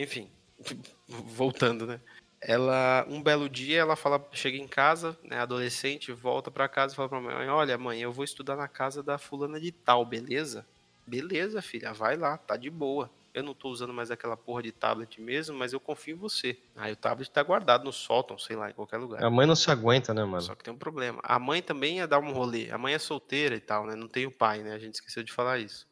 Enfim, 0.00 0.30
voltando, 1.06 1.86
né? 1.86 2.00
Ela, 2.40 3.04
um 3.06 3.22
belo 3.22 3.50
dia, 3.50 3.80
ela 3.80 3.94
fala, 3.94 4.26
chega 4.32 4.56
em 4.56 4.66
casa, 4.66 5.14
né, 5.22 5.36
adolescente, 5.36 6.10
volta 6.10 6.50
para 6.50 6.66
casa 6.70 6.94
e 6.94 6.96
fala 6.96 7.08
pra 7.10 7.20
mãe: 7.20 7.48
Olha, 7.50 7.76
mãe, 7.76 8.00
eu 8.00 8.10
vou 8.10 8.24
estudar 8.24 8.56
na 8.56 8.66
casa 8.66 9.02
da 9.02 9.18
fulana 9.18 9.60
de 9.60 9.70
tal, 9.70 10.06
beleza? 10.06 10.66
Beleza, 11.06 11.60
filha, 11.60 11.92
vai 11.92 12.16
lá, 12.16 12.38
tá 12.38 12.56
de 12.56 12.70
boa. 12.70 13.10
Eu 13.34 13.42
não 13.42 13.54
tô 13.54 13.68
usando 13.68 13.92
mais 13.92 14.10
aquela 14.10 14.36
porra 14.38 14.62
de 14.62 14.72
tablet 14.72 15.20
mesmo, 15.20 15.56
mas 15.56 15.72
eu 15.72 15.78
confio 15.78 16.16
em 16.16 16.18
você. 16.18 16.58
Aí 16.74 16.92
o 16.92 16.96
tablet 16.96 17.30
tá 17.30 17.42
guardado 17.42 17.84
no 17.84 17.92
sótão, 17.92 18.38
sei 18.38 18.56
lá, 18.56 18.70
em 18.70 18.72
qualquer 18.72 18.96
lugar. 18.96 19.22
A 19.22 19.30
mãe 19.30 19.46
não 19.46 19.54
se 19.54 19.70
aguenta, 19.70 20.14
né, 20.14 20.24
mano? 20.24 20.40
Só 20.40 20.54
que 20.54 20.64
tem 20.64 20.72
um 20.72 20.78
problema. 20.78 21.20
A 21.22 21.38
mãe 21.38 21.62
também 21.62 21.98
ia 21.98 22.08
dar 22.08 22.18
um 22.18 22.32
rolê. 22.32 22.70
A 22.70 22.78
mãe 22.78 22.94
é 22.94 22.98
solteira 22.98 23.54
e 23.54 23.60
tal, 23.60 23.86
né? 23.86 23.94
Não 23.94 24.08
tem 24.08 24.26
o 24.26 24.32
pai, 24.32 24.62
né? 24.62 24.72
A 24.72 24.78
gente 24.78 24.94
esqueceu 24.94 25.22
de 25.22 25.32
falar 25.32 25.58
isso. 25.58 25.86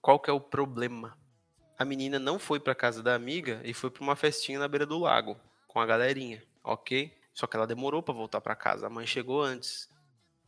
Qual 0.00 0.18
que 0.18 0.30
é 0.30 0.32
o 0.32 0.40
problema? 0.40 1.14
A 1.78 1.84
menina 1.84 2.18
não 2.18 2.40
foi 2.40 2.58
para 2.58 2.74
casa 2.74 3.02
da 3.04 3.14
amiga 3.14 3.60
e 3.64 3.72
foi 3.72 3.88
para 3.88 4.02
uma 4.02 4.16
festinha 4.16 4.58
na 4.58 4.66
beira 4.66 4.84
do 4.84 4.98
lago 4.98 5.38
com 5.68 5.78
a 5.78 5.86
galerinha, 5.86 6.42
ok? 6.64 7.16
Só 7.32 7.46
que 7.46 7.56
ela 7.56 7.68
demorou 7.68 8.02
para 8.02 8.12
voltar 8.12 8.40
para 8.40 8.56
casa. 8.56 8.88
A 8.88 8.90
mãe 8.90 9.06
chegou 9.06 9.40
antes 9.40 9.88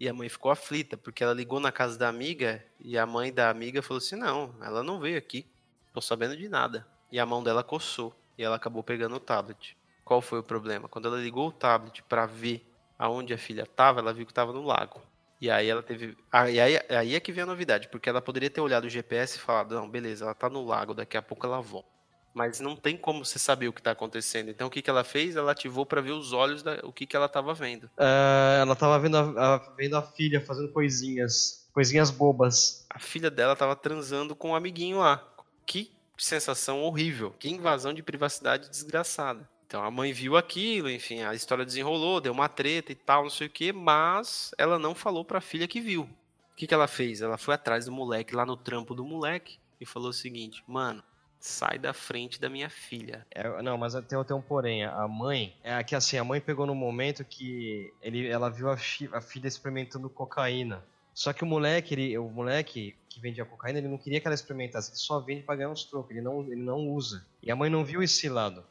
e 0.00 0.08
a 0.08 0.12
mãe 0.12 0.28
ficou 0.28 0.50
aflita 0.50 0.96
porque 0.96 1.22
ela 1.22 1.32
ligou 1.32 1.60
na 1.60 1.70
casa 1.70 1.96
da 1.96 2.08
amiga 2.08 2.64
e 2.80 2.98
a 2.98 3.06
mãe 3.06 3.32
da 3.32 3.48
amiga 3.48 3.80
falou 3.80 3.98
assim: 3.98 4.16
"Não, 4.16 4.52
ela 4.60 4.82
não 4.82 4.98
veio 4.98 5.16
aqui. 5.16 5.46
Tô 5.92 6.00
sabendo 6.00 6.36
de 6.36 6.48
nada". 6.48 6.84
E 7.12 7.20
a 7.20 7.24
mão 7.24 7.44
dela 7.44 7.62
coçou 7.62 8.12
e 8.36 8.42
ela 8.42 8.56
acabou 8.56 8.82
pegando 8.82 9.14
o 9.14 9.20
tablet. 9.20 9.76
Qual 10.04 10.20
foi 10.20 10.40
o 10.40 10.42
problema? 10.44 10.88
Quando 10.88 11.06
ela 11.06 11.18
ligou 11.18 11.46
o 11.48 11.52
tablet 11.52 12.02
para 12.02 12.26
ver 12.26 12.66
aonde 12.98 13.32
a 13.32 13.38
filha 13.38 13.62
estava, 13.62 14.00
ela 14.00 14.12
viu 14.12 14.26
que 14.26 14.32
estava 14.32 14.52
no 14.52 14.62
lago. 14.62 15.00
E 15.40 15.50
aí 15.50 15.68
ela 15.68 15.82
teve. 15.82 16.16
Aí, 16.30 16.60
aí, 16.60 16.78
aí 16.90 17.14
é 17.14 17.20
que 17.20 17.32
vem 17.32 17.42
a 17.42 17.46
novidade, 17.46 17.88
porque 17.88 18.08
ela 18.08 18.20
poderia 18.20 18.50
ter 18.50 18.60
olhado 18.60 18.84
o 18.84 18.90
GPS 18.90 19.38
e 19.38 19.40
falado, 19.40 19.74
não, 19.74 19.88
beleza, 19.88 20.24
ela 20.24 20.34
tá 20.34 20.50
no 20.50 20.64
lago, 20.64 20.92
daqui 20.92 21.16
a 21.16 21.22
pouco 21.22 21.46
ela 21.46 21.60
volta. 21.60 21.88
Mas 22.34 22.60
não 22.60 22.76
tem 22.76 22.96
como 22.96 23.24
você 23.24 23.38
saber 23.38 23.66
o 23.66 23.72
que 23.72 23.80
está 23.80 23.90
acontecendo. 23.90 24.50
Então 24.50 24.68
o 24.68 24.70
que, 24.70 24.82
que 24.82 24.90
ela 24.90 25.02
fez? 25.02 25.34
Ela 25.34 25.52
ativou 25.52 25.84
para 25.84 26.00
ver 26.00 26.12
os 26.12 26.32
olhos 26.32 26.62
da, 26.62 26.78
o 26.84 26.92
que, 26.92 27.06
que 27.06 27.16
ela 27.16 27.26
estava 27.26 27.52
vendo. 27.54 27.90
É, 27.98 28.58
ela 28.60 28.74
estava 28.74 28.98
vendo 28.98 29.16
a, 29.16 29.54
a, 29.54 29.58
vendo 29.76 29.96
a 29.96 30.02
filha 30.02 30.40
fazendo 30.40 30.70
coisinhas, 30.72 31.68
coisinhas 31.72 32.10
bobas. 32.10 32.86
A 32.88 32.98
filha 33.00 33.30
dela 33.30 33.54
estava 33.54 33.74
transando 33.74 34.36
com 34.36 34.50
um 34.50 34.54
amiguinho 34.54 34.98
lá. 34.98 35.26
Que 35.66 35.90
sensação 36.16 36.82
horrível. 36.82 37.34
Que 37.38 37.50
invasão 37.50 37.92
de 37.92 38.02
privacidade 38.02 38.68
desgraçada. 38.68 39.48
Então 39.70 39.84
a 39.84 39.90
mãe 39.90 40.12
viu 40.12 40.36
aquilo, 40.36 40.90
enfim, 40.90 41.22
a 41.22 41.32
história 41.32 41.64
desenrolou, 41.64 42.20
deu 42.20 42.32
uma 42.32 42.48
treta 42.48 42.90
e 42.90 42.94
tal, 42.96 43.22
não 43.22 43.30
sei 43.30 43.46
o 43.46 43.50
que, 43.50 43.72
mas 43.72 44.52
ela 44.58 44.80
não 44.80 44.96
falou 44.96 45.24
para 45.24 45.38
a 45.38 45.40
filha 45.40 45.68
que 45.68 45.80
viu. 45.80 46.02
O 46.02 46.56
que, 46.56 46.66
que 46.66 46.74
ela 46.74 46.88
fez? 46.88 47.22
Ela 47.22 47.38
foi 47.38 47.54
atrás 47.54 47.84
do 47.84 47.92
moleque 47.92 48.34
lá 48.34 48.44
no 48.44 48.56
trampo 48.56 48.96
do 48.96 49.04
moleque 49.04 49.60
e 49.80 49.86
falou 49.86 50.08
o 50.08 50.12
seguinte: 50.12 50.60
Mano, 50.66 51.04
sai 51.38 51.78
da 51.78 51.92
frente 51.92 52.40
da 52.40 52.48
minha 52.48 52.68
filha. 52.68 53.24
É, 53.30 53.62
não, 53.62 53.78
mas 53.78 53.94
tem, 54.08 54.24
tem 54.24 54.36
um 54.36 54.42
porém. 54.42 54.84
A 54.86 55.06
mãe, 55.06 55.56
é 55.62 55.80
que 55.84 55.94
assim, 55.94 56.18
a 56.18 56.24
mãe 56.24 56.40
pegou 56.40 56.66
no 56.66 56.74
momento 56.74 57.24
que 57.24 57.94
ele, 58.02 58.26
ela 58.26 58.50
viu 58.50 58.70
a, 58.70 58.74
a 58.74 59.20
filha 59.20 59.46
experimentando 59.46 60.10
cocaína. 60.10 60.84
Só 61.14 61.32
que 61.32 61.44
o 61.44 61.46
moleque, 61.46 61.94
ele, 61.94 62.18
o 62.18 62.28
moleque 62.28 62.96
que 63.08 63.20
vendia 63.20 63.44
cocaína, 63.44 63.78
ele 63.78 63.86
não 63.88 63.98
queria 63.98 64.20
que 64.20 64.26
ela 64.26 64.34
experimentasse, 64.34 64.90
ele 64.90 64.98
só 64.98 65.20
vende 65.20 65.42
pra 65.44 65.54
ganhar 65.54 65.70
uns 65.70 65.84
trocos, 65.84 66.10
ele 66.10 66.22
não, 66.22 66.42
ele 66.42 66.56
não 66.56 66.88
usa. 66.88 67.24
E 67.40 67.52
a 67.52 67.54
mãe 67.54 67.70
não 67.70 67.84
viu 67.84 68.02
esse 68.02 68.28
lado. 68.28 68.64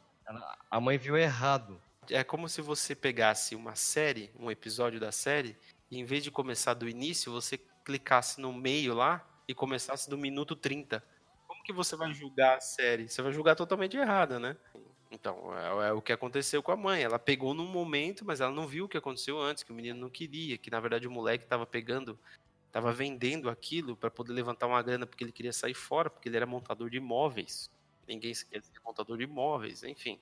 A 0.70 0.80
mãe 0.80 0.96
viu 0.98 1.16
errado. 1.16 1.80
É 2.08 2.24
como 2.24 2.48
se 2.48 2.60
você 2.60 2.94
pegasse 2.94 3.54
uma 3.54 3.74
série, 3.74 4.30
um 4.38 4.50
episódio 4.50 4.98
da 4.98 5.12
série, 5.12 5.56
e 5.90 5.98
em 5.98 6.04
vez 6.04 6.22
de 6.22 6.30
começar 6.30 6.74
do 6.74 6.88
início, 6.88 7.32
você 7.32 7.58
clicasse 7.84 8.40
no 8.40 8.52
meio 8.52 8.94
lá 8.94 9.26
e 9.46 9.54
começasse 9.54 10.08
do 10.08 10.16
minuto 10.16 10.54
30. 10.54 11.02
Como 11.46 11.62
que 11.62 11.72
você 11.72 11.96
vai 11.96 12.12
julgar 12.14 12.56
a 12.56 12.60
série? 12.60 13.08
Você 13.08 13.20
vai 13.22 13.32
julgar 13.32 13.56
totalmente 13.56 13.96
errada, 13.96 14.38
né? 14.38 14.56
Então, 15.10 15.52
é, 15.56 15.88
é, 15.88 15.92
o 15.92 16.00
que 16.00 16.12
aconteceu 16.12 16.62
com 16.62 16.70
a 16.70 16.76
mãe. 16.76 17.02
Ela 17.02 17.18
pegou 17.18 17.52
num 17.52 17.66
momento, 17.66 18.24
mas 18.24 18.40
ela 18.40 18.52
não 18.52 18.66
viu 18.66 18.84
o 18.84 18.88
que 18.88 18.96
aconteceu 18.96 19.40
antes, 19.40 19.64
que 19.64 19.72
o 19.72 19.74
menino 19.74 19.98
não 19.98 20.08
queria, 20.08 20.56
que 20.56 20.70
na 20.70 20.78
verdade 20.78 21.08
o 21.08 21.10
moleque 21.10 21.44
estava 21.44 21.66
pegando, 21.66 22.18
estava 22.66 22.92
vendendo 22.92 23.50
aquilo 23.50 23.96
para 23.96 24.10
poder 24.10 24.32
levantar 24.32 24.68
uma 24.68 24.80
grana 24.80 25.06
porque 25.06 25.24
ele 25.24 25.32
queria 25.32 25.52
sair 25.52 25.74
fora, 25.74 26.08
porque 26.08 26.28
ele 26.28 26.36
era 26.36 26.46
montador 26.46 26.88
de 26.88 26.98
imóveis. 26.98 27.68
Ninguém 28.06 28.32
quer 28.50 28.62
ser 28.62 28.80
montador 28.84 29.16
de 29.16 29.24
imóveis, 29.24 29.82
enfim. 29.82 30.20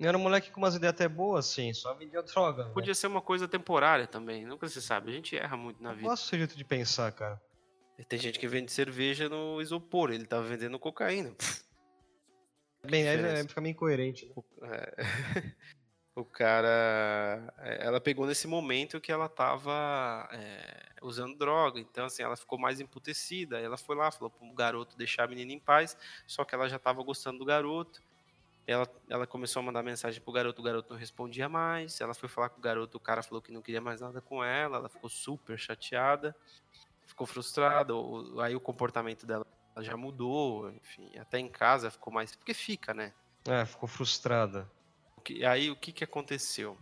Era 0.00 0.18
um 0.18 0.20
moleque 0.20 0.50
com 0.50 0.60
umas 0.60 0.74
ideias 0.74 0.94
até 0.94 1.08
boas, 1.08 1.48
assim, 1.48 1.72
só 1.72 1.94
vendia 1.94 2.22
droga. 2.22 2.64
Né? 2.64 2.70
Podia 2.72 2.94
ser 2.94 3.06
uma 3.06 3.22
coisa 3.22 3.46
temporária 3.46 4.06
também, 4.06 4.44
nunca 4.44 4.68
se 4.68 4.82
sabe. 4.82 5.10
A 5.10 5.14
gente 5.14 5.36
erra 5.36 5.56
muito 5.56 5.82
na 5.82 5.92
vida. 5.92 6.08
Nossa, 6.08 6.24
esse 6.24 6.36
jeito 6.36 6.56
de 6.56 6.64
pensar, 6.64 7.12
cara. 7.12 7.40
Tem 8.08 8.18
gente 8.18 8.40
que 8.40 8.48
vende 8.48 8.72
cerveja 8.72 9.28
no 9.28 9.62
isopor, 9.62 10.10
ele 10.10 10.26
tava 10.26 10.42
vendendo 10.42 10.78
cocaína. 10.80 11.32
Bem, 12.84 13.08
aí 13.08 13.46
fica 13.46 13.60
meio 13.60 13.72
incoerente. 13.72 14.26
Né? 14.26 14.32
O, 14.34 14.44
é... 14.64 14.94
o 16.14 16.24
cara. 16.24 17.52
É, 17.58 17.86
ela 17.86 18.00
pegou 18.00 18.26
nesse 18.26 18.46
momento 18.46 19.00
que 19.00 19.10
ela 19.10 19.28
tava 19.28 20.28
é, 20.32 20.86
usando 21.02 21.36
droga, 21.36 21.80
então 21.80 22.06
assim, 22.06 22.22
ela 22.22 22.36
ficou 22.36 22.58
mais 22.58 22.80
emputecida. 22.80 23.58
Ela 23.58 23.76
foi 23.76 23.96
lá, 23.96 24.10
falou 24.10 24.30
pro 24.30 24.52
garoto 24.54 24.96
deixar 24.96 25.24
a 25.24 25.28
menina 25.28 25.52
em 25.52 25.58
paz, 25.58 25.96
só 26.26 26.44
que 26.44 26.54
ela 26.54 26.68
já 26.68 26.78
tava 26.78 27.02
gostando 27.02 27.38
do 27.38 27.44
garoto. 27.44 28.00
Ela, 28.66 28.88
ela 29.10 29.26
começou 29.26 29.60
a 29.60 29.62
mandar 29.62 29.82
mensagem 29.82 30.22
pro 30.22 30.32
garoto, 30.32 30.62
o 30.62 30.64
garoto 30.64 30.92
não 30.92 30.98
respondia 30.98 31.48
mais. 31.48 32.00
Ela 32.00 32.14
foi 32.14 32.28
falar 32.28 32.48
com 32.48 32.58
o 32.58 32.62
garoto, 32.62 32.96
o 32.96 33.00
cara 33.00 33.22
falou 33.22 33.42
que 33.42 33.52
não 33.52 33.60
queria 33.60 33.80
mais 33.80 34.00
nada 34.00 34.22
com 34.22 34.42
ela. 34.42 34.78
Ela 34.78 34.88
ficou 34.88 35.10
super 35.10 35.58
chateada, 35.58 36.34
ficou 37.06 37.26
frustrada. 37.26 37.92
Aí 38.40 38.56
o 38.56 38.60
comportamento 38.60 39.26
dela 39.26 39.46
já 39.80 39.98
mudou, 39.98 40.70
enfim, 40.70 41.10
até 41.18 41.38
em 41.38 41.48
casa 41.48 41.90
ficou 41.90 42.10
mais. 42.10 42.34
Porque 42.34 42.54
fica, 42.54 42.94
né? 42.94 43.12
É, 43.44 43.66
ficou 43.66 43.86
frustrada. 43.86 44.66
Aí 45.48 45.70
o 45.70 45.76
que, 45.76 45.92
que 45.92 46.04
aconteceu? 46.04 46.76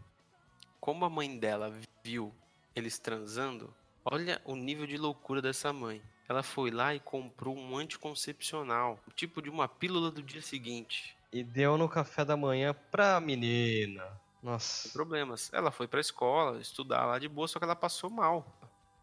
Como 0.81 1.05
a 1.05 1.11
mãe 1.11 1.39
dela 1.39 1.73
viu 2.03 2.35
eles 2.75 2.99
transando, 2.99 3.73
olha 4.05 4.41
o 4.45 4.57
nível 4.57 4.87
de 4.87 4.97
loucura 4.97 5.41
dessa 5.41 5.73
mãe. 5.73 6.03
Ela 6.29 6.43
foi 6.43 6.71
lá 6.71 6.95
e 6.95 7.01
comprou 7.01 7.57
um 7.57 7.77
anticoncepcional, 7.77 8.99
tipo 9.15 9.43
de 9.43 9.51
uma 9.51 9.69
pílula 9.69 10.11
do 10.11 10.23
dia 10.23 10.41
seguinte. 10.41 11.17
E 11.33 11.45
deu 11.45 11.77
no 11.77 11.89
café 11.89 12.25
da 12.25 12.37
manhã 12.37 12.75
pra 12.91 13.21
menina. 13.21 14.21
Nossa. 14.43 14.83
Sem 14.83 14.93
problemas. 14.93 15.53
Ela 15.53 15.71
foi 15.71 15.87
pra 15.87 16.01
escola, 16.01 16.61
estudar 16.61 17.07
lá 17.07 17.19
de 17.19 17.29
boa, 17.29 17.47
só 17.47 17.59
que 17.59 17.65
ela 17.65 17.77
passou 17.77 18.11
mal. 18.11 18.47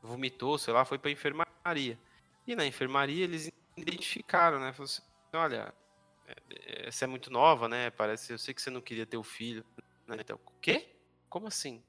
Vomitou, 0.02 0.58
sei 0.58 0.74
lá, 0.74 0.84
foi 0.86 0.98
pra 0.98 1.12
enfermaria. 1.12 1.98
E 2.46 2.56
na 2.56 2.66
enfermaria 2.66 3.24
eles 3.24 3.52
identificaram, 3.78 4.60
né? 4.60 4.74
Falaram 4.74 4.84
assim, 4.84 5.02
olha, 5.34 5.74
você 6.90 7.06
é 7.06 7.08
muito 7.08 7.32
nova, 7.32 7.68
né? 7.68 7.90
Parece, 7.92 8.32
eu 8.34 8.38
sei 8.38 8.54
que 8.54 8.62
você 8.62 8.70
não 8.70 8.82
queria 8.82 9.06
ter 9.06 9.18
o 9.18 9.24
filho. 9.24 9.64
Né? 10.08 10.18
Então, 10.20 10.40
o 10.46 10.52
quê? 10.60 10.88
Como 11.30 11.48
assim? 11.48 11.84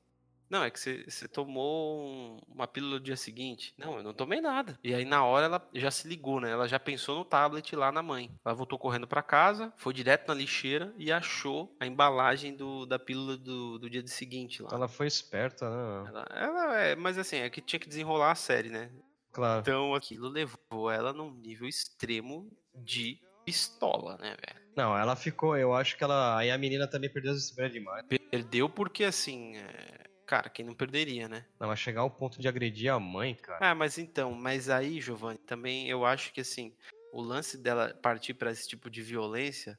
Não, 0.51 0.65
é 0.65 0.71
que 0.71 0.81
você, 0.81 1.05
você 1.09 1.29
tomou 1.29 2.05
um, 2.05 2.41
uma 2.49 2.67
pílula 2.67 2.95
no 2.95 3.01
dia 3.01 3.17
seguinte. 3.17 3.73
Não, 3.79 3.99
eu 3.99 4.03
não 4.03 4.13
tomei 4.13 4.41
nada. 4.41 4.77
E 4.83 4.93
aí, 4.93 5.05
na 5.05 5.25
hora, 5.25 5.47
ela 5.47 5.71
já 5.73 5.93
se 5.93 6.09
ligou, 6.09 6.41
né? 6.41 6.51
Ela 6.51 6.67
já 6.67 6.79
pensou 6.81 7.17
no 7.17 7.25
tablet 7.25 7.77
lá 7.77 7.93
na 7.93 8.03
mãe. 8.03 8.29
Ela 8.45 8.53
voltou 8.53 8.77
correndo 8.77 9.07
para 9.07 9.23
casa, 9.23 9.73
foi 9.77 9.95
direto 9.95 10.27
na 10.27 10.35
lixeira 10.35 10.93
e 10.99 11.13
achou 11.13 11.73
a 11.79 11.87
embalagem 11.87 12.57
do, 12.57 12.85
da 12.85 12.99
pílula 12.99 13.37
do, 13.37 13.79
do 13.79 13.89
dia 13.89 14.05
seguinte 14.09 14.61
lá. 14.61 14.71
Ela 14.73 14.89
foi 14.89 15.07
esperta, 15.07 15.71
né? 15.71 16.09
Ela, 16.09 16.27
ela 16.31 16.79
é, 16.79 16.97
mas 16.97 17.17
assim, 17.17 17.37
é 17.37 17.49
que 17.49 17.61
tinha 17.61 17.79
que 17.79 17.89
desenrolar 17.89 18.33
a 18.33 18.35
série, 18.35 18.71
né? 18.71 18.91
Claro. 19.33 19.61
Então 19.61 19.95
aquilo 19.95 20.29
levou 20.29 20.91
ela 20.91 21.13
num 21.13 21.31
nível 21.33 21.69
extremo 21.69 22.51
de 22.75 23.21
pistola, 23.45 24.17
né, 24.19 24.31
velho? 24.31 24.61
Não, 24.77 24.97
ela 24.97 25.17
ficou, 25.17 25.57
eu 25.57 25.75
acho 25.75 25.97
que 25.97 26.05
ela. 26.05 26.39
Aí 26.39 26.51
a 26.51 26.59
menina 26.59 26.87
também 26.87 27.11
perdeu 27.11 27.35
esse 27.35 27.55
demais. 27.69 28.05
Perdeu 28.31 28.69
porque 28.69 29.05
assim. 29.05 29.57
É 29.57 30.11
Cara, 30.31 30.49
quem 30.49 30.65
não 30.65 30.77
perderia, 30.77 31.29
né? 31.29 31.45
Não, 31.59 31.67
mas 31.67 31.81
chegar 31.81 32.03
ao 32.03 32.11
ponto 32.11 32.41
de 32.41 32.47
agredir 32.47 32.89
a 32.89 33.01
mãe, 33.01 33.35
cara. 33.35 33.59
Ah, 33.61 33.75
mas 33.75 33.99
então, 33.99 34.31
mas 34.33 34.71
aí, 34.71 35.01
Giovanni, 35.01 35.41
também 35.41 35.89
eu 35.89 36.07
acho 36.07 36.33
que 36.33 36.41
assim, 36.41 36.73
o 37.13 37.21
lance 37.21 37.59
dela 37.59 37.93
partir 38.01 38.35
para 38.35 38.53
esse 38.53 38.69
tipo 38.69 38.89
de 38.89 39.03
violência 39.03 39.77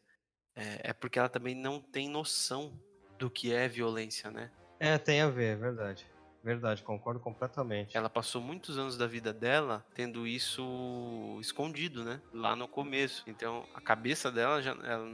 é, 0.54 0.90
é, 0.90 0.94
porque 0.94 1.18
ela 1.18 1.30
também 1.30 1.56
não 1.56 1.80
tem 1.80 2.10
noção 2.10 2.78
do 3.18 3.30
que 3.30 3.54
é 3.54 3.66
violência, 3.70 4.30
né? 4.30 4.52
É, 4.78 4.98
tem 4.98 5.22
a 5.22 5.30
ver, 5.30 5.54
é 5.54 5.56
verdade. 5.56 6.06
Verdade, 6.44 6.82
concordo 6.82 7.20
completamente. 7.20 7.96
Ela 7.96 8.10
passou 8.10 8.42
muitos 8.42 8.78
anos 8.78 8.98
da 8.98 9.06
vida 9.06 9.32
dela 9.32 9.86
tendo 9.94 10.26
isso 10.26 11.38
escondido, 11.40 12.04
né? 12.04 12.20
Lá 12.34 12.56
no 12.56 12.68
começo. 12.68 13.24
Então, 13.28 13.66
a 13.76 13.82
cabeça 13.82 14.32
dela 14.32 14.62
já 14.62 14.72
ela 14.84 15.06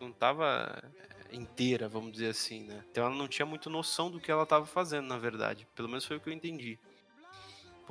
não 0.00 0.10
estava 0.10 0.82
inteira, 1.30 1.88
vamos 1.88 2.12
dizer 2.12 2.28
assim, 2.28 2.64
né? 2.64 2.84
Então 2.90 3.06
ela 3.06 3.14
não 3.14 3.28
tinha 3.28 3.46
muito 3.46 3.70
noção 3.70 4.10
do 4.10 4.20
que 4.20 4.30
ela 4.30 4.42
estava 4.42 4.66
fazendo, 4.66 5.06
na 5.06 5.18
verdade. 5.18 5.66
Pelo 5.74 5.88
menos 5.88 6.04
foi 6.04 6.16
o 6.16 6.20
que 6.20 6.28
eu 6.28 6.34
entendi. 6.34 6.78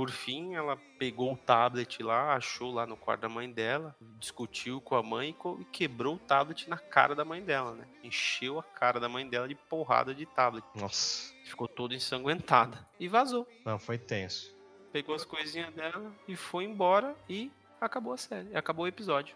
Por 0.01 0.09
fim, 0.09 0.55
ela 0.55 0.79
pegou 0.97 1.31
o 1.31 1.37
tablet 1.37 2.01
lá, 2.01 2.33
achou 2.33 2.73
lá 2.73 2.87
no 2.87 2.97
quarto 2.97 3.21
da 3.21 3.29
mãe 3.29 3.51
dela, 3.51 3.95
discutiu 4.17 4.81
com 4.81 4.95
a 4.95 5.03
mãe 5.03 5.35
e 5.59 5.65
quebrou 5.65 6.15
o 6.15 6.17
tablet 6.17 6.67
na 6.67 6.75
cara 6.75 7.13
da 7.13 7.23
mãe 7.23 7.39
dela, 7.43 7.75
né? 7.75 7.85
Encheu 8.03 8.57
a 8.57 8.63
cara 8.63 8.99
da 8.99 9.07
mãe 9.07 9.29
dela 9.29 9.47
de 9.47 9.53
porrada 9.53 10.11
de 10.15 10.25
tablet. 10.25 10.65
Nossa. 10.73 11.31
Ficou 11.45 11.67
toda 11.67 11.93
ensanguentada. 11.93 12.83
E 12.99 13.07
vazou. 13.07 13.47
Não, 13.63 13.77
foi 13.77 13.99
tenso. 13.99 14.51
Pegou 14.91 15.13
as 15.13 15.23
coisinhas 15.23 15.71
dela 15.75 16.11
e 16.27 16.35
foi 16.35 16.63
embora 16.63 17.15
e 17.29 17.51
acabou 17.79 18.13
a 18.13 18.17
série. 18.17 18.57
Acabou 18.57 18.85
o 18.85 18.87
episódio. 18.87 19.35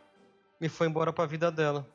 E 0.60 0.67
foi 0.67 0.88
embora 0.88 1.13
pra 1.13 1.28
vida 1.28 1.51
dela. 1.51 1.88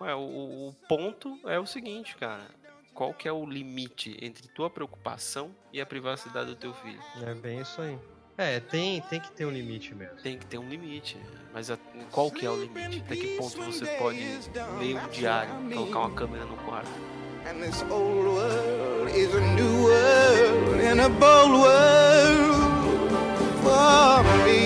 Ué, 0.00 0.14
o, 0.14 0.70
o 0.70 0.76
ponto 0.88 1.38
é 1.44 1.60
o 1.60 1.66
seguinte, 1.66 2.16
cara. 2.16 2.48
Qual 2.96 3.12
que 3.12 3.28
é 3.28 3.32
o 3.32 3.44
limite 3.44 4.16
entre 4.22 4.48
tua 4.48 4.70
preocupação 4.70 5.54
e 5.70 5.82
a 5.82 5.84
privacidade 5.84 6.46
do 6.46 6.56
teu 6.56 6.72
filho? 6.72 6.98
É 7.22 7.34
bem 7.34 7.60
isso 7.60 7.82
aí. 7.82 7.98
É, 8.38 8.58
tem, 8.58 9.02
tem 9.02 9.20
que 9.20 9.30
ter 9.32 9.44
um 9.44 9.50
limite 9.50 9.94
mesmo. 9.94 10.16
Tem 10.22 10.38
que 10.38 10.46
ter 10.46 10.56
um 10.56 10.66
limite. 10.66 11.18
Mas 11.52 11.70
a, 11.70 11.76
qual 12.10 12.30
que 12.30 12.46
é 12.46 12.50
o 12.50 12.56
limite? 12.56 13.02
Até 13.04 13.16
que 13.16 13.36
ponto 13.36 13.54
você 13.62 13.84
pode 13.98 14.18
ler 14.78 14.96
um 14.96 15.08
diário, 15.10 15.52
colocar 15.74 15.98
uma 15.98 16.10
câmera 16.12 16.46
no 16.46 16.56
quarto? 16.56 16.90
And 17.46 17.60
this 17.60 17.82
old 17.90 18.28
world 18.28 19.10
is 19.14 19.32
a 19.34 19.40
new 19.40 19.82
world 19.84 20.80
and 20.80 21.00
a 21.00 21.08
bold 21.10 21.52
world 21.52 22.56
for 23.62 24.24
me. 24.46 24.65